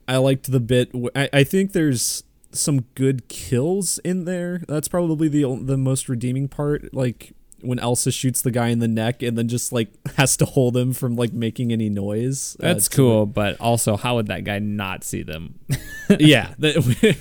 [0.08, 0.92] I liked the bit.
[0.94, 4.62] w- I I think there's some good kills in there.
[4.68, 6.94] That's probably the the most redeeming part.
[6.94, 7.34] Like
[7.68, 10.76] when Elsa shoots the guy in the neck and then just like has to hold
[10.76, 12.56] him from like making any noise.
[12.60, 15.60] Uh, That's cool, but also, how would that guy not see them?
[16.20, 17.18] yeah, that,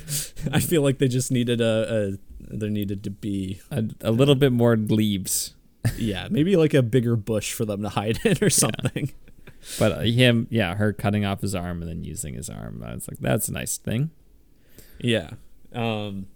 [0.52, 4.36] I feel like they just needed a, a there needed to be a, a little
[4.36, 5.54] bit more leaves,
[5.98, 9.12] yeah maybe like a bigger bush for them to hide in or something.
[9.78, 12.84] but uh, him, yeah, her cutting off his arm and then using his arm.
[12.86, 14.10] I was like, that's a nice thing.
[14.98, 15.30] Yeah.
[15.74, 16.26] Um.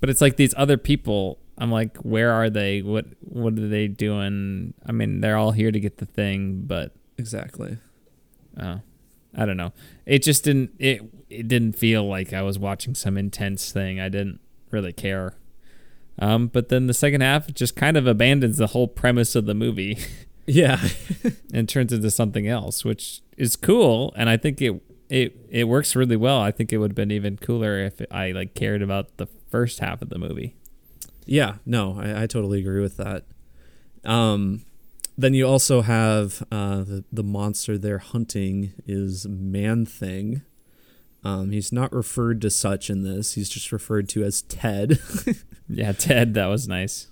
[0.00, 1.38] But it's like these other people.
[1.58, 2.82] I'm like, where are they?
[2.82, 4.74] What What are they doing?
[4.86, 7.78] I mean, they're all here to get the thing, but Exactly.
[8.58, 8.78] uh,
[9.36, 9.72] I don't know.
[10.06, 10.72] It just didn't.
[10.78, 14.00] It it didn't feel like I was watching some intense thing.
[14.00, 14.40] I didn't
[14.70, 15.34] really care.
[16.18, 19.54] Um, but then the second half just kind of abandons the whole premise of the
[19.54, 19.98] movie
[20.46, 20.80] Yeah.
[21.52, 24.12] and turns into something else, which is cool.
[24.16, 26.40] And I think it it it works really well.
[26.40, 29.78] I think it would have been even cooler if I like cared about the first
[29.80, 30.54] half of the movie.
[31.26, 33.24] Yeah, no, I, I totally agree with that.
[34.04, 34.64] Um,
[35.16, 40.42] then you also have uh, the the monster they're hunting is Man Thing.
[41.22, 43.32] Um, he's not referred to such in this.
[43.34, 44.98] He's just referred to as Ted,
[45.68, 47.06] Yeah, Ted, that was nice.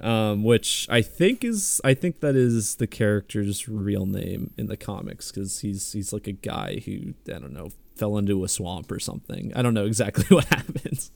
[0.00, 4.76] um, which I think is I think that is the character's real name in the
[4.78, 8.90] comics because he's he's like a guy who I don't know fell into a swamp
[8.92, 9.52] or something.
[9.56, 11.10] I don't know exactly what happens.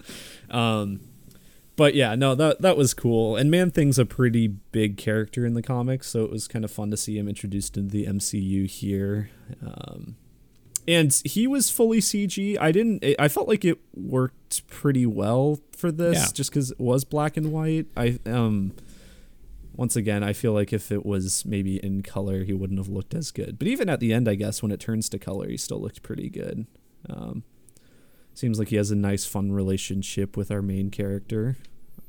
[0.51, 1.01] Um,
[1.83, 3.35] but yeah, no, that that was cool.
[3.35, 6.71] And Man Thing's a pretty big character in the comics, so it was kind of
[6.71, 9.31] fun to see him introduced into the MCU here.
[9.61, 10.15] Um,
[10.87, 12.57] and he was fully CG.
[12.61, 13.05] I didn't.
[13.19, 16.27] I felt like it worked pretty well for this, Yeah.
[16.33, 17.87] just because it was black and white.
[17.97, 18.75] I um.
[19.75, 23.13] Once again, I feel like if it was maybe in color, he wouldn't have looked
[23.15, 23.59] as good.
[23.59, 26.03] But even at the end, I guess when it turns to color, he still looked
[26.05, 26.67] pretty good.
[27.11, 27.43] Um,
[28.35, 31.57] seems like he has a nice, fun relationship with our main character.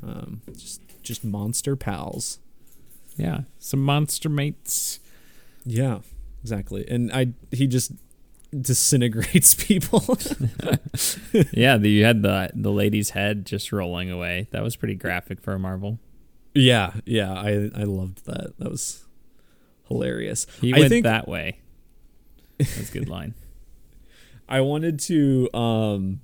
[0.06, 2.40] Um, just, just monster pals.
[3.16, 5.00] Yeah, some monster mates.
[5.66, 6.00] Yeah,
[6.42, 6.86] exactly.
[6.90, 7.92] And I, he just
[8.60, 10.02] disintegrates people.
[11.54, 14.48] yeah, the, you had the the lady's head just rolling away.
[14.52, 16.00] That was pretty graphic for a Marvel.
[16.54, 17.32] yeah, yeah.
[17.34, 18.54] I, I loved that.
[18.60, 19.06] That was
[19.88, 20.46] hilarious.
[20.62, 21.60] He I went think- that way.
[22.58, 23.34] That's a good line.
[24.50, 26.20] I wanted to um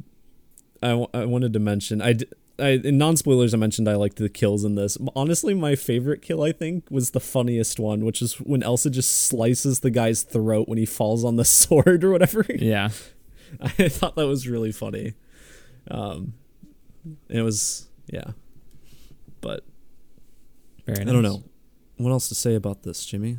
[0.83, 2.27] I, w- I wanted to mention I, d-
[2.59, 4.97] I in non spoilers I mentioned I liked the kills in this.
[5.15, 9.25] Honestly, my favorite kill I think was the funniest one, which is when Elsa just
[9.25, 12.45] slices the guy's throat when he falls on the sword or whatever.
[12.49, 12.89] Yeah,
[13.61, 15.13] I thought that was really funny.
[15.89, 16.33] Um
[17.29, 18.31] it was yeah.
[19.41, 19.63] But
[20.85, 21.05] very.
[21.05, 21.09] Nice.
[21.09, 21.43] I don't know.
[21.97, 23.37] What else to say about this, Jimmy?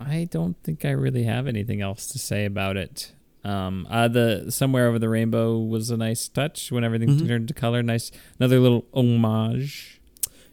[0.00, 3.12] I don't think I really have anything else to say about it.
[3.44, 7.26] Um, uh, the somewhere over the rainbow was a nice touch when everything Mhm.
[7.28, 7.82] turned to color.
[7.82, 10.00] Nice, another little homage.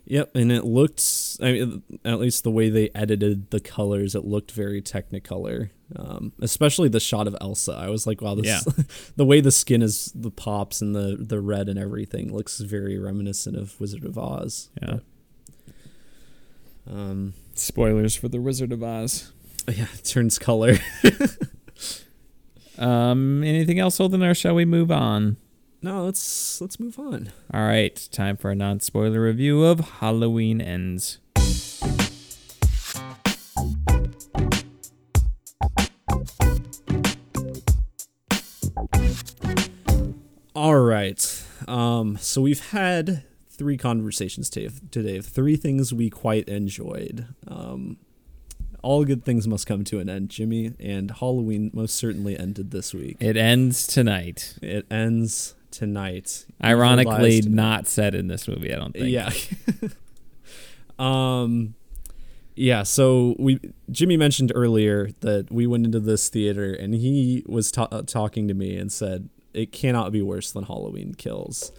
[0.06, 1.02] Yep, and it looked
[1.42, 5.70] I mean, at least the way they edited the colors, it looked very technicolor.
[5.96, 7.74] Um, especially the shot of Elsa.
[7.74, 8.62] I was like, wow, this Yeah.
[9.16, 12.98] the way the skin is the pops and the the red and everything looks very
[12.98, 14.70] reminiscent of Wizard of Oz.
[14.82, 15.00] Yeah.
[16.90, 19.32] Um, Spoilers for the Wizard of Oz.
[19.68, 20.78] yeah, it turns color.
[22.78, 25.38] Um, anything else, Holden, or shall we move on?
[25.82, 27.32] no, let's let's move on.
[27.54, 31.20] All right, time for a non-spoiler review of Halloween Ends.
[40.54, 41.44] All right.
[41.68, 47.26] Um, so we've had three conversations today, today of three things we quite enjoyed.
[47.48, 47.98] Um,
[48.82, 52.94] all good things must come to an end, Jimmy, and Halloween most certainly ended this
[52.94, 53.18] week.
[53.20, 54.56] It ends tonight.
[54.62, 56.46] It ends tonight.
[56.64, 58.74] Ironically, not said in this movie.
[58.74, 59.08] I don't think.
[59.10, 59.30] Yeah.
[61.00, 61.76] um
[62.56, 63.60] yeah, so we
[63.90, 68.48] Jimmy mentioned earlier that we went into this theater and he was ta- uh, talking
[68.50, 71.72] to me and said it cannot be worse than Halloween Kills.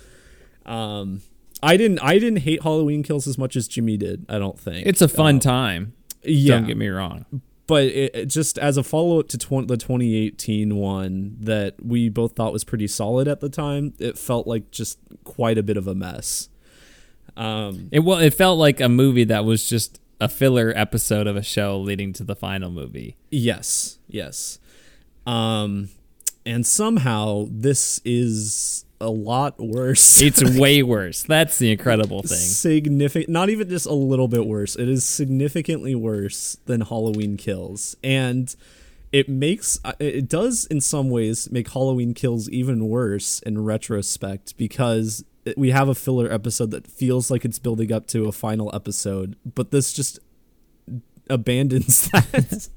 [0.65, 1.21] Um
[1.63, 4.87] I didn't I didn't hate Halloween Kills as much as Jimmy did, I don't think.
[4.87, 5.93] It's a fun Um, time.
[6.25, 6.57] Yeah.
[6.57, 7.25] Don't get me wrong.
[7.67, 12.09] but it, it just as a follow up to tw- the 2018 one that we
[12.09, 15.77] both thought was pretty solid at the time, it felt like just quite a bit
[15.77, 16.49] of a mess.
[17.37, 21.35] Um It well, it felt like a movie that was just a filler episode of
[21.37, 23.17] a show leading to the final movie.
[23.31, 24.59] Yes, yes.
[25.27, 25.89] Um,
[26.47, 30.23] and somehow this is a lot worse.
[30.23, 31.25] It's way worse.
[31.25, 32.39] That's the incredible thing.
[32.39, 33.29] significant.
[33.29, 34.77] Not even just a little bit worse.
[34.77, 38.55] It is significantly worse than Halloween Kills, and
[39.13, 44.57] it makes uh, it does in some ways make Halloween Kills even worse in retrospect
[44.57, 45.25] because
[45.57, 49.37] we have a filler episode that feels like it's building up to a final episode,
[49.45, 50.19] but this just
[51.29, 52.69] abandons that.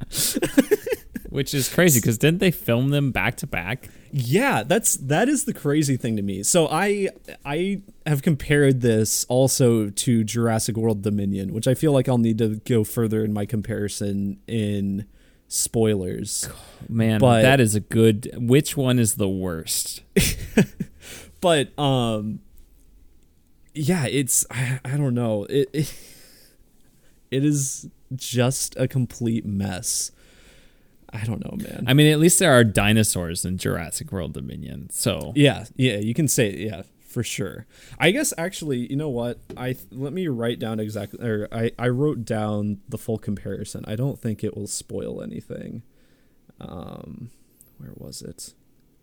[1.29, 3.89] Which is crazy because didn't they film them back to back?
[4.17, 6.41] Yeah, that's that is the crazy thing to me.
[6.43, 7.09] So I
[7.43, 12.37] I have compared this also to Jurassic World Dominion, which I feel like I'll need
[12.37, 15.05] to go further in my comparison in
[15.49, 16.47] spoilers.
[16.87, 18.31] Man, But- that is a good.
[18.37, 20.01] Which one is the worst?
[21.41, 22.39] But um
[23.75, 25.43] yeah, it's I, I don't know.
[25.43, 25.93] It, it
[27.31, 30.11] it is just a complete mess.
[31.15, 31.85] I don't know, man.
[31.87, 34.89] I mean, at least there are dinosaurs in Jurassic World Dominion.
[34.91, 36.83] So Yeah, yeah, you can say yeah
[37.15, 37.65] for sure.
[37.97, 39.39] I guess actually, you know what?
[39.55, 43.85] I let me write down exactly, or I I wrote down the full comparison.
[43.87, 45.83] I don't think it will spoil anything.
[46.59, 47.29] Um,
[47.77, 48.53] where was it?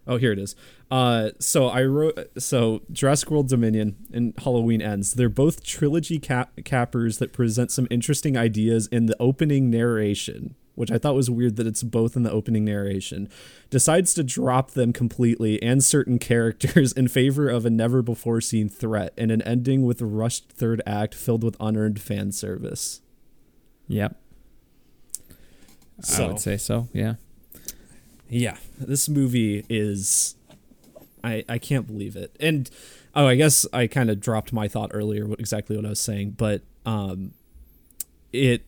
[0.07, 0.57] Oh, here it is.
[0.91, 5.15] Uh, so I wrote so Jurassic World Dominion and Halloween Ends.
[5.15, 10.91] They're both trilogy cap- cappers that present some interesting ideas in the opening narration, which
[10.91, 13.29] I thought was weird that it's both in the opening narration.
[13.71, 18.69] Decides to drop them completely and certain characters in favor of a never before seen
[18.69, 23.01] threat and an ending with a rushed third act filled with unearned fan service.
[23.89, 24.17] Yep,
[26.19, 26.89] I would say so.
[26.93, 27.15] Yeah.
[28.29, 30.37] Yeah, this movie is
[31.23, 32.35] I I can't believe it.
[32.41, 32.71] And
[33.15, 36.01] oh, I guess I kind of dropped my thought earlier what exactly what I was
[36.01, 37.35] saying, but um
[38.33, 38.63] it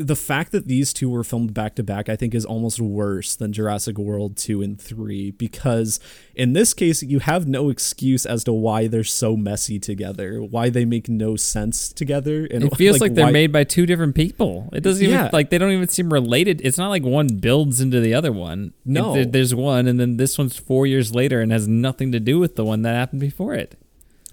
[0.00, 3.36] the fact that these two were filmed back to back I think is almost worse
[3.36, 6.00] than Jurassic World 2 and 3 because
[6.34, 10.70] in this case you have no excuse as to why they're so messy together, why
[10.70, 14.14] they make no sense together and It feels like, they're why- made by two different
[14.14, 14.70] people.
[14.72, 15.30] It doesn't even Yeah.
[15.32, 16.60] like they don't even seem related.
[16.64, 18.72] It's not like one builds into the other one.
[18.84, 19.14] No.
[19.16, 22.38] It- there's one, and then this one's four years later and has nothing to do
[22.38, 23.76] with the one that happened before it.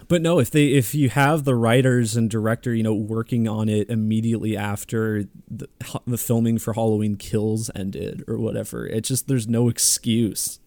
[0.08, 3.68] But no, if they if you have the writers and director, you know, working on
[3.68, 5.68] it immediately after the,
[6.06, 10.60] the filming for Halloween Kills ended or whatever, it just there's no excuse.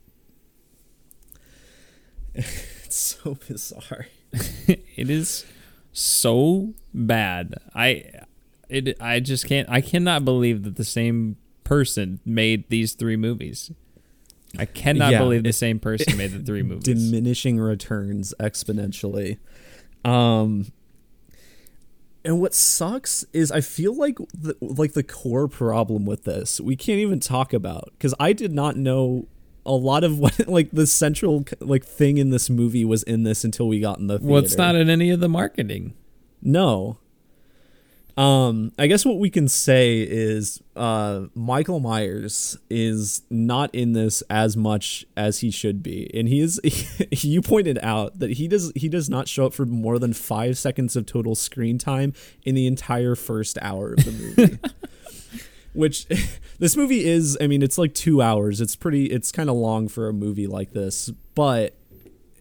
[2.35, 4.07] it's so bizarre.
[4.67, 5.45] it is
[5.91, 7.55] so bad.
[7.73, 8.05] I
[8.69, 13.71] it I just can't I cannot believe that the same person made these three movies.
[14.57, 16.83] I cannot Yeah, believe the same person made the three movies.
[16.83, 19.37] Diminishing returns exponentially.
[20.03, 20.71] Um
[22.23, 26.75] and what sucks is I feel like the, like the core problem with this we
[26.75, 29.27] can't even talk about because I did not know
[29.65, 33.43] a lot of what like the central like thing in this movie was in this
[33.43, 34.33] until we got in the theater.
[34.33, 35.93] well, it's not in any of the marketing.
[36.41, 36.97] No.
[38.17, 44.21] Um, I guess what we can say is uh, Michael Myers is not in this
[44.29, 46.59] as much as he should be, and he is.
[47.23, 50.57] you pointed out that he does he does not show up for more than five
[50.57, 52.13] seconds of total screen time
[52.43, 54.59] in the entire first hour of the movie.
[55.73, 56.05] Which
[56.59, 57.37] this movie is.
[57.39, 58.59] I mean, it's like two hours.
[58.59, 59.05] It's pretty.
[59.05, 61.77] It's kind of long for a movie like this, but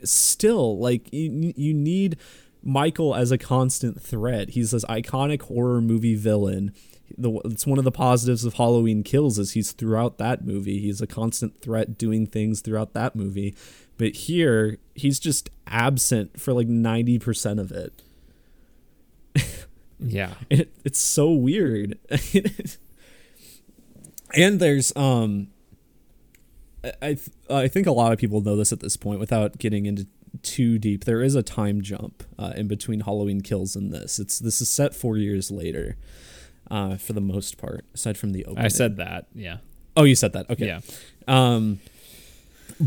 [0.02, 2.16] still like you, you need
[2.62, 4.50] Michael as a constant threat.
[4.50, 6.72] He's this iconic horror movie villain.
[7.16, 10.80] The, it's one of the positives of Halloween Kills is he's throughout that movie.
[10.80, 13.56] He's a constant threat doing things throughout that movie.
[13.98, 18.02] But here, he's just absent for like 90% of it.
[20.02, 20.32] Yeah.
[20.50, 21.98] It, it's so weird.
[24.34, 25.48] and there's um
[26.82, 29.58] I I th- I think a lot of people know this at this point without
[29.58, 30.06] getting into
[30.42, 31.04] too deep.
[31.04, 34.18] There is a time jump uh, in between Halloween Kills and this.
[34.18, 35.96] It's this is set 4 years later.
[36.70, 38.64] Uh, for the most part, aside from the opening.
[38.64, 39.26] I said that.
[39.34, 39.56] Yeah.
[39.96, 40.48] Oh, you said that.
[40.48, 40.66] Okay.
[40.66, 40.80] Yeah.
[41.26, 41.80] Um,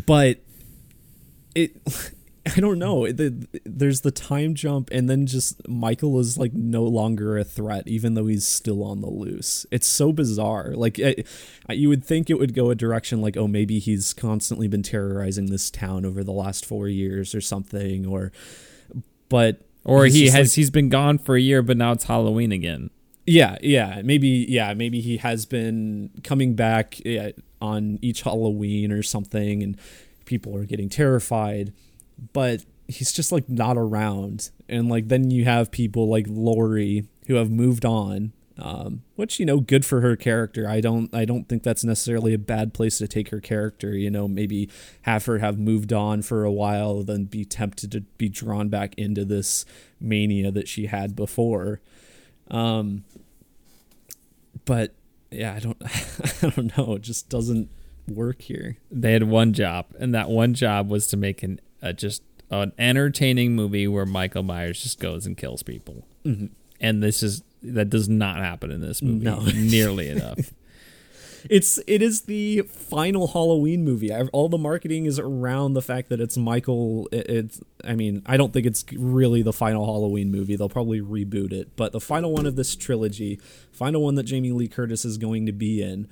[0.05, 0.39] but
[1.53, 1.75] it,
[2.45, 3.09] I don't know.
[3.09, 7.87] The, there's the time jump, and then just Michael is like no longer a threat,
[7.87, 9.65] even though he's still on the loose.
[9.71, 10.73] It's so bizarre.
[10.75, 11.23] Like I,
[11.69, 14.83] I- you would think it would go a direction like, oh, maybe he's constantly been
[14.83, 18.33] terrorizing this town over the last four years or something, or,
[19.29, 22.51] but Or he has like- he's been gone for a year, but now it's Halloween
[22.51, 22.89] again.
[23.25, 29.01] Yeah, yeah, maybe yeah, maybe he has been coming back yeah, on each Halloween or
[29.01, 29.77] something and
[30.25, 31.71] people are getting terrified,
[32.33, 34.51] but he's just like not around.
[34.69, 38.33] And like then you have people like Laurie who have moved on.
[38.55, 40.69] Um, which you know, good for her character.
[40.69, 43.97] I don't, I don't think that's necessarily a bad place to take her character.
[43.97, 44.69] You know, maybe
[45.01, 48.93] have her have moved on for a while, then be tempted to be drawn back
[48.95, 49.65] into this
[49.99, 51.81] mania that she had before.
[52.51, 53.05] Um,
[54.65, 54.93] but
[55.31, 55.77] yeah, I don't
[56.43, 56.95] I don't know.
[56.95, 57.69] It just doesn't
[58.07, 58.77] work here.
[58.91, 62.71] They had one job, and that one job was to make an uh, just an
[62.79, 66.07] entertaining movie where Michael Myers just goes and kills people.
[66.25, 66.47] Mm-hmm.
[66.81, 69.39] And this is that does not happen in this movie No.
[69.55, 70.51] nearly enough.
[71.49, 74.13] It's it is the final Halloween movie.
[74.13, 77.09] I- All the marketing is around the fact that it's Michael.
[77.11, 80.55] it- It's I mean I don't think it's really the final Halloween movie.
[80.55, 83.39] They'll probably reboot it, but the final one of this trilogy,
[83.71, 86.07] final one that Jamie Lee Curtis is going to be in.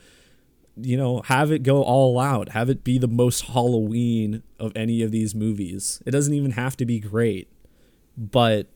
[0.77, 2.49] You know, have it go all out.
[2.49, 6.01] Have it be the most Halloween of any of these movies.
[6.05, 7.51] It doesn't even have to be great,
[8.17, 8.67] but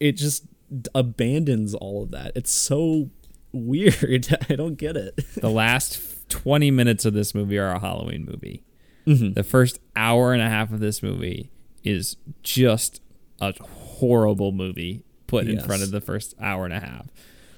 [0.00, 0.46] it just
[0.94, 2.32] abandons all of that.
[2.34, 3.10] It's so
[3.52, 4.28] weird.
[4.50, 5.20] I don't get it.
[5.36, 8.64] the last 20 minutes of this movie are a Halloween movie.
[9.06, 9.34] Mm-hmm.
[9.34, 11.50] The first hour and a half of this movie
[11.84, 13.00] is just
[13.40, 17.06] a horrible movie put in front of the first hour and a half.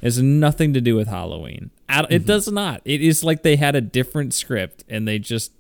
[0.01, 1.71] It has nothing to do with Halloween.
[1.89, 2.15] At- Mm-hmm.
[2.15, 2.81] It does not.
[2.85, 5.53] It is like they had a different script and they just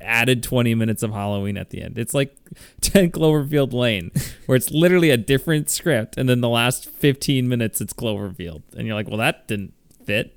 [0.00, 1.98] added 20 minutes of Halloween at the end.
[1.98, 2.34] It's like
[2.80, 4.10] 10 Cloverfield Lane,
[4.46, 8.62] where it's literally a different script, and then the last 15 minutes it's Cloverfield.
[8.76, 9.74] And you're like, well, that didn't
[10.04, 10.34] fit.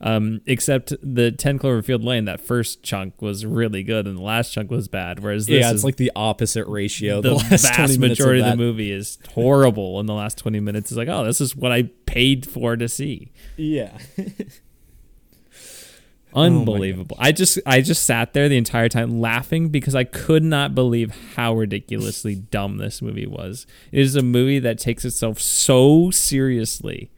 [0.00, 4.52] Um, except the 10 Cloverfield Lane, that first chunk was really good, and the last
[4.52, 5.20] chunk was bad.
[5.20, 7.22] Whereas this yeah, is it's like the opposite ratio.
[7.22, 10.36] the, The, last 20 vast majority of, of, the movie is horrible, in the last
[10.38, 13.32] 20 minutes It's like, oh, this is what I paid for to see.
[13.56, 13.96] Yeah.
[16.34, 17.16] Unbelievable.
[17.18, 21.14] I just I just sat there the entire time laughing because I could not believe
[21.34, 23.66] how ridiculously dumb this movie was.
[23.90, 27.10] It is a movie that takes itself so seriously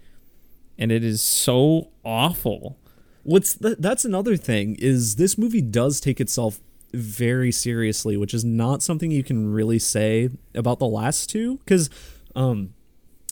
[0.78, 2.78] and it is so awful.
[3.22, 6.60] What's the, that's another thing is this movie does take itself
[6.94, 11.90] very seriously, which is not something you can really say about the last two cuz
[12.34, 12.74] um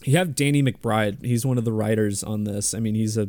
[0.05, 1.24] you have Danny McBride.
[1.24, 2.74] He's one of the writers on this.
[2.74, 3.28] I mean, he's a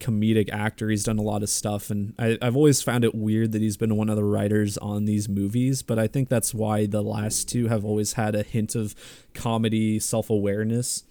[0.00, 0.90] comedic actor.
[0.90, 3.76] He's done a lot of stuff, and I, I've always found it weird that he's
[3.76, 5.82] been one of the writers on these movies.
[5.82, 8.94] But I think that's why the last two have always had a hint of
[9.32, 11.04] comedy, self awareness.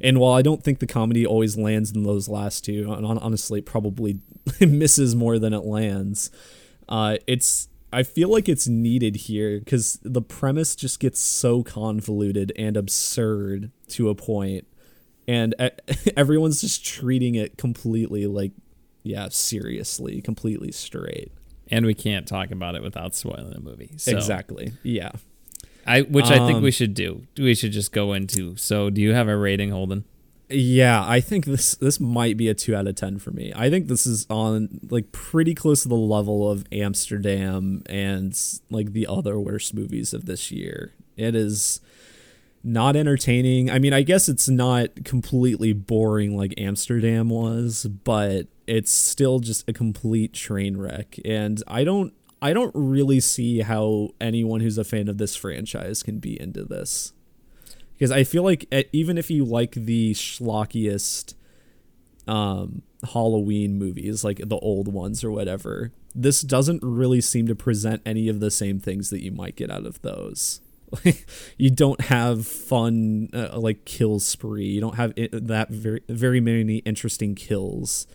[0.00, 3.60] And while I don't think the comedy always lands in those last two, and honestly,
[3.60, 4.20] it probably
[4.60, 6.30] misses more than it lands.
[6.88, 12.52] Uh, it's I feel like it's needed here because the premise just gets so convoluted
[12.56, 14.66] and absurd to a point,
[15.26, 15.54] and
[16.16, 18.52] everyone's just treating it completely like,
[19.02, 21.32] yeah, seriously, completely straight.
[21.70, 23.90] And we can't talk about it without spoiling the movie.
[23.96, 24.72] So Exactly.
[24.82, 25.12] Yeah.
[25.88, 27.22] I which I think Um, we should do.
[27.36, 28.56] We should just go into.
[28.56, 30.04] So, do you have a rating, Holden?
[30.50, 33.52] Yeah, I think this this might be a two out of ten for me.
[33.54, 38.38] I think this is on like pretty close to the level of Amsterdam and
[38.70, 40.92] like the other worst movies of this year.
[41.16, 41.80] It is
[42.64, 43.70] not entertaining.
[43.70, 49.68] I mean, I guess it's not completely boring like Amsterdam was, but it's still just
[49.68, 51.18] a complete train wreck.
[51.24, 56.02] And I don't I don't really see how anyone who's a fan of this franchise
[56.02, 57.12] can be into this
[57.98, 61.34] because I feel like eh, even if you like the schlockiest
[62.28, 62.82] um,
[63.12, 68.28] Halloween movies, like the old ones or whatever, this doesn't really seem to present any
[68.28, 70.60] of the same things that you might get out of those.
[71.58, 74.66] you don't have fun uh, like kill spree.
[74.66, 78.06] You don't have it, that very very many interesting kills.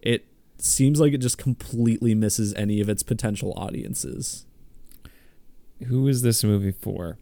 [0.00, 0.24] It
[0.58, 4.46] seems like it just completely misses any of its potential audiences.
[5.88, 7.18] Who is this movie for?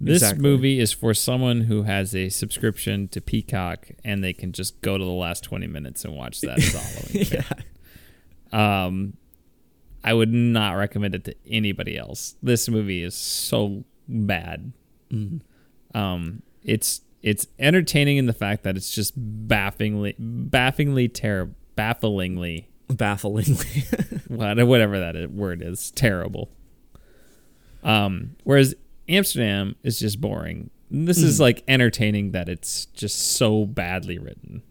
[0.00, 0.42] This Exactly.
[0.42, 4.98] movie is for someone who has a subscription to Peacock and they can just go
[4.98, 7.42] to the last 20 minutes and watch that as a Halloween film.
[8.52, 8.84] yeah.
[8.86, 9.16] Um,
[10.02, 12.34] I would not recommend it to anybody else.
[12.42, 14.72] This movie is so bad.
[15.94, 24.28] Um, it's it's entertaining in the fact that it's just bafflingly bafflingly terrible, bafflingly Bafflingly.
[24.66, 26.50] whatever that word is terrible.
[27.82, 28.74] Um, whereas
[29.08, 30.70] Amsterdam is just boring.
[30.90, 34.62] This is like entertaining that it's just so badly written.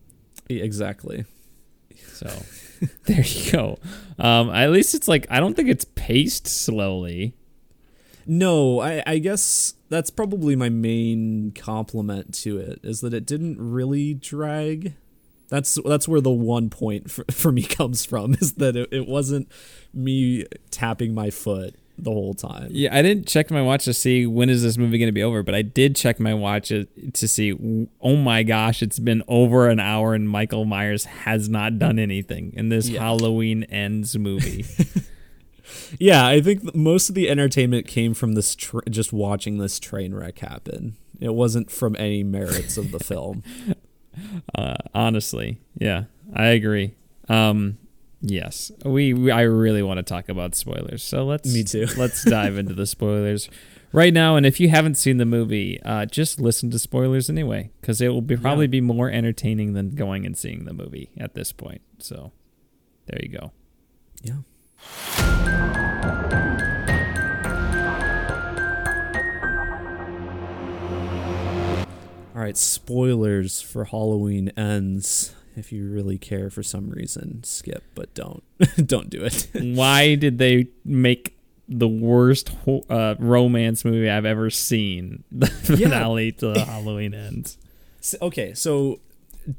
[0.47, 1.25] exactly.
[2.13, 2.27] So
[3.05, 3.79] there you go.
[4.19, 7.35] Um, at least it's like I don't think it's paced slowly.
[8.25, 13.57] No, I, I guess that's probably my main compliment to it is that it didn't
[13.59, 14.93] really drag.
[15.53, 19.07] That's that's where the one point for, for me comes from is that it, it
[19.07, 19.51] wasn't
[19.93, 22.69] me tapping my foot the whole time.
[22.71, 25.21] Yeah, I didn't check my watch to see when is this movie going to be
[25.21, 27.87] over, but I did check my watch to see.
[28.01, 32.51] Oh my gosh, it's been over an hour and Michael Myers has not done anything
[32.55, 33.01] in this Yeah.
[33.01, 34.65] Halloween ends movie.
[35.99, 40.13] Yeah, I think most of the entertainment came from this tr- just watching this train
[40.13, 40.97] wreck happen.
[41.19, 43.43] It wasn't from any merits of the film.
[44.55, 46.03] Uh, honestly, yeah,
[46.33, 46.95] I agree.
[47.29, 47.77] Um,
[48.21, 51.03] yes, we, we I really want to talk about spoilers.
[51.03, 51.87] So let's Me too.
[51.97, 53.49] let's dive into the spoilers
[53.91, 54.35] right now.
[54.35, 58.09] And if you haven't seen the movie, uh, just listen to spoilers anyway, because it
[58.09, 58.71] will be probably Yeah.
[58.71, 61.81] be more entertaining than going and seeing the movie at this point.
[61.99, 62.31] So
[63.07, 63.51] there you go.
[64.21, 65.73] Yeah.
[72.43, 75.35] Right, spoilers for Halloween ends.
[75.55, 78.43] If you really care for some reason, skip, but don't.
[78.85, 79.49] don't do it.
[79.53, 81.37] Why did they make
[81.69, 85.23] the worst ho- uh, romance movie I've ever seen?
[85.31, 87.57] The finale to Halloween ends.
[88.21, 88.99] Okay, so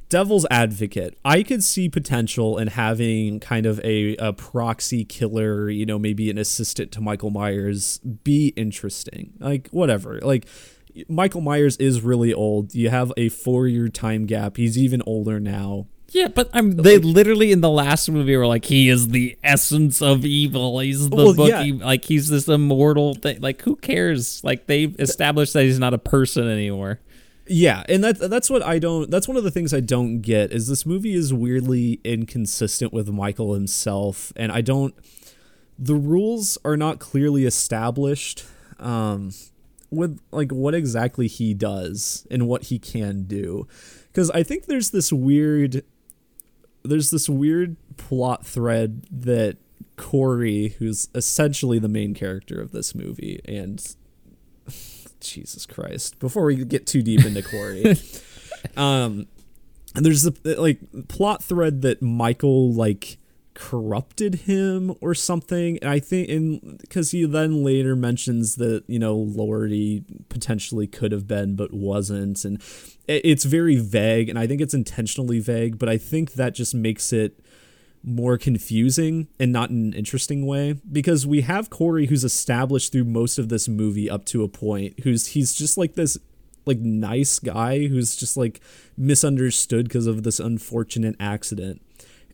[0.09, 5.87] devil's advocate, I could see potential in having kind of a, a proxy killer, you
[5.87, 9.35] know, maybe an assistant to Michael Myers be interesting.
[9.39, 10.21] Like, whatever.
[10.21, 10.47] Like,
[11.09, 12.75] Michael Myers is really old.
[12.75, 14.57] You have a four year time gap.
[14.57, 15.87] He's even older now.
[16.11, 20.01] Yeah, but I'm, they literally in the last movie were like, he is the essence
[20.01, 20.79] of evil.
[20.79, 21.65] He's the Well, book, yeah.
[21.85, 23.41] like he's this immortal thing.
[23.41, 24.43] Like, who cares?
[24.45, 27.01] Like they've established that he's not a person anymore.
[27.47, 29.11] Yeah, and that that's what I don't.
[29.11, 33.09] That's one of the things I don't get is this movie is weirdly inconsistent with
[33.09, 34.95] Michael himself, and I don't.
[35.79, 38.45] The rules are not clearly established.
[38.79, 39.33] Um,
[39.91, 43.67] with like what exactly he does and what he can do,
[44.09, 45.85] because I think there's this weird.
[46.87, 49.57] There's this weird plot thread that
[49.97, 53.83] Corey, who's essentially the main character of this movie, and
[55.21, 56.19] Jesus Christ.
[56.19, 57.97] Before we get too deep into Corey,
[58.77, 59.27] um,
[59.95, 63.19] there's the like plot thread that Michael like
[63.55, 68.99] corrupted him or something, and I think in because he then later mentions that you
[68.99, 72.61] know Laurie potentially could have been but wasn't, and
[73.07, 76.75] it, it's very vague, and I think it's intentionally vague, but I think that just
[76.75, 77.41] makes it
[78.07, 80.79] more confusing and not in an interesting way.
[80.91, 85.01] Because we have Corey who's established through most of this movie up to a point
[85.01, 86.19] who's he's just like this
[86.67, 88.61] like nice guy who's just like
[88.97, 91.81] misunderstood because of this unfortunate accident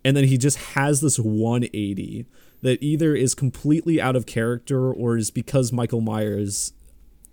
[0.05, 2.27] and then he just has this 180
[2.63, 6.73] that either is completely out of character or is because Michael Myers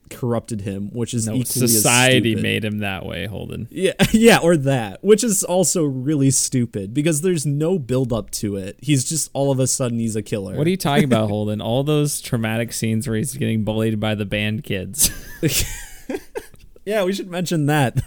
[0.09, 3.67] corrupted him which is No, equally society made him that way, Holden.
[3.69, 8.55] Yeah, yeah, or that, which is also really stupid because there's no build up to
[8.55, 8.77] it.
[8.81, 10.55] He's just all of a sudden he's a killer.
[10.55, 11.61] What are you talking about, Holden?
[11.61, 15.11] All those traumatic scenes where he's getting bullied by the band kids.
[16.85, 17.97] yeah, we should mention that.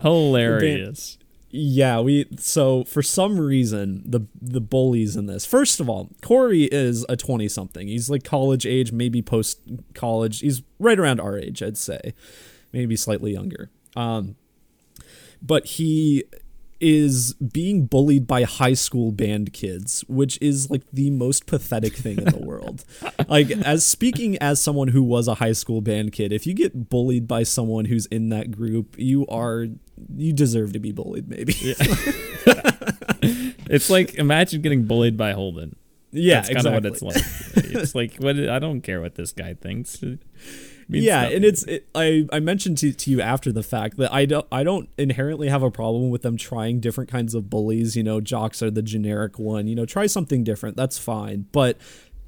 [0.00, 1.18] Hilarious.
[1.56, 5.46] Yeah, we so for some reason the the bullies in this.
[5.46, 7.86] First of all, Corey is a 20 something.
[7.86, 9.60] He's like college age, maybe post
[9.94, 10.40] college.
[10.40, 12.12] He's right around our age, I'd say.
[12.72, 13.70] Maybe slightly younger.
[13.94, 14.34] Um
[15.40, 16.24] but he
[16.80, 22.18] is being bullied by high school band kids, which is like the most pathetic thing
[22.18, 22.84] in the world.
[23.28, 26.88] Like as speaking as someone who was a high school band kid, if you get
[26.88, 29.68] bullied by someone who's in that group, you are
[30.16, 31.54] you deserve to be bullied maybe.
[31.54, 31.74] Yeah,
[33.66, 35.76] It's like imagine getting bullied by Holden.
[36.12, 36.76] Yeah, that's kind exactly.
[36.76, 37.64] of what it's like.
[37.74, 40.02] It's like what I don't care what this guy thinks.
[40.88, 41.36] Yeah, nothing.
[41.36, 44.46] and it's it, I I mentioned to, to you after the fact that I don't
[44.52, 47.96] I don't inherently have a problem with them trying different kinds of bullies.
[47.96, 49.66] You know, jocks are the generic one.
[49.66, 50.76] You know, try something different.
[50.76, 51.46] That's fine.
[51.52, 51.78] But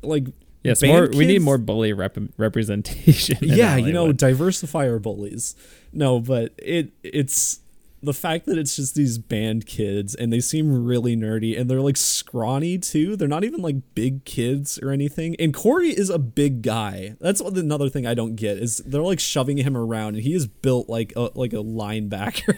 [0.03, 0.29] like
[0.67, 1.19] yes, band more.
[1.19, 3.39] We need more bully rep- representation.
[3.41, 5.55] yeah, you know, diversify our bullies.
[5.93, 7.61] No, but it it's
[8.03, 11.81] the fact that it's just these band kids and they seem really nerdy and they're
[11.81, 13.17] like scrawny too.
[13.17, 15.35] They're not even like big kids or anything.
[15.39, 17.17] And Corey is a big guy.
[17.21, 20.47] That's another thing I don't get is they're like shoving him around and he is
[20.47, 22.57] built like a like a linebacker.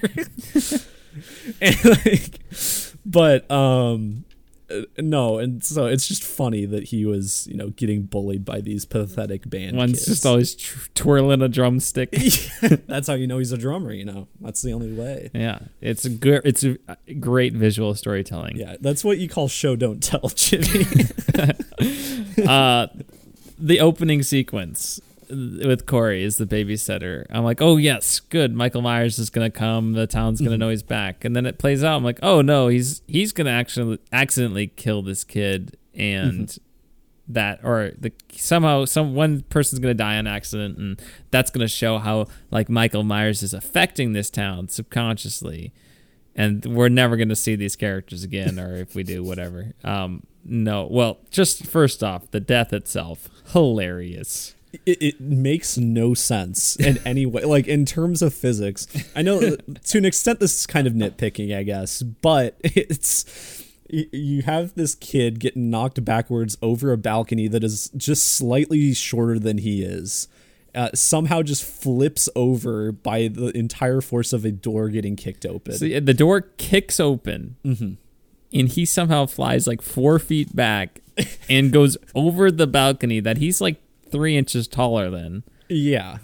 [1.60, 2.40] and like
[3.06, 4.24] but um
[4.70, 8.60] uh, no, and so it's just funny that he was, you know, getting bullied by
[8.60, 10.06] these pathetic band One's kids.
[10.06, 12.10] just always tr- twirling a drumstick.
[12.86, 13.92] That's how you know he's a drummer.
[13.92, 15.30] You know, that's the only way.
[15.34, 16.42] yeah, it's a good.
[16.44, 16.76] It's a
[17.18, 18.56] great visual storytelling.
[18.56, 20.84] Yeah, that's what you call show don't tell, Jimmy.
[22.46, 22.88] uh,
[23.58, 25.00] the opening sequence
[25.30, 27.26] with Corey is the babysitter.
[27.30, 28.54] I'm like, oh yes, good.
[28.54, 29.92] Michael Myers is gonna come.
[29.92, 31.24] The town's gonna know he's back.
[31.24, 31.96] And then it plays out.
[31.96, 36.56] I'm like, oh no, he's he's gonna actually accidentally kill this kid, and
[37.28, 41.00] that or the somehow some one person's gonna die on accident, and
[41.30, 45.72] that's gonna show how like Michael Myers is affecting this town subconsciously.
[46.34, 49.72] And we're never going to see these characters again, or if we do, whatever.
[49.82, 54.54] Um, no, well, just first off, the death itself, hilarious.
[54.86, 57.42] It, it makes no sense in any way.
[57.44, 58.86] Like in terms of physics,
[59.16, 59.40] I know
[59.84, 64.94] to an extent this is kind of nitpicking, I guess, but it's you have this
[64.94, 70.28] kid getting knocked backwards over a balcony that is just slightly shorter than he is.
[70.74, 75.72] Uh, somehow just flips over by the entire force of a door getting kicked open.
[75.72, 77.92] So yeah, the door kicks open, Mm-hmm.
[78.52, 81.00] and he somehow flies like four feet back
[81.48, 83.80] and goes over the balcony that he's like
[84.10, 85.42] three inches taller than.
[85.68, 86.18] yeah,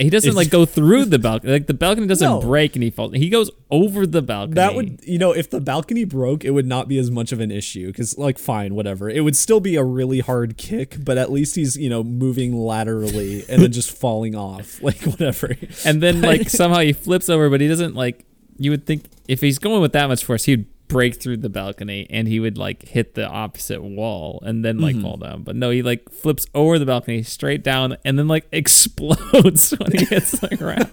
[0.00, 1.52] He doesn't It's- like go through the balcony.
[1.52, 2.40] Like the balcony doesn't No.
[2.40, 3.12] break and he falls.
[3.14, 4.54] He goes over the balcony.
[4.56, 7.38] That would, you know, if the balcony broke, it would not be as much of
[7.38, 9.08] an issue because, like, fine, whatever.
[9.08, 12.56] It would still be a really hard kick, but at least he's, you know, moving
[12.56, 15.54] laterally and then just falling off, like, whatever.
[15.84, 18.24] and then like somehow he flips over, but he doesn't like.
[18.58, 22.06] You would think if he's going with that much force, he'd break through the balcony
[22.10, 24.84] and he would like hit the opposite wall and then Mm-hmm.
[24.84, 25.42] like fall down.
[25.42, 29.92] But no, he like flips over the balcony straight down and then like explodes when
[29.92, 30.92] he hits the ground.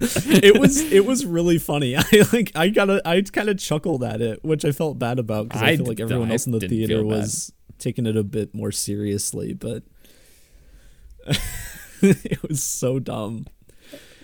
[0.00, 1.96] it was, it was really funny.
[1.98, 5.48] I like, I gotta, I kind of chuckled at it, which I felt bad about
[5.48, 8.54] because I, I feel like everyone else in the theater was taking it a bit
[8.54, 9.82] more seriously, but
[12.02, 13.46] it was so dumb.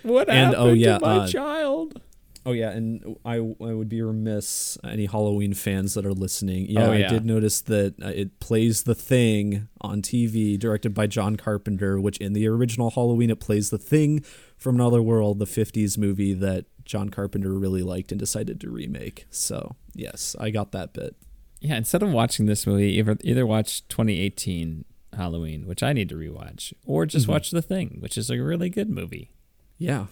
[0.03, 2.01] What And, happened oh, yeah, to my uh, child?
[2.47, 3.39] Oh yeah, and I I
[3.75, 6.67] would be remiss any Halloween fans that are listening.
[6.71, 11.07] Yeah, Oh, I did notice that uh, it plays The Thing on TV, directed by
[11.07, 14.25] John Carpenter, which in the original Halloween it plays The Thing
[14.57, 19.27] from Another World, the '50s movie that John Carpenter really liked and decided to remake.
[19.31, 21.17] So yes, I got that bit.
[21.61, 26.15] Yeah, instead of watching this movie, either either watch 2018 Halloween, which I need to
[26.15, 27.33] rewatch, or just Mm-hmm.
[27.33, 29.31] watch The Thing, which is a really good movie.
[29.77, 30.07] Yeah,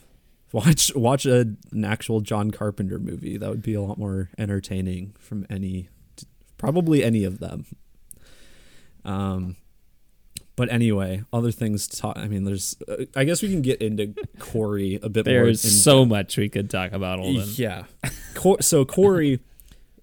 [0.53, 3.37] watch watch a, an actual John Carpenter movie.
[3.37, 5.89] That would be a lot more entertaining from any,
[6.57, 7.67] probably any of them.
[9.05, 9.57] Um,
[10.57, 12.19] but anyway, other things to talk.
[12.19, 12.77] I mean, there's.
[12.89, 15.45] Uh, I guess we can get into Corey a bit more.
[15.45, 17.49] There's so much we could talk about, Holden.
[17.55, 17.85] yeah.
[18.35, 19.41] Cor- so Corey,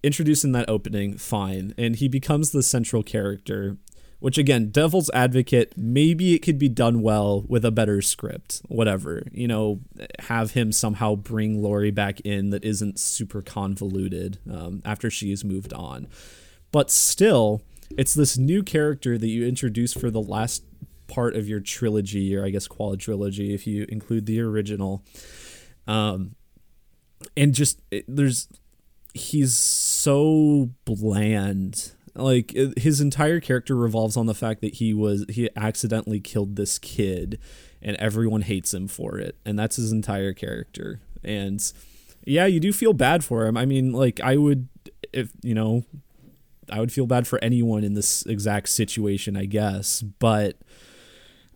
[0.02, 3.78] introduced in that opening, fine, and he becomes the central character.
[4.26, 8.60] Which again, Devil's Advocate, maybe it could be done well with a better script.
[8.68, 9.82] Whatever, you know,
[10.18, 15.74] have him somehow bring Laurie back in that isn't super convoluted um, after she's moved
[15.74, 16.08] on.
[16.72, 17.62] But still,
[18.00, 20.64] it's this new character that you introduce for the last
[21.06, 25.04] part of your trilogy, or I guess quadrilogy if you include the original.
[25.86, 26.34] Um,
[27.38, 28.48] and just it, there's
[29.14, 35.26] he's so bland like uh, his entire character revolves on the fact that he was
[35.30, 37.40] he accidentally killed this kid
[37.82, 41.74] and everyone hates him for it and that's his entire character and
[42.26, 44.68] yeah you do feel bad for him i mean like i would
[45.12, 45.84] if you know
[46.72, 50.58] i would feel bad for anyone in this exact situation i guess but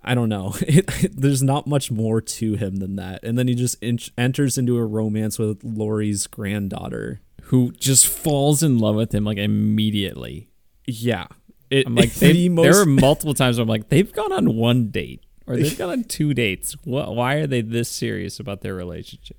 [0.04, 0.56] I don't know.
[0.62, 3.24] It, there's not much more to him than that.
[3.24, 7.22] And then he just in- enters into a romance with Laurie's granddaughter.
[7.44, 10.49] Who just falls in love with him like immediately.
[10.90, 11.28] Yeah.
[11.70, 14.56] It, I'm like, the most, there are multiple times where I'm like, they've gone on
[14.56, 16.76] one date or they've gone on two dates.
[16.84, 17.16] What?
[17.16, 19.38] Why are they this serious about their relationship?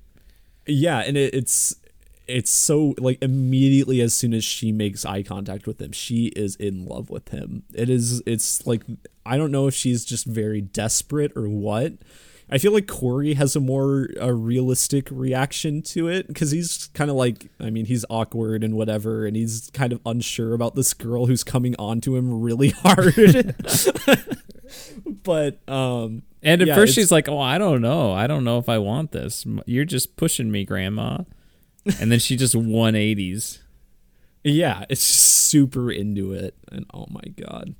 [0.65, 1.75] yeah, and it, it's
[2.27, 6.55] it's so like immediately as soon as she makes eye contact with him, she is
[6.55, 7.63] in love with him.
[7.73, 8.83] It is it's like
[9.25, 11.93] I don't know if she's just very desperate or what.
[12.51, 17.09] I feel like Corey has a more a realistic reaction to it because he's kind
[17.09, 20.93] of like I mean he's awkward and whatever and he's kind of unsure about this
[20.93, 23.55] girl who's coming on to him really hard.
[25.23, 28.11] but um And at Yeah, first she's like, "Oh, I don't know.
[28.11, 29.45] I don't know if I want this.
[29.65, 31.19] You're just pushing me, grandma."
[31.99, 33.59] And then she just 180s.
[34.43, 37.75] yeah, it's super into it and oh my god.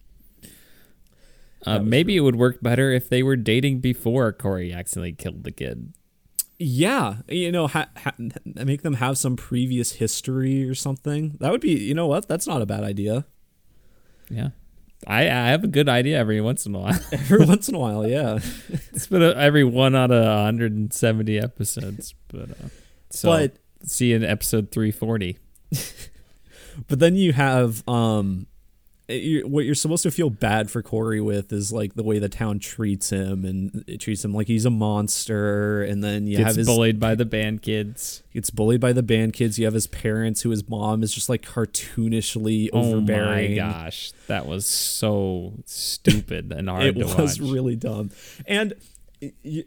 [1.65, 5.51] Uh, maybe it would work better if they were dating before Corey accidentally killed the
[5.51, 5.93] kid.
[6.57, 8.13] Yeah, you know, ha- ha-
[8.45, 11.37] make them have some previous history or something.
[11.39, 12.27] That would be, you know what?
[12.27, 13.25] That's not a bad idea.
[14.29, 14.49] Yeah.
[15.07, 16.99] I, I have a good idea every once in a while.
[17.11, 18.37] Every once in a while, yeah.
[18.69, 22.13] it's been a, every one out of 170 episodes.
[22.27, 22.69] But uh,
[23.09, 25.39] so But see you in episode 340.
[26.87, 28.45] but then you have um
[29.11, 32.19] it- you what you're supposed to feel bad for Corey with is like the way
[32.19, 36.43] the town treats him and it treats him like he's a monster and then you
[36.43, 38.23] have his bullied by the band kids.
[38.33, 39.59] gets bullied by the band kids.
[39.59, 43.51] You have his parents who his mom is just like cartoonishly Oh overbearing.
[43.51, 44.11] my gosh.
[44.27, 47.39] That was so stupid and hard it was watch.
[47.39, 48.11] really dumb
[48.47, 48.73] and
[49.43, 49.65] you,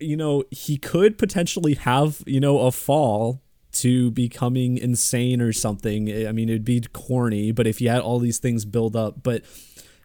[0.00, 3.41] you know he could potentially have you know a fall
[3.72, 8.18] to becoming insane or something i mean it'd be corny but if you had all
[8.18, 9.42] these things build up but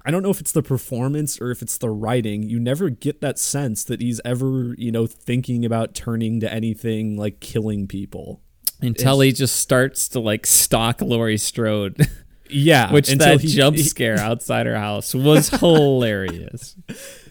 [0.05, 2.43] I don't know if it's the performance or if it's the writing.
[2.43, 7.17] You never get that sense that he's ever, you know, thinking about turning to anything
[7.17, 8.39] like killing people.
[8.79, 12.07] Until he just starts to like stalk Laurie Strode.
[12.49, 16.77] Yeah, Which until that he- jump he- scare outside her house was hilarious.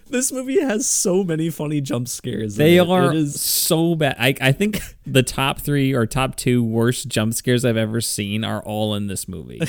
[0.09, 2.57] This movie has so many funny jump scares.
[2.57, 2.89] They it.
[2.89, 4.17] are It is so bad.
[4.19, 8.45] I, I think the top three or top two worst jump scares I've ever seen
[8.45, 9.61] are all in this movie.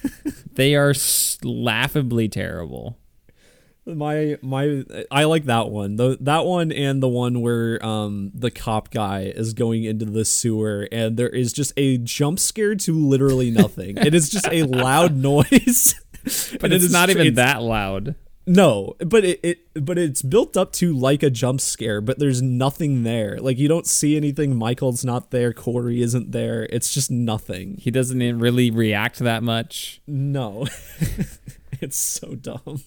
[0.54, 0.94] they are
[1.42, 2.98] laughably terrible.
[3.86, 4.84] my my.
[5.10, 5.96] I like that one.
[5.96, 10.24] The that one and the one where um the cop guy is going into the
[10.24, 13.96] sewer and there is just a jump scare to literally nothing.
[13.96, 15.94] it is just a loud noise.
[16.22, 18.14] But And it it's not even it's- that loud.
[18.52, 22.42] No, but it, it but it's built up to like a jump scare, but there's
[22.42, 23.38] nothing there.
[23.38, 24.56] Like you don't see anything.
[24.56, 25.52] Michael's not there.
[25.52, 26.64] Corey isn't there.
[26.64, 27.76] It's just nothing.
[27.78, 30.02] He doesn't really react that much.
[30.08, 30.66] No,
[31.80, 32.82] it's so dumb.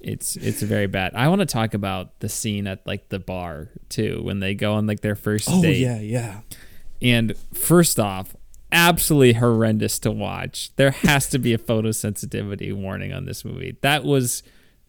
[0.00, 1.14] It's it's very bad.
[1.14, 4.72] I want to talk about the scene at like the bar too when they go
[4.72, 5.78] on like their first Oh date.
[5.78, 6.40] yeah, yeah.
[7.02, 8.34] And first off,
[8.76, 10.70] absolutely horrendous to watch.
[10.76, 13.76] There has to be a photosensitivity warning on this movie.
[13.80, 14.42] That was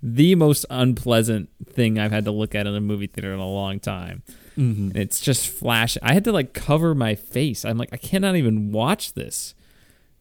[0.04, 3.48] the most unpleasant thing I've had to look at in a movie theater in a
[3.48, 4.24] long time.
[4.58, 4.90] Mm-hmm.
[4.90, 5.98] And it's just flash.
[6.04, 7.64] I had to like cover my face.
[7.64, 9.56] I'm like, I cannot even watch this.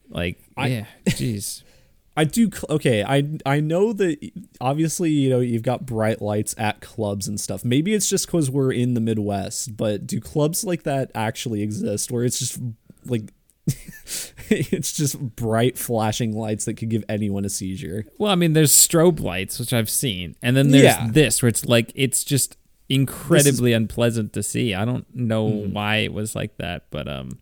[0.08, 1.62] Like, I- yeah, jeez.
[2.18, 2.48] I do.
[2.70, 4.18] Okay, I I know that
[4.58, 7.62] obviously you know you've got bright lights at clubs and stuff.
[7.62, 12.10] Maybe it's just because we're in the Midwest, but do clubs like that actually exist
[12.10, 12.58] where it's just
[13.04, 13.34] like
[14.48, 18.04] it's just bright flashing lights that could give anyone a seizure?
[18.18, 21.08] Well, I mean, there's strobe lights, which I've seen, and then there's Yeah.
[21.10, 22.56] this, where it's like it's just
[22.88, 24.72] incredibly unpleasant to see.
[24.74, 27.40] I don't know why it was like that, but um,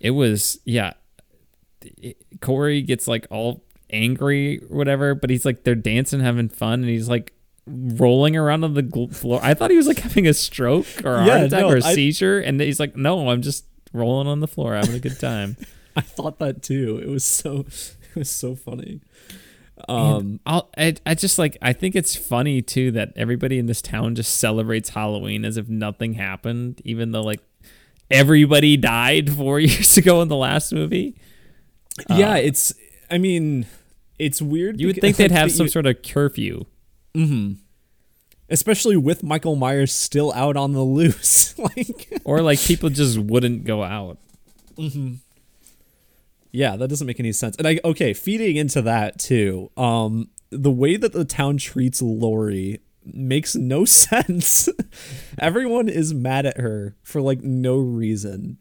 [0.00, 0.92] it was yeah.
[1.82, 6.80] It- Corey gets like all angry or whatever, but he's like they're dancing, having fun,
[6.80, 7.32] and he's like
[7.66, 9.40] rolling around on the floor.
[9.42, 11.76] I thought he was like having a stroke or a Yeah, heart attack no, or
[11.78, 15.00] a I- seizure, and he's like, no, I'm just rolling on the floor, having a
[15.00, 15.56] good time.
[15.96, 17.00] I thought that too.
[17.02, 19.00] It was so it was so funny.
[19.88, 23.80] Um, I'll, I, I just like I think it's funny too that everybody in this
[23.82, 27.40] town just celebrates Halloween as if nothing happened, even though like
[28.10, 31.16] everybody died four years ago in the last movie.
[32.10, 32.72] yeah, it's.
[33.10, 33.66] I mean,
[34.18, 34.80] it's weird.
[34.80, 36.64] You would think they'd have some you- sort of curfew.
[38.54, 41.58] Especially with Michael Myers still out on the loose.
[41.76, 44.18] like, Or like people just wouldn't go out.
[44.76, 45.14] Hmm.
[46.50, 47.56] yeah, that doesn't make any sense.
[47.56, 49.70] And I okay, feeding into that too.
[49.76, 54.68] Um, the way that the town treats Laurie makes no sense.
[55.38, 58.58] Everyone is mad at her for like no reason.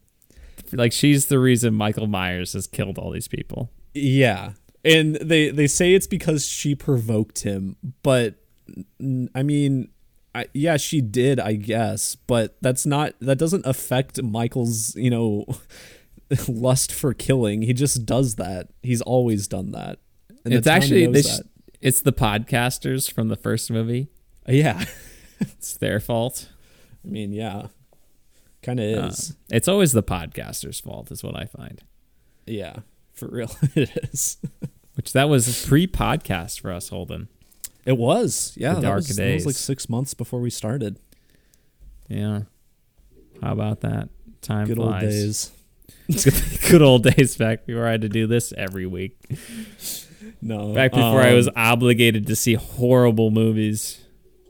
[0.72, 3.72] Like she's the reason Michael Myers has killed all these people.
[3.94, 4.53] Yeah.
[4.84, 8.36] And they they say it's because she provoked him, but
[9.36, 9.90] I mean,
[10.36, 15.45] I, yeah, she did, I guess, but that's not that doesn't affect Michael's, you know,
[16.48, 17.62] lust for killing.
[17.62, 18.70] He just does that.
[18.82, 20.00] He's always done that.
[20.45, 21.40] And it's actually sh-
[21.82, 24.08] it's the podcasters from the first movie.
[24.48, 24.84] yeah.
[25.40, 26.50] It's their fault.
[27.04, 27.68] I mean, yeah.
[28.62, 29.36] Kind of Uh, is.
[29.52, 31.82] it's always the podcasters' fault, is what I find.
[32.45, 32.78] yeah.
[33.12, 34.38] For real it is.
[34.95, 37.28] Which that was pre-podcast for us, Holden.
[37.85, 38.53] It was.
[38.55, 40.99] Yeah, The dark was, that was like 6 months before we started.
[42.07, 42.41] Yeah.
[43.41, 44.10] How about that?
[44.41, 45.51] Time Good old days.
[46.69, 49.18] good, old days back before I had to do this every week.
[50.41, 50.73] No.
[50.73, 54.01] Back before I um, was obligated to see horrible movies.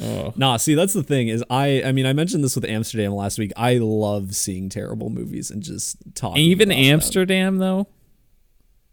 [0.01, 0.33] oh.
[0.37, 3.39] Nah, see that's the thing is I I mean I mentioned this with Amsterdam last
[3.39, 3.53] week.
[3.57, 6.43] I love seeing terrible movies and just talking.
[6.43, 6.85] Even about them.
[6.85, 7.89] Amsterdam though,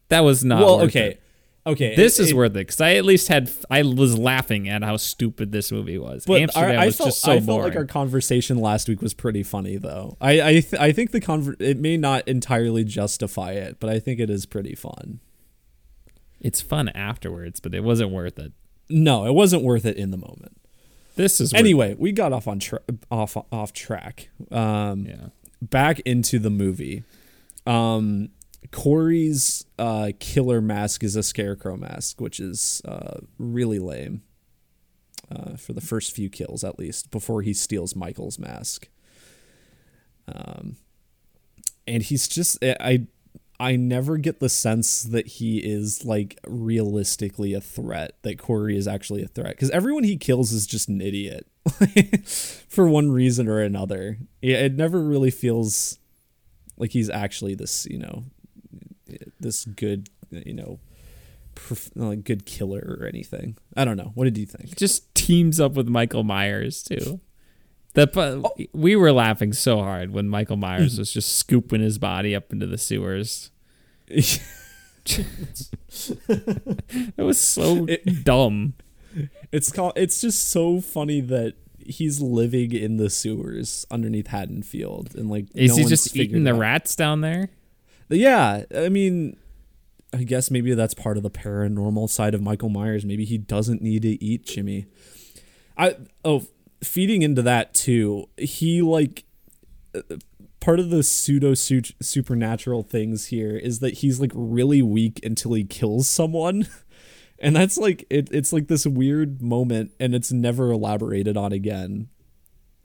[0.10, 0.62] that was not.
[0.62, 1.12] Well, okay.
[1.12, 1.24] it.
[1.68, 1.96] Okay.
[1.96, 4.84] This it- is it- worth it because I at least had I was laughing at
[4.84, 6.26] how stupid this movie was.
[6.26, 9.02] but Amsterdam I, I was felt, just so I felt like our conversation last week
[9.02, 10.18] was pretty funny though.
[10.22, 14.00] I I, th- I think the conver- it may not entirely justify it, but I
[14.00, 15.20] think it is pretty fun.
[16.40, 18.54] it's fun afterwards, but it wasn't worth it.
[18.90, 20.56] No, it wasn't worth it in the moment.
[21.16, 22.80] This is worth Anyway, we got off on tra-
[23.12, 24.30] off off track.
[24.52, 25.06] Um.
[25.06, 25.28] Yeah.
[25.62, 27.04] back into the movie.
[27.66, 28.30] Um,
[28.72, 34.24] Corey's uh, killer mask is a scarecrow mask, which is uh, really lame.
[35.30, 38.88] Uh, for the first few kills, at least, before he steals Michael's mask.
[40.26, 40.78] Um,
[41.86, 43.08] and he's just I
[43.60, 48.14] I never get the sense that he is like realistically a threat.
[48.22, 51.48] That Corey is actually a threat because everyone he kills is just an idiot
[52.70, 54.20] for one reason or another.
[54.42, 55.98] It never really feels
[56.78, 58.26] like he's actually this, you know,
[59.40, 60.80] this good you know,
[61.56, 63.58] perf- like good killer or anything.
[63.76, 64.12] I don't know.
[64.14, 64.76] What did you think?
[64.78, 67.22] Just teams up with Michael Myers too.
[67.94, 68.52] The Oh.
[68.74, 70.58] we were laughing so hard when Michael.
[70.58, 71.00] Myers hmm.
[71.02, 73.52] was just scooping his body up into the sewers.
[76.30, 78.74] It was so It- dumb.
[79.52, 79.94] It's called.
[79.96, 85.76] It's just so funny that he's living in the sewers underneath Haddonfield, and like Is
[85.76, 86.60] no he just eating the out.
[86.60, 87.50] rats down there?
[88.10, 89.38] Yeah, I mean,
[90.14, 93.06] I guess maybe that's part of the paranormal side of Michael Myers.
[93.06, 94.86] Maybe he doesn't need to eat Jimmy.
[95.78, 96.48] I oh,
[96.84, 98.30] feeding into that too.
[98.38, 99.26] He like
[99.94, 100.02] uh,
[100.60, 105.64] part of the pseudo supernatural things here is that he's like really weak until he
[105.64, 106.68] kills someone.
[107.40, 112.10] And that's like it, it's like this weird moment and it's never elaborated on again.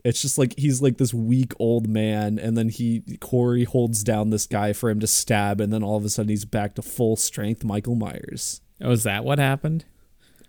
[0.05, 4.31] It's just like he's like this weak old man, and then he Corey holds down
[4.31, 6.83] this guy for him to stab, and then all of a sudden he's back to
[6.83, 8.61] full strength Michael Myers.
[8.81, 9.85] Oh, is that what happened?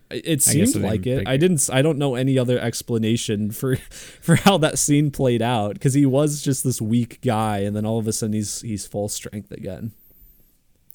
[0.09, 1.27] It- seemed like it.
[1.27, 1.69] I didn't.
[1.71, 3.75] I don't know any other explanation for
[4.21, 7.85] for how that scene played out because he was just this weak guy, and then
[7.85, 9.91] all of a sudden he's he's full strength again.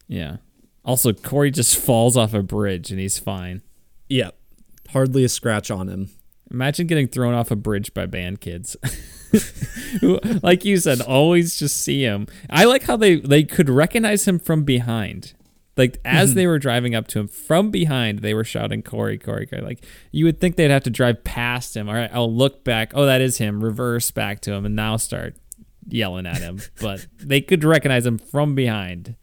[0.09, 0.39] Yeah.
[0.85, 3.63] Also, Corey just falls off a bridge and he's fine.
[4.09, 4.31] Yeah,
[4.91, 6.09] hardly a scratch on him.
[6.51, 8.77] Imagine getting thrown off a bridge by band kids.
[10.43, 12.27] Like you said, always just see him.
[12.51, 15.35] I like how they they could recognize him from behind.
[15.77, 16.37] Like as mm-hmm.
[16.37, 19.63] they were driving up to him from behind, they were shouting Corey, Corey, Corey.
[19.63, 21.89] Like you would think they'd have to drive past him.
[21.89, 22.93] All right, I'll look back.
[22.95, 23.63] Oh, that is him.
[23.63, 25.37] Reverse back to him and now start
[25.87, 26.61] yelling at him.
[26.81, 29.15] but they could recognize him from behind.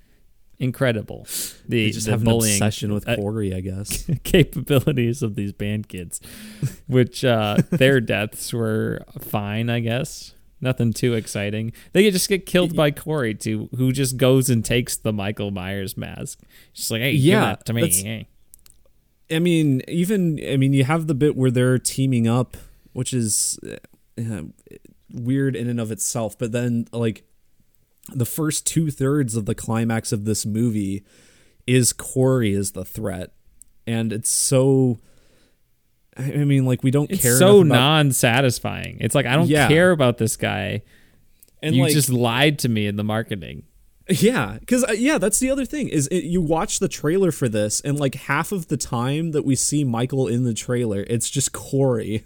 [0.59, 1.25] Incredible.
[1.67, 4.09] The, They just the have an bullying obsession with uh, Corey, I guess.
[4.23, 6.21] capabilities of these band kids,
[6.87, 10.33] which uh, their deaths were fine, I guess.
[10.61, 11.73] Nothing too exciting.
[11.91, 15.97] They just get killed by Corey too, who just goes and takes the Michael Myers
[15.97, 16.39] mask.
[16.73, 17.91] Just like, hey, Yeah, to me.
[17.91, 18.27] Hey.
[19.29, 22.55] I mean, even I mean, you have the bit where they're teaming up,
[22.93, 23.59] which is
[24.17, 24.43] uh,
[25.11, 26.37] weird in and of itself.
[26.37, 27.23] But then, like,
[28.13, 31.03] the first two thirds of the climax of this movie
[31.67, 33.33] is Corey is the threat,
[33.87, 34.99] and it's so.
[36.17, 37.35] I mean, like, we don't It's care.
[37.37, 38.97] so about, non-satisfying.
[39.01, 39.67] It's like I don't Yeah.
[39.67, 40.83] care about this guy.
[41.61, 43.63] and you like, just lied to me in the marketing.
[44.07, 47.49] Yeah, because uh, yeah, that's the other thing is it, you watch the trailer for
[47.49, 51.27] this, and like half of the time that we see Michael in the trailer, it's
[51.29, 52.23] just Corey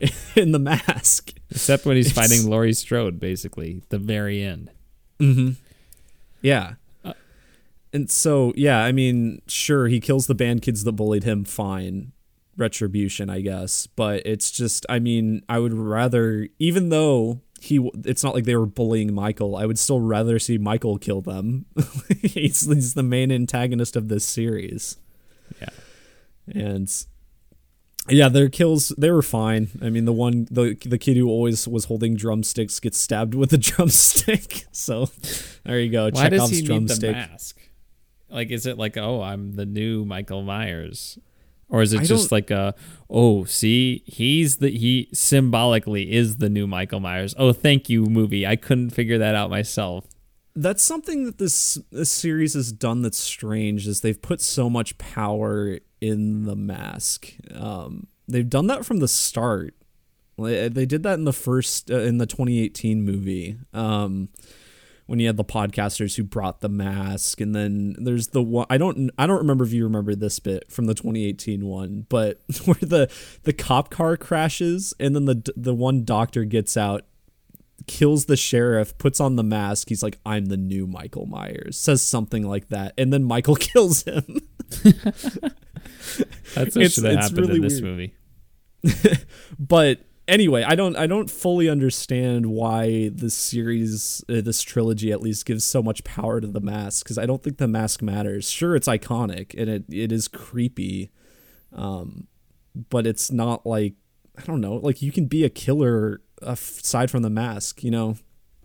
[0.36, 1.32] in the mask.
[1.50, 4.70] Except when he's It's- fighting Laurie Strode, basically, the very end.
[5.18, 5.50] Mm-hmm.
[6.42, 6.74] Yeah.
[7.04, 7.12] Uh,
[7.92, 11.44] and so yeah, I mean, sure, he kills the band kids that bullied him.
[11.44, 12.12] Fine,
[12.56, 13.86] retribution, I guess.
[13.86, 18.56] But it's just, I mean, I would rather, even though he, it's not like they
[18.56, 19.56] were bullying Michael.
[19.56, 21.66] I would still rather see Michael kill them.
[22.22, 24.96] he's, he's the main antagonist of this series.
[25.60, 25.68] Yeah.
[26.54, 26.90] And
[28.08, 29.68] yeah, their kills they were fine.
[29.82, 33.52] I mean, the one the the kid who always was holding drumsticks gets stabbed with
[33.52, 34.64] a drumstick.
[34.72, 35.10] So
[35.64, 36.10] there you go.
[36.10, 37.60] Why does Chekhov's he need the mask?
[38.30, 41.18] Like, is it like, oh, I'm the new Michael Myers,
[41.68, 42.74] or is it I just like a,
[43.08, 47.34] oh, see, he's the he symbolically is the new Michael Myers.
[47.38, 48.46] Oh, thank you, movie.
[48.46, 50.06] I couldn't figure that out myself.
[50.54, 54.96] That's something that this this series has done that's strange is they've put so much
[54.98, 57.34] power in the mask.
[57.54, 59.74] Um, they've done that from the start.
[60.38, 63.58] They did that in the first uh, in the 2018 movie.
[63.74, 64.30] Um,
[65.10, 68.78] when you had the podcasters who brought the mask and then there's the one I
[68.78, 72.76] don't I don't remember if you remember this bit from the 2018 one but where
[72.76, 73.10] the
[73.42, 77.06] the cop car crashes and then the the one doctor gets out
[77.88, 82.02] kills the sheriff puts on the mask he's like I'm the new Michael Myers says
[82.02, 84.38] something like that and then Michael kills him
[86.54, 87.84] That's what It's- should have happened really in this weird.
[87.84, 88.14] movie.
[89.58, 95.20] but anyway, I don't I don't fully understand why this series, uh, this trilogy at
[95.20, 98.50] least, gives so much power to the mask because I don't think the mask matters.
[98.50, 101.10] Sure, it's iconic and it it is creepy,
[101.74, 102.26] um,
[102.88, 103.94] but it's not like
[104.38, 107.84] I don't know, like you can be a killer aside from the mask.
[107.84, 108.16] You know,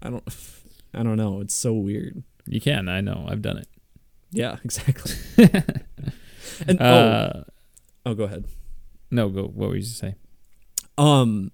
[0.01, 0.23] I don't
[0.93, 1.41] I don't know.
[1.41, 2.23] It's so weird.
[2.47, 3.67] You can, I know, I've done it.
[4.31, 5.11] Yeah, exactly.
[6.67, 7.43] And oh, Uh,
[8.05, 8.45] oh, go ahead.
[9.11, 9.43] no, go.
[9.43, 10.15] What were you to say?
[10.97, 11.51] Um,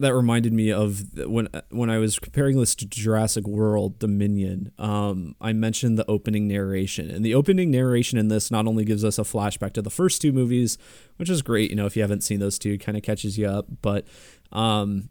[0.00, 4.72] that reminded me of when when I was comparing this to Jurassic World Dominion.
[4.78, 9.04] Um, I mentioned the opening narration, and the opening narration in this not only gives
[9.04, 10.78] us a flashback to the first two movies,
[11.16, 11.68] which is great.
[11.70, 13.66] You know, if you haven't seen those two, kind of catches you up.
[13.82, 14.06] But
[14.52, 15.10] um,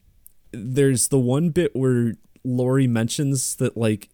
[0.51, 2.13] there's the one bit where
[2.43, 4.09] Laurie mentions that like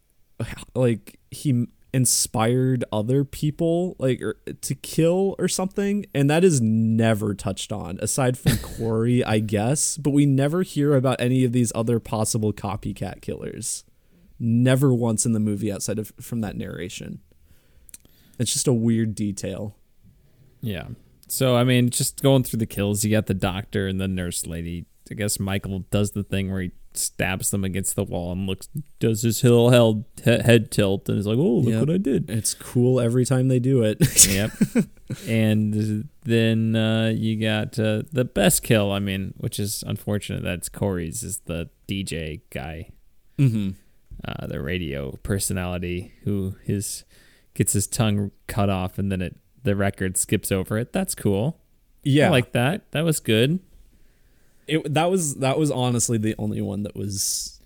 [0.75, 7.33] like he inspired other people like or, to kill or something and that is never
[7.33, 11.71] touched on aside from Corey I guess but we never hear about any of these
[11.73, 13.85] other possible copycat killers
[14.39, 17.21] never once in the movie outside of from that narration
[18.37, 19.77] it's just a weird detail
[20.61, 20.87] Yeah.
[21.27, 24.45] So I mean, just going through the kills, you got the doctor and the nurse
[24.45, 24.85] lady.
[25.09, 28.67] I guess Michael does the thing where he stabs them against the wall and looks,
[28.99, 31.79] does his hill held he- head tilt, and is like, "Oh, look Yep.
[31.81, 33.97] what I did." it's cool every time they do it
[34.29, 34.51] yep.
[35.27, 38.91] And then uh, you got uh, the best kill.
[38.91, 40.41] I mean, which is unfortunate.
[40.43, 41.23] That's Corey's.
[41.23, 42.89] Is the DJ guy,
[43.37, 43.71] mm-hmm.
[44.27, 47.03] uh, the radio personality who his
[47.53, 50.91] gets his tongue cut off, and then it the record skips over it.
[50.93, 51.59] That's cool.
[52.03, 52.91] yeah I like that.
[52.91, 53.59] That was good.
[54.67, 57.59] It that was that was honestly the only one that was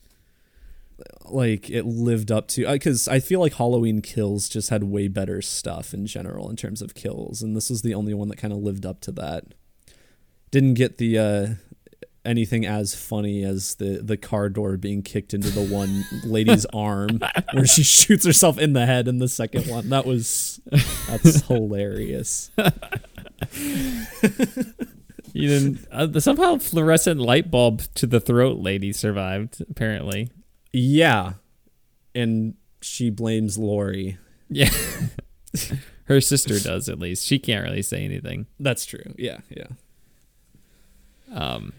[1.26, 5.42] like it lived up to because I feel like Halloween Kills just had way better
[5.42, 8.54] stuff in general in terms of kills, and this was the only one that kind
[8.54, 9.46] of lived up to that.
[10.52, 11.48] Didn't get the uh,
[12.26, 17.20] anything as funny as the the car door being kicked into the one lady's arm
[17.54, 19.90] where she shoots herself in the head in the second one.
[19.90, 20.60] That was
[21.08, 22.52] that's hilarious.
[25.40, 25.88] You didn't.
[25.92, 29.62] Uh, somehow, fluorescent light bulb to the throat lady survived.
[29.70, 30.30] Apparently,
[30.74, 31.34] Yeah,
[32.16, 34.18] and she blames Laurie.
[34.50, 34.70] yeah.
[36.06, 37.26] Her sister does at least.
[37.26, 38.48] She can't really say anything.
[38.60, 39.14] That's true.
[39.18, 39.68] Yeah, yeah.
[41.32, 41.74] Um,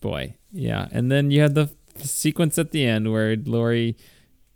[0.00, 0.88] boy, yeah.
[0.92, 3.96] And then you had the sequence at the end where Laurie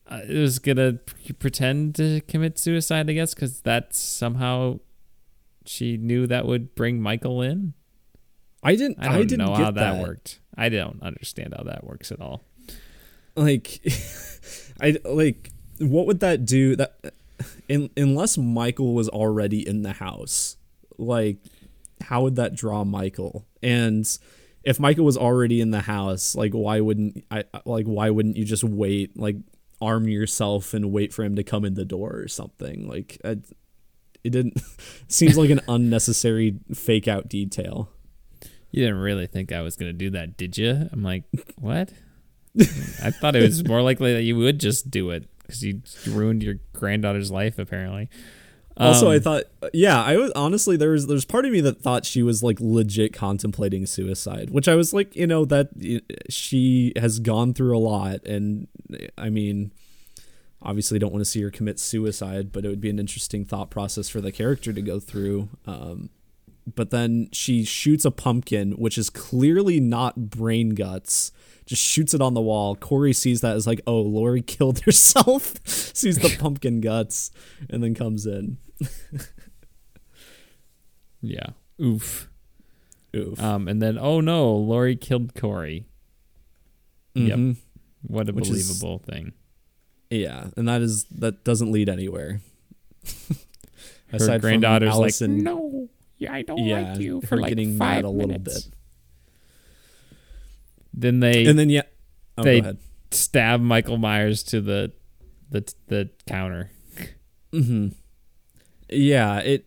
[0.06, 0.98] uh, was gonna
[1.38, 3.10] pretend to commit suicide.
[3.10, 4.78] I guess because that somehow
[5.66, 7.74] she knew that would bring Michael in.
[8.62, 8.98] I didn't.
[9.00, 10.40] I I, don't didn't know get how that, worked.
[10.56, 12.42] I don't understand how that works at all.
[13.36, 13.80] Like,
[14.80, 15.50] I like.
[15.78, 16.74] What would that do?
[16.76, 17.14] That,
[17.68, 20.56] in, unless Michael was already in the house,
[20.96, 21.36] like,
[22.00, 23.46] how would that draw Michael?
[23.62, 24.06] And
[24.64, 27.44] if Michael was already in the house, like, why wouldn't I?
[27.64, 29.16] Like, why wouldn't you just wait?
[29.16, 29.36] Like,
[29.80, 32.88] arm yourself and wait for him to come in the door or something?
[32.88, 33.36] Like, I,
[34.24, 34.60] it didn't.
[35.08, 37.90] seems like an unnecessary fake out detail.
[38.70, 40.88] You didn't really think I was going to do that, did you?
[40.92, 41.24] I'm like,
[41.58, 41.92] what?
[42.58, 46.42] I thought it was more likely that you would just do it because you ruined
[46.42, 48.08] your granddaughter's life, apparently.
[48.76, 51.80] Also, Um, I thought, yeah, I was honestly there was there's part of me that
[51.82, 55.70] thought she was like legit contemplating suicide, which I was like, you know, that
[56.28, 58.68] she has gone through a lot, and
[59.16, 59.72] I mean,
[60.62, 63.70] obviously don't want to see her commit suicide, but it would be an interesting thought
[63.70, 65.48] process for the character to go through.
[65.66, 66.10] Um,
[66.74, 71.32] but then she shoots a pumpkin, which is clearly not brain guts.
[71.66, 72.74] Just shoots it on the wall.
[72.76, 75.54] Corey sees that as like, oh, Laurie killed herself.
[75.66, 77.30] sees the pumpkin guts,
[77.68, 78.58] and then comes in.
[81.20, 81.46] yeah.
[81.80, 82.28] Oof.
[83.16, 83.40] Oof.
[83.42, 85.86] Um, and then, oh no, Laurie killed Corey.
[87.14, 87.38] Yep.
[87.38, 87.56] Mhm.
[88.02, 89.32] What a Which is- believable thing.
[90.10, 92.40] Yeah, and that is that doesn't lead anywhere.
[94.10, 97.96] Her granddaughter's like, Allyson, no, yeah, I don't yeah, like you for like getting five
[97.96, 98.74] mad a little minutes." bit,
[100.94, 101.82] Then they and then yeah,
[102.36, 102.76] oh, they- go
[103.10, 104.92] stab Michael Myers to the
[105.50, 106.70] the the counter.
[107.52, 107.88] hmm
[108.88, 109.66] Yeah, it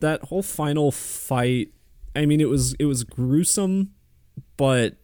[0.00, 1.72] that whole final fight.
[2.16, 3.92] I mean, it was it was gruesome,
[4.56, 4.96] but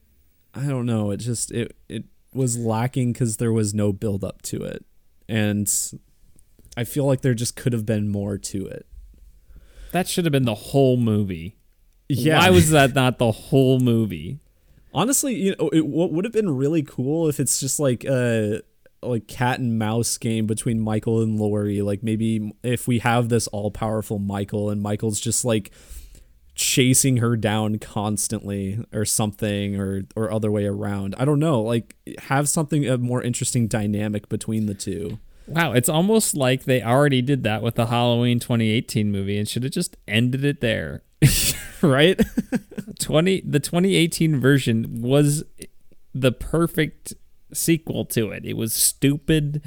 [0.55, 1.11] I don't know.
[1.11, 4.85] It just it it was lacking because there was no build up to it,
[5.29, 5.73] and
[6.77, 8.87] I feel like there just could have been more to it.
[9.93, 11.57] That should have been the whole movie.
[12.09, 14.41] Yeah, Why was that not the whole movie?
[14.97, 18.63] honestly you know it, what would have been really cool if it's just like a
[19.03, 23.47] like cat and mouse game between michael and laurie like maybe if we have this
[23.49, 25.71] all-powerful michael and michael's just like
[26.55, 31.95] chasing her down constantly or something or or other way around i don't know like
[32.19, 35.19] have something a more interesting dynamic between the two
[35.49, 39.63] Wow, it's almost like they already did that with the Halloween 2018 movie and should
[39.63, 41.03] have just ended it there.
[41.83, 42.21] right
[43.01, 45.45] 20 the 2018 version was
[46.15, 47.15] the perfect
[47.53, 48.45] sequel to it.
[48.45, 49.63] It was stupid,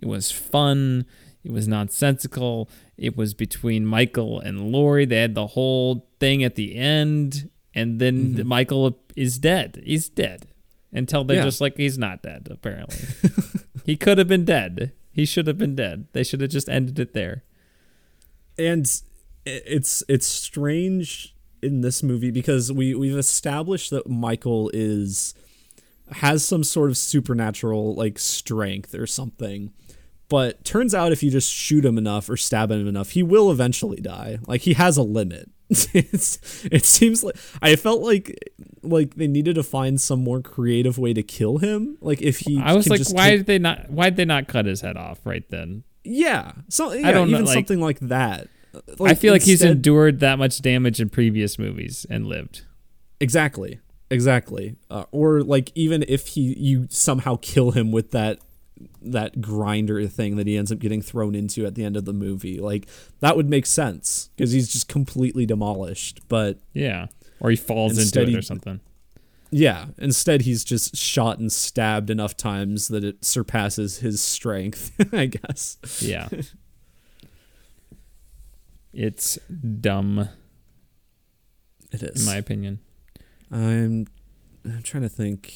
[0.00, 1.06] it was fun,
[1.44, 2.68] it was nonsensical.
[2.96, 5.06] It was between Michael and Laurie.
[5.06, 8.46] They had the whole thing at the end and then mm-hmm.
[8.46, 9.82] Michael is dead.
[9.84, 10.46] He's dead.
[10.92, 11.44] Until they're Yeah.
[11.44, 12.98] just like he's not dead apparently.
[13.84, 14.92] he could have been dead.
[15.12, 16.06] He should have been dead.
[16.12, 17.44] They should have just ended it there.
[18.58, 18.86] and
[19.44, 25.34] it's it's strange in this movie because we we've established that Michael is
[26.12, 29.72] has some sort of supernatural like strength or something
[30.28, 33.50] but turns out if you just shoot him enough or stab him enough, he will
[33.50, 34.38] eventually die.
[34.46, 35.50] Like he has a limit.
[35.94, 38.38] It's, it seems like I felt like
[38.82, 41.98] like they needed to find some more creative way to kill him.
[42.00, 43.90] Like if he, I was like, why did they not?
[43.90, 45.84] Why did they not cut his head off right then?
[46.04, 48.48] yeah, so yeah, don't know, even like- something like that.
[49.00, 52.62] I feel like he's endured that much damage in previous movies and lived.
[53.20, 53.80] Exactly.
[54.10, 54.76] Exactly.
[54.90, 58.38] Uh, or like even if he you somehow kill him with that
[59.04, 62.12] that grinder thing that he ends up getting thrown into at the end of the
[62.12, 62.86] movie, like
[63.20, 66.20] that would make sense because he's just completely demolished.
[66.28, 67.06] But Yeah,
[67.40, 68.80] or he falls into it he- or something.
[69.50, 75.26] yeah, instead he's just shot and stabbed enough times that it surpasses his strength, I
[75.26, 75.76] guess.
[76.00, 76.28] Yeah,
[78.92, 79.38] it's
[79.80, 80.28] dumb
[81.90, 82.78] It is, in my opinion.
[83.50, 84.06] I'm
[84.64, 85.48] I'm trying to think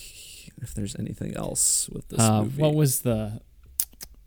[0.62, 2.61] if there's anything else with this Uh, movie.
[2.62, 3.41] what was the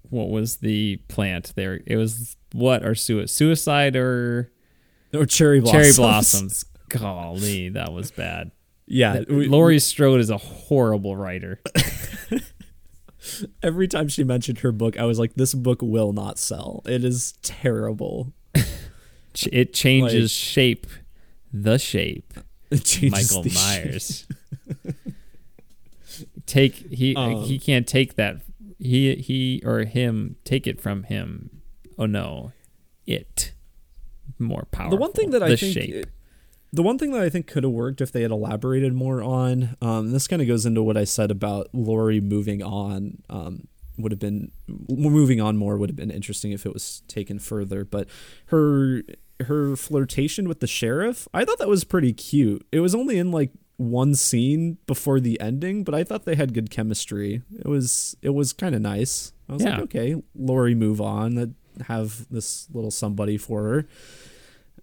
[0.10, 1.82] what was the plant there?
[1.86, 4.52] It was what or sui- suicide or
[5.14, 5.84] or cherry blossoms.
[5.84, 6.66] cherry blossoms.
[6.90, 8.52] Golly, that was bad.
[8.88, 11.60] Yeah, we- Laurie Strode is a horrible writer.
[13.62, 16.82] every time she mentioned her book, I was like, this book will not sell.
[16.86, 18.34] It is terrible.
[19.52, 20.88] It changes Like- shape,
[21.54, 22.34] the shape.
[22.72, 24.96] Michael the shape.
[26.50, 28.42] Take he Um, he can't take that.
[28.80, 31.62] He he or him take it from him.
[31.98, 32.54] Oh no,
[33.06, 33.54] it
[34.40, 34.98] more powerful.
[34.98, 36.06] The one thing that I think shape.
[36.74, 39.76] the one thing that I think could have worked if they had elaborated more on,
[39.80, 43.22] um, this kind of goes into what I said about Laurie moving on.
[43.30, 43.68] Um,
[44.00, 44.52] would have been
[44.88, 47.86] moving on more would have been interesting if it was taken further.
[47.86, 48.08] But
[48.46, 49.04] her
[49.42, 52.66] her flirtation with the sheriff, I thought that was pretty cute.
[52.72, 56.54] It was only in like one scene before the ending, but I thought they had
[56.54, 57.42] good chemistry.
[57.58, 59.32] It was it was kind of nice.
[59.48, 59.72] I was Yeah.
[59.72, 61.36] like, okay, Laurie, move on.
[61.36, 61.52] That
[61.88, 63.64] have this little somebody for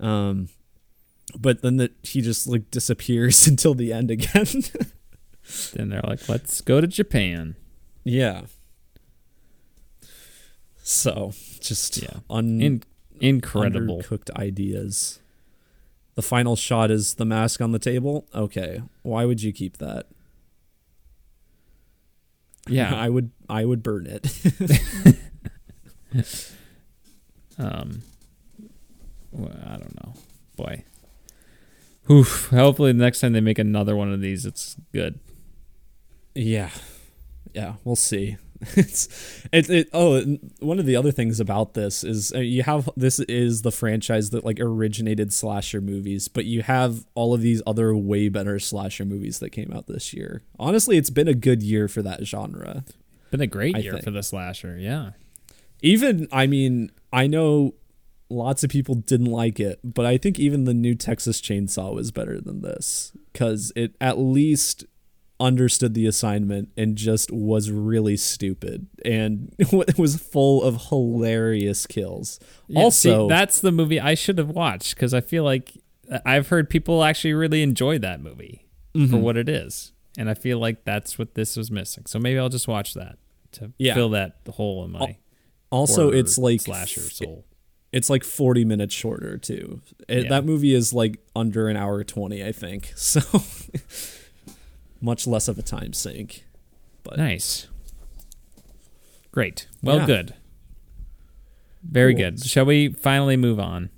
[0.01, 0.05] her.
[0.07, 0.49] Um,
[1.39, 4.47] but then that he just like disappears until the end again.
[5.75, 7.55] Then they're like, let's go to Japan.
[8.03, 8.43] yeah.
[10.83, 12.21] So just Yeah.
[12.31, 12.83] un- In-
[13.21, 14.03] incredible.
[14.03, 15.19] cooked ideas.
[16.17, 18.27] The final shot is the mask on the table.
[18.35, 20.07] Okay, why would you keep that?
[22.69, 22.93] Yeah.
[22.95, 23.31] I would.
[23.49, 25.17] I would burn it.
[27.59, 28.03] Um,
[29.33, 30.15] well, I don't know.
[30.57, 30.85] Boy.
[32.11, 32.51] Oof.
[32.51, 35.19] Hopefully, the next time they make another one of these, it's good.
[36.35, 36.71] Yeah,
[37.55, 38.37] yeah, we'll see.
[38.77, 39.09] It's
[39.53, 39.89] it, it.
[39.93, 40.23] Oh,
[40.61, 44.31] one of the other things about this is uh, you have this is the franchise
[44.31, 49.05] that like originated slasher movies, but you have all of these other way better slasher
[49.05, 50.43] movies that came out this year.
[50.59, 52.85] Honestly, it's been a good year for that genre.
[53.31, 54.05] Been a great I year think.
[54.05, 54.79] for the slasher.
[54.79, 55.11] Yeah.
[55.83, 57.75] Even I mean, I know
[58.29, 62.11] lots of people didn't like it, but I think even the new Texas Chainsaw was
[62.11, 64.87] better than this cuz it at least
[65.39, 72.41] understood the assignment and just was really stupid and it was full of hilarious kills.
[72.69, 75.73] Yeah, also, see, that's the movie I should have watched because I feel like
[76.25, 78.63] I've heard people actually really enjoy that movie
[78.95, 79.11] Mm-hmm.
[79.11, 82.07] for what it is, and I feel like that's what this was missing.
[82.07, 83.19] So maybe I'll just watch that
[83.53, 83.93] to Yeah.
[83.93, 85.19] fill that hole in my
[85.71, 87.45] also it's like slasher soul.
[87.93, 89.83] it's like 40 minutes shorter too.
[90.09, 90.29] It, Yeah.
[90.31, 92.93] That movie is like under an hour 20, I think.
[92.97, 93.21] So
[95.01, 96.45] much less of a time sink.
[97.03, 97.69] But Nice,
[99.33, 100.07] great, well, Yeah.
[100.07, 100.35] good,
[101.83, 102.23] very Cool.
[102.31, 102.45] good.
[102.45, 103.91] Shall we finally move on?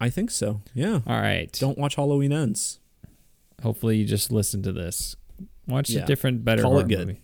[0.00, 0.62] I think so.
[0.74, 1.00] Yeah.
[1.06, 1.52] All right.
[1.60, 2.80] Don't watch Halloween Ends.
[3.62, 5.14] Hopefully, you just listen to this.
[5.68, 6.02] Watch Yeah.
[6.02, 7.06] a different, better Call it horror good.
[7.06, 7.20] movie.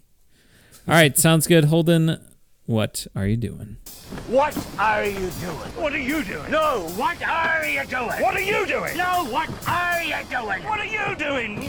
[0.87, 1.65] All right, sounds good.
[1.65, 2.21] Holden,
[2.67, 3.79] what are you doing?
[4.29, 5.57] What are you doing?
[5.75, 6.51] What are you doing?
[6.53, 8.07] No, what are you doing?
[8.23, 8.97] What are you doing?
[8.97, 10.63] No, what are you doing?
[10.63, 11.69] What are you doing?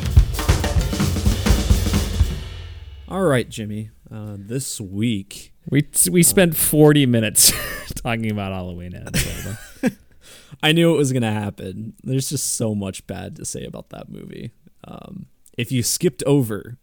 [3.10, 3.90] All right, Jimmy.
[4.12, 7.52] Uh, this week, We we spent forty minutes
[7.96, 9.48] talking about Halloween ends.
[10.64, 11.94] I knew it was going to happen.
[12.04, 14.52] There's just so much bad to say about that movie.
[14.84, 15.26] Um,
[15.58, 16.78] if you skipped over,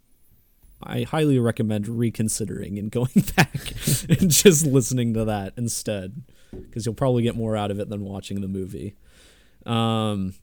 [0.82, 3.72] I highly recommend reconsidering and going back
[4.08, 6.22] and just listening to that instead,
[6.52, 8.96] because you'll probably get more out of it than watching the movie.
[9.64, 10.34] Um,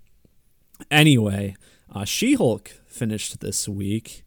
[0.90, 1.56] anyway,
[1.94, 4.24] uh, She Hulk finished this week.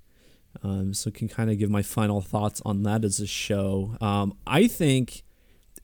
[0.63, 3.97] Um, so can kind of give my final thoughts on that as a show.
[4.01, 5.23] Um, I think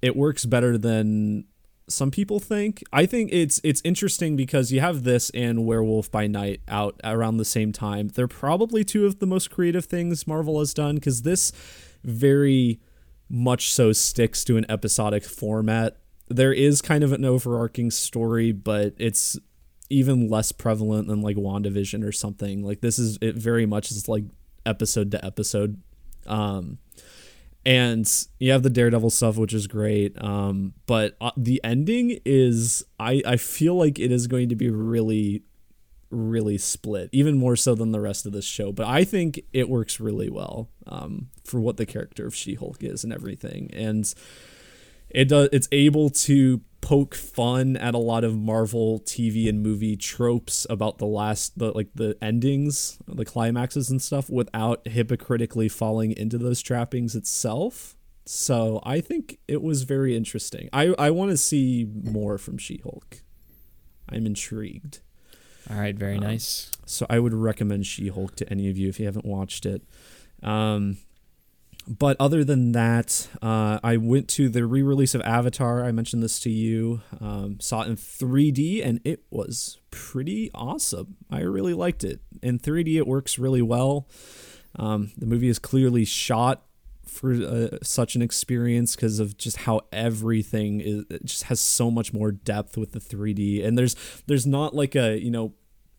[0.00, 1.44] it works better than
[1.88, 2.82] some people think.
[2.92, 7.36] I think it's it's interesting because you have this and Werewolf by Night out around
[7.36, 8.08] the same time.
[8.08, 11.52] They're probably two of the most creative things Marvel has done because this
[12.02, 12.80] very
[13.28, 15.98] much so sticks to an episodic format.
[16.28, 19.38] There is kind of an overarching story, but it's
[19.90, 22.62] even less prevalent than like WandaVision or something.
[22.62, 24.24] Like this is it very much is like
[24.66, 25.80] episode to episode.
[26.26, 26.78] Um
[27.64, 30.20] and you have the Daredevil stuff, which is great.
[30.22, 34.68] Um, but uh, the ending is, I, I feel like it is going to be
[34.68, 35.44] really,
[36.10, 38.72] really split, even more so than the rest of this show.
[38.72, 42.82] But I think it works really well um, for what the character of She Hulk
[42.82, 43.70] is and everything.
[43.72, 44.12] And
[45.08, 49.96] it does, it's able to poke fun at a lot of Marvel TV and movie
[49.96, 56.12] tropes about the last the like the endings, the climaxes and stuff without hypocritically falling
[56.12, 57.96] into those trappings itself.
[58.26, 60.68] So I think it was very interesting.
[60.72, 63.22] I I want to see more from She-Hulk.
[64.08, 65.00] I'm intrigued.
[65.70, 66.70] All right, very nice.
[66.84, 69.82] So I would recommend She-Hulk to any of you if you haven't watched it.
[70.42, 70.98] Um,
[71.86, 75.84] but other than that, uh, I went to the re-release of Avatar.
[75.84, 77.02] I mentioned this to you.
[77.20, 81.16] Um, saw it in 3D, and it was pretty awesome.
[81.30, 82.20] I really liked it.
[82.42, 84.08] In 3D, it works really well.
[84.76, 86.64] Um, the movie is clearly shot
[87.06, 91.04] for uh, such an experience because of just how everything is.
[91.10, 93.96] It just has so much more depth with the 3D, and there's
[94.26, 95.52] there's not like a you know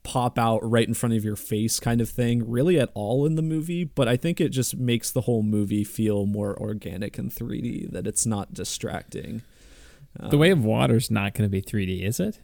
[0.03, 3.35] pop out right in front of your face kind of thing really at all in
[3.35, 7.29] the movie but i think it just makes the whole movie feel more organic in
[7.29, 9.41] 3d that it's not distracting
[10.29, 12.39] the Way of Water's not going to be 3D, is it?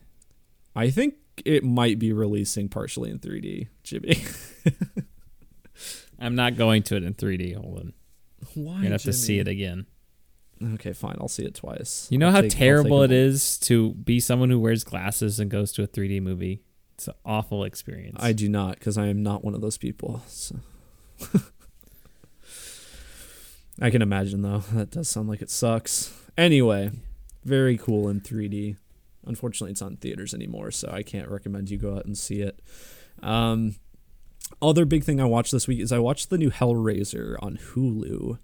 [0.76, 1.16] i think
[1.46, 4.24] it might be releasing partially in 3d jimmy
[6.20, 7.56] I'm not going to it in 3D.
[7.56, 7.94] Hold on.
[8.56, 9.86] why You're gonna have to see it again.
[10.76, 13.94] okay fine i'll see it twice You know I'll how take- terrible it is to
[13.94, 16.64] be someone who wears glasses and goes to a 3D movie.
[17.00, 18.18] It's an awful experience.
[18.20, 20.58] i do not because i am not one of those people so.
[23.82, 24.58] I can imagine though.
[24.74, 26.14] That does sound like it sucks.
[26.38, 26.92] Anyway
[27.46, 28.76] very cool in 3d
[29.26, 32.42] unfortunately it's not in theaters anymore so i can't recommend you go out and see
[32.42, 32.60] it.
[33.24, 33.76] Um
[34.62, 38.40] other big thing i watched this week is i watched the new hellraiser on hulu.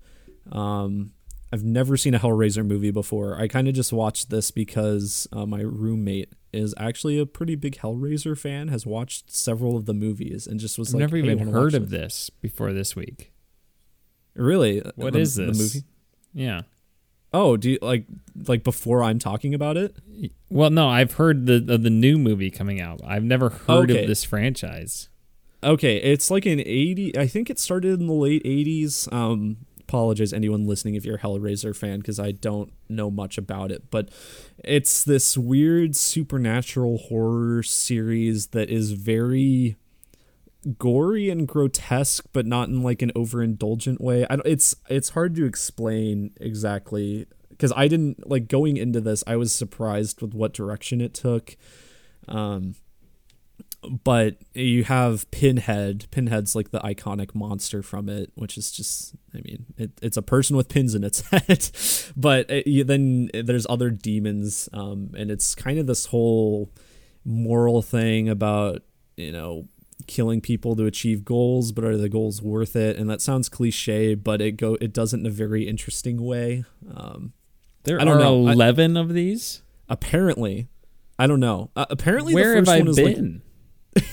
[0.50, 1.12] Um
[1.52, 3.38] i've never seen a hellraiser movie before.
[3.38, 7.78] I kind of just watched this because uh, my roommate is actually a pretty big
[7.78, 11.28] hellraiser fan has watched several of the movies and just was like, I've like never
[11.28, 13.32] "Hey, even heard of this before this week.
[14.36, 15.58] really What The- is the this?
[15.76, 15.86] movie
[16.34, 16.62] Yeah.
[17.34, 18.06] oh do you like
[18.48, 19.96] like before i'm talking about it
[20.50, 23.02] Well, no, I've heard the of the new movie coming out.
[23.06, 24.04] I've never heard Okay.
[24.04, 25.10] of this franchise.
[25.64, 29.12] Okay, it's like an 80 I think it started in the late 80s.
[29.12, 29.58] Um
[29.88, 33.90] apologize anyone listening if you're a Hellraiser fan cuz I don't know much about it,
[33.92, 34.10] but
[34.64, 39.76] it's this weird supernatural horror series that is very
[40.80, 44.26] gory and grotesque but not in like an overindulgent way.
[44.30, 47.28] I don't, it's it's hard to explain exactly
[47.60, 51.56] cuz I didn't like going into this I was surprised with what direction it took.
[52.28, 52.76] Um
[54.04, 56.06] but you have Pinhead.
[56.12, 60.22] Pinhead's like the iconic monster from it, which is just, I mean, it, it's a
[60.22, 61.70] person with pins in its head.
[62.16, 66.72] but it, you, then there's other demons, um, and it's kind of this whole
[67.24, 68.82] moral thing about,
[69.18, 69.68] you know,
[70.08, 72.98] killing people to achieve goals, but are the goals worth it?
[72.98, 76.64] And that sounds cliche, but it go it does it in a very interesting way.
[76.96, 77.34] Um,
[77.84, 78.48] There I don't are know.
[78.48, 79.62] I- eleven of these.
[79.90, 80.68] apparently,
[81.18, 81.72] I don't know.
[81.76, 83.42] Uh, apparently, Where the have first I one is like been?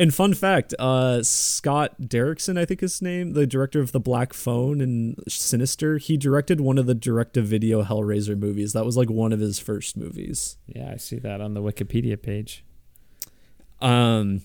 [0.00, 4.32] And fun fact, uh, Scott Derrickson, I think his name, the director of The Black
[4.32, 8.72] Phone and Sinister, he directed one of the direct-to-video Hellraiser movies.
[8.72, 10.56] That was like one of his first movies.
[10.66, 12.64] yeah, I see that on the Wikipedia page.
[13.82, 14.40] Um,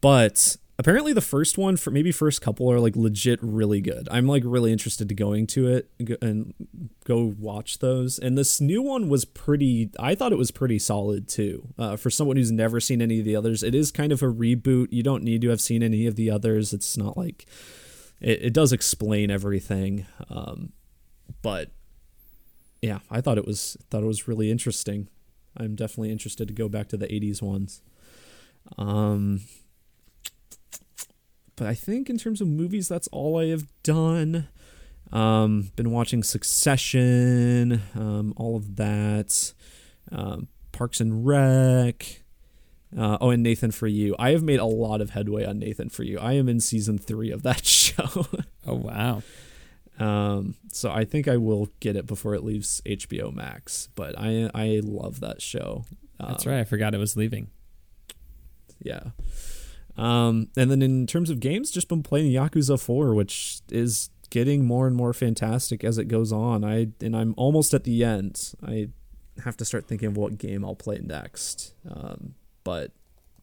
[0.00, 4.08] but apparently the first one, for maybe first couple, are like legit really good.
[4.10, 5.90] I'm like really interested to going to it
[6.20, 6.54] and
[7.04, 8.18] go- watch those.
[8.18, 9.90] And this new one was pretty.
[9.98, 11.68] I thought it was pretty solid too.
[11.78, 14.26] Uh, for someone who's never seen any of the others, it is kind of a
[14.26, 14.88] reboot.
[14.90, 16.72] You don't need to have seen any of the others.
[16.72, 17.46] It's not like
[18.20, 20.06] it, it does explain everything.
[20.30, 20.72] Um,
[21.42, 21.70] but
[22.82, 25.08] yeah, I thought it was thought it was really interesting.
[25.56, 27.80] I'm definitely interested to go back to the 80s ones.
[28.76, 29.40] Um,
[31.64, 34.48] I think in terms of movies, that's all I have done.
[35.12, 39.54] Um, been watching Succession, um, all of that,
[40.12, 42.22] um, Parks and Rec.
[42.96, 44.14] Uh, oh, and Nathan for You.
[44.18, 46.18] I have made a lot of headway on Nathan for You.
[46.18, 48.26] I am in season three of that show.
[48.66, 49.22] Oh wow.
[49.98, 53.88] Um, so I think I will get it before it leaves HBO Max.
[53.94, 55.84] But I I love that show.
[56.18, 56.60] That's Um, right.
[56.60, 57.48] I forgot it was leaving.
[58.82, 59.10] Yeah.
[59.96, 64.64] Um, and then in terms of games, just been playing Yakuza 4, which is getting
[64.64, 66.64] more and more fantastic as it goes on.
[66.64, 68.54] I and I'm almost at the end.
[68.64, 68.88] I
[69.44, 71.74] have to start thinking of what game I'll play next.
[71.88, 72.92] Um, but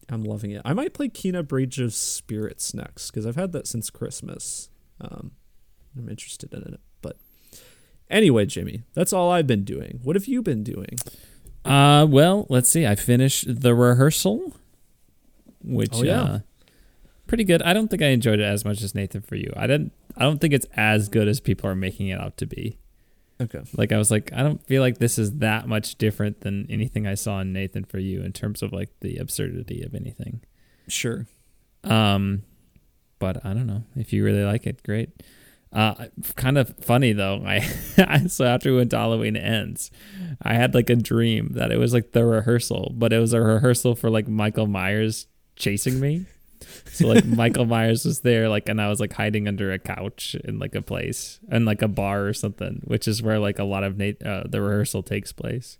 [0.08, 0.62] I'm loving it.
[0.64, 4.68] I might play Kena Bridge of Spirits next because I've had that since Christmas.
[5.00, 5.32] Um,
[5.96, 6.80] I'm interested in it.
[7.00, 7.16] But
[8.10, 10.00] anyway, Jimmy, that's all I've been doing.
[10.02, 10.98] What have you been doing?
[11.64, 12.86] Uh, well, let's see.
[12.86, 14.52] I finished the rehearsal,
[15.64, 16.22] which Oh, yeah.
[16.22, 16.38] uh,
[17.26, 17.62] pretty good.
[17.62, 19.52] I don't think I enjoyed it as much as Nathan for you.
[19.56, 19.92] I didn't.
[20.16, 22.78] I don't think it's as good as people are making it out to be.
[23.40, 23.62] Okay.
[23.76, 27.06] Like I was like, I don't feel like this is that much different than anything
[27.06, 30.42] I saw in Nathan for you in terms of like the absurdity of anything.
[30.86, 31.26] Sure.
[31.82, 32.44] Um,
[33.18, 35.10] but I don't know if you really like it, great.
[35.72, 37.42] Uh, kind of funny though.
[37.46, 37.58] I
[38.28, 39.90] so after we went to Halloween ends,
[40.40, 43.40] I had like a dream that it was like the rehearsal, but it was a
[43.40, 46.26] rehearsal for like Michael Myers chasing me.
[46.92, 50.34] So like Michael Myers was there, like, and I was like hiding under a couch
[50.44, 53.64] in like a place and like a bar or something, which is where like a
[53.64, 55.78] lot of Nate, uh, the rehearsal takes place.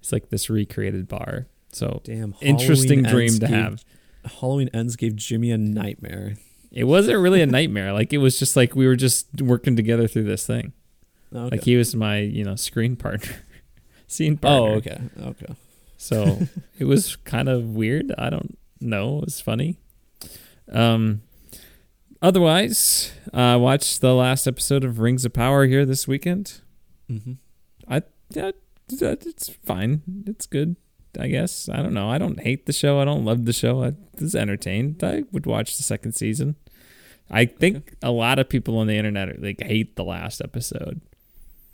[0.00, 1.46] It's like this recreated bar.
[1.72, 2.34] So Damn.
[2.40, 3.84] interesting dream to gave- have.
[4.40, 6.36] Halloween ends gave Jimmy a nightmare.
[6.70, 7.92] It wasn't really a nightmare.
[7.92, 10.72] Like it was just like we were just working together through this thing.
[11.34, 11.56] Okay.
[11.56, 13.34] Like he was my, you know, screen partner,
[14.06, 14.70] scene partner.
[14.70, 15.00] oh, okay.
[15.20, 15.54] Okay.
[15.96, 16.38] So
[16.78, 18.12] it was kind of weird.
[18.16, 19.18] I don't know.
[19.18, 19.76] It was funny.
[20.70, 21.22] Um,
[22.20, 26.60] otherwise, I watched the last episode of Rings of Power here this weekend.
[27.10, 27.32] Mm-hmm.
[27.88, 28.52] I yeah,
[28.88, 30.02] it's fine.
[30.26, 30.76] It's good.
[31.18, 31.68] I guess.
[31.68, 32.08] I don't know.
[32.08, 33.00] I don't hate the show.
[33.00, 33.84] I don't love the show.
[33.84, 35.04] I was entertained.
[35.04, 36.56] I would watch the second season.
[37.30, 41.00] I think a lot of people on the internet are, like hate the last episode,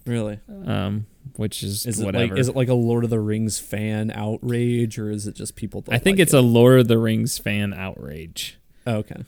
[0.08, 0.40] Really?
[0.66, 1.06] um,
[1.36, 4.98] which is, Is it like is it like a Lord of the Rings fan outrage,
[4.98, 5.84] or is it just people?
[5.88, 6.38] I think like it's it?
[6.38, 8.58] a Lord of the Rings fan outrage.
[8.86, 9.24] Oh, okay.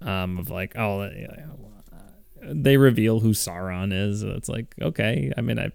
[0.00, 1.10] Um, of like, oh, uh,
[2.40, 4.22] they reveal who Sauron is.
[4.22, 5.32] It's like, okay.
[5.36, 5.72] I mean, I,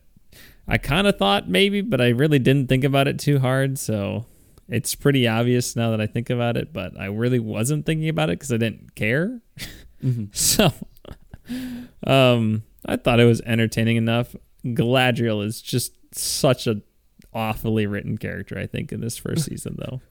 [0.68, 3.78] I kind of thought maybe, but I really didn't think about it too hard.
[3.78, 4.26] So
[4.70, 6.72] it's pretty obvious now that I think about it.
[6.72, 9.42] But I really wasn't thinking about it because I didn't care.
[10.04, 10.26] Mm-hmm.
[10.34, 10.72] So,
[12.08, 14.36] um, I thought it was entertaining enough.
[14.66, 16.82] Galadriel is just such a
[17.34, 18.58] awfully written character.
[18.58, 20.02] I think in this first season, though.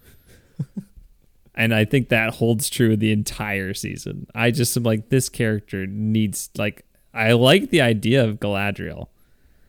[1.54, 4.26] And I think that holds true the entire season.
[4.34, 9.08] I just am like, this character needs like I like the idea of Galadriel.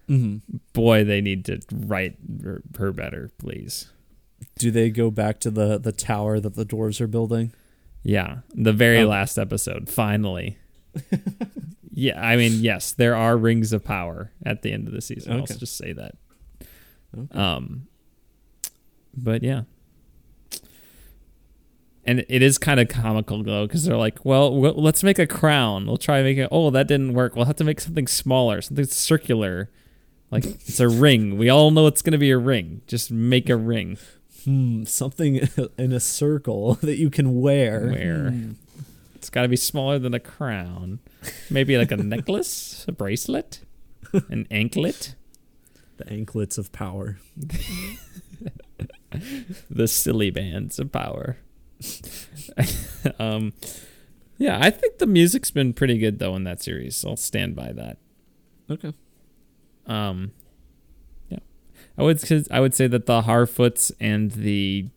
[0.10, 0.58] Mm-hmm.
[0.74, 3.90] Boy, they need to write her, her better, please.
[4.60, 7.54] Do they go back to the the tower that the dwarves are building?
[8.02, 9.08] Yeah, the very Oh.
[9.08, 10.58] last episode, finally.
[11.94, 15.34] yeah, I mean, yes, there are rings of power at the end of the season.
[15.34, 16.15] I'll just say that.
[17.18, 17.38] Okay.
[17.40, 17.88] Um,
[19.15, 19.64] but yeah,
[22.06, 25.28] and it is kind of comical though because they're like, well, well, let's make a
[25.28, 25.86] crown.
[25.86, 26.49] We'll try making it.
[26.52, 27.36] Oh, that didn't work.
[27.36, 29.70] We'll have to make something smaller, something circular.
[30.32, 31.38] Like it's a ring.
[31.38, 32.82] We all know it's gonna be a ring.
[32.88, 33.98] Just make a ring.
[34.44, 35.48] Hmm, something
[35.78, 37.88] in a circle that you can wear.
[37.88, 38.52] wear Hmm.
[39.24, 41.00] It's got to be smaller than a crown.
[41.50, 43.62] Maybe like a necklace, a bracelet,
[44.12, 45.16] an anklet.
[45.95, 47.20] The anklets of power.
[49.70, 51.38] the silly bands of power.
[53.18, 53.54] um,
[54.38, 57.06] yeah, I think the music's been pretty good though in that series.
[57.06, 58.00] I'll stand by that.
[58.70, 58.94] Okay.
[59.86, 60.34] Um,
[61.30, 61.40] yeah,
[61.98, 64.90] I would cause I would say that the Harfoots and the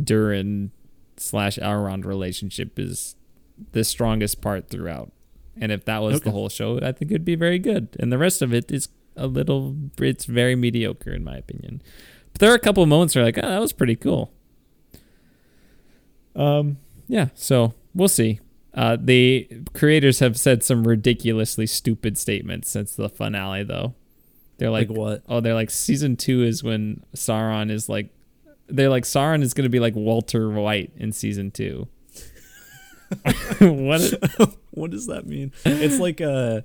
[0.00, 0.70] Durin
[1.16, 3.16] slash Elrond relationship is
[3.72, 5.12] the strongest part throughout.
[5.60, 6.24] And if that was Okay.
[6.24, 7.88] the whole show, I think it'd be very good.
[8.00, 11.80] And the rest of it is a little, it's very mediocre in my opinion.
[12.32, 14.32] But there are a couple moments where like, oh, that was pretty cool.
[16.34, 17.28] Um, yeah.
[17.34, 18.40] So we'll see.
[18.74, 23.94] Uh, the creators have said some ridiculously stupid statements since the finale, though.
[24.58, 25.22] They're Like, like, what?
[25.28, 28.08] oh, they're like season two is when Sauron is like,
[28.66, 31.86] they're like Sauron is going to be like Walter White in season two.
[33.60, 34.00] what?
[34.00, 34.14] Is,
[34.72, 35.52] What does that mean?
[35.64, 36.62] It's like uh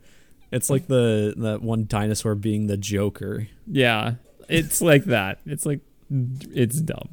[0.51, 3.47] it's like the that one dinosaur being the Joker.
[3.67, 4.15] yeah,
[4.47, 5.39] it's like that.
[5.45, 7.09] It's like it's dumb.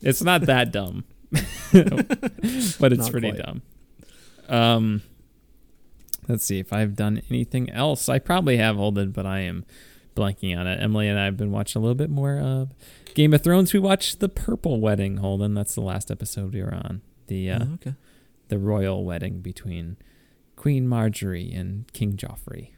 [0.00, 1.42] It's not that dumb, but
[1.72, 3.42] it's Not pretty quite.
[3.44, 3.62] dumb.
[4.48, 5.02] Um,
[6.28, 8.08] let's see if I've done anything else.
[8.08, 9.64] I probably have Holden, but I am
[10.16, 10.82] blanking on it.
[10.82, 12.72] Emily and I have been watching a little bit more of
[13.14, 13.72] Game of Thrones.
[13.74, 15.18] We watched the Purple Wedding.
[15.18, 17.02] Holden, that's the last episode we were on.
[17.26, 17.94] The uh, Oh, okay.
[18.48, 19.96] The royal wedding between
[20.56, 22.70] Queen Margaery and King Joffrey.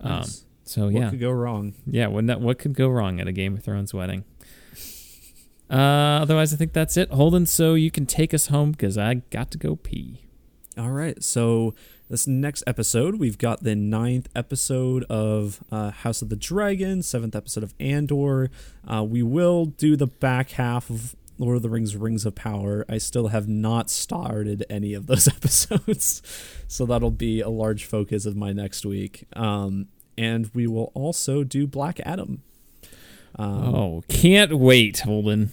[0.00, 0.44] Um, Nice.
[0.64, 1.74] so yeah, what could go wrong?
[1.86, 2.08] yeah.
[2.08, 4.24] What what could go wrong at a Game of Thrones wedding?
[5.70, 7.46] Uh, otherwise, I think that's it, Holden.
[7.46, 10.20] So you can take us home because I got to go pee.
[10.76, 11.22] All right.
[11.22, 11.74] So
[12.10, 17.34] this next episode, we've got the ninth episode of uh, House of the Dragon, seventh
[17.34, 18.50] episode of Andor.
[18.86, 22.84] Uh, we will do the back half of Lord of the Rings: Rings of Power.
[22.88, 26.22] I still have not started any of those episodes,
[26.68, 29.24] so that'll be a large focus of my next week.
[29.34, 29.88] Um,
[30.18, 32.42] and we will also do Black Adam.
[33.36, 35.50] Um, oh, can't wait, Holden.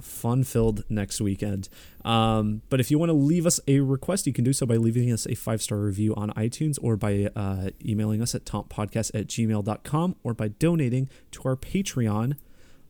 [0.00, 1.68] fun filled next weekend.
[2.04, 4.76] Um, but if you want to leave us a request, you can do so by
[4.76, 9.10] leaving us a five star review on iTunes or by uh, emailing us at tompodcast
[9.14, 12.36] at gmail.com or by donating to our Patreon.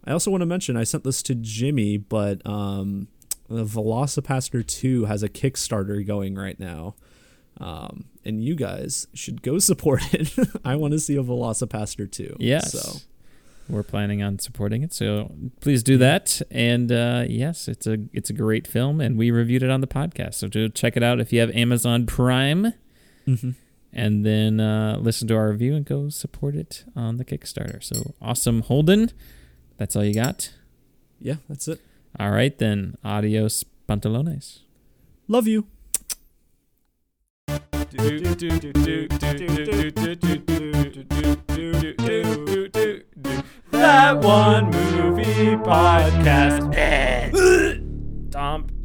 [0.09, 3.09] I also want to mention I sent this to Jimmy, but um,
[3.47, 6.95] the VelociPastor 2 has a Kickstarter going right now.
[7.61, 10.35] Um, and you guys should go support it.
[10.65, 12.37] I want to see a VelociPastor 2.
[12.39, 12.73] Yes.
[12.73, 13.01] So
[13.69, 15.31] We're planning on supporting it, so
[15.61, 16.41] please do that.
[16.51, 19.87] And uh, yes, it's a it's a great film, and we reviewed it on the
[19.87, 20.35] podcast.
[20.37, 22.73] So do check it out if you have Amazon Prime,
[23.27, 23.57] mhm.
[23.93, 27.85] and then uh, listen to our review and go support it on the Kickstarter.
[27.85, 29.13] So awesome, Holden.
[29.79, 30.53] That's all you got?
[31.21, 31.81] Yeah, that's it.
[32.19, 32.97] All right, then.
[33.05, 34.61] Adios, pantalones.
[35.29, 35.67] Love you.
[43.71, 46.71] That one movie podcast.
[48.31, 48.78] Dump.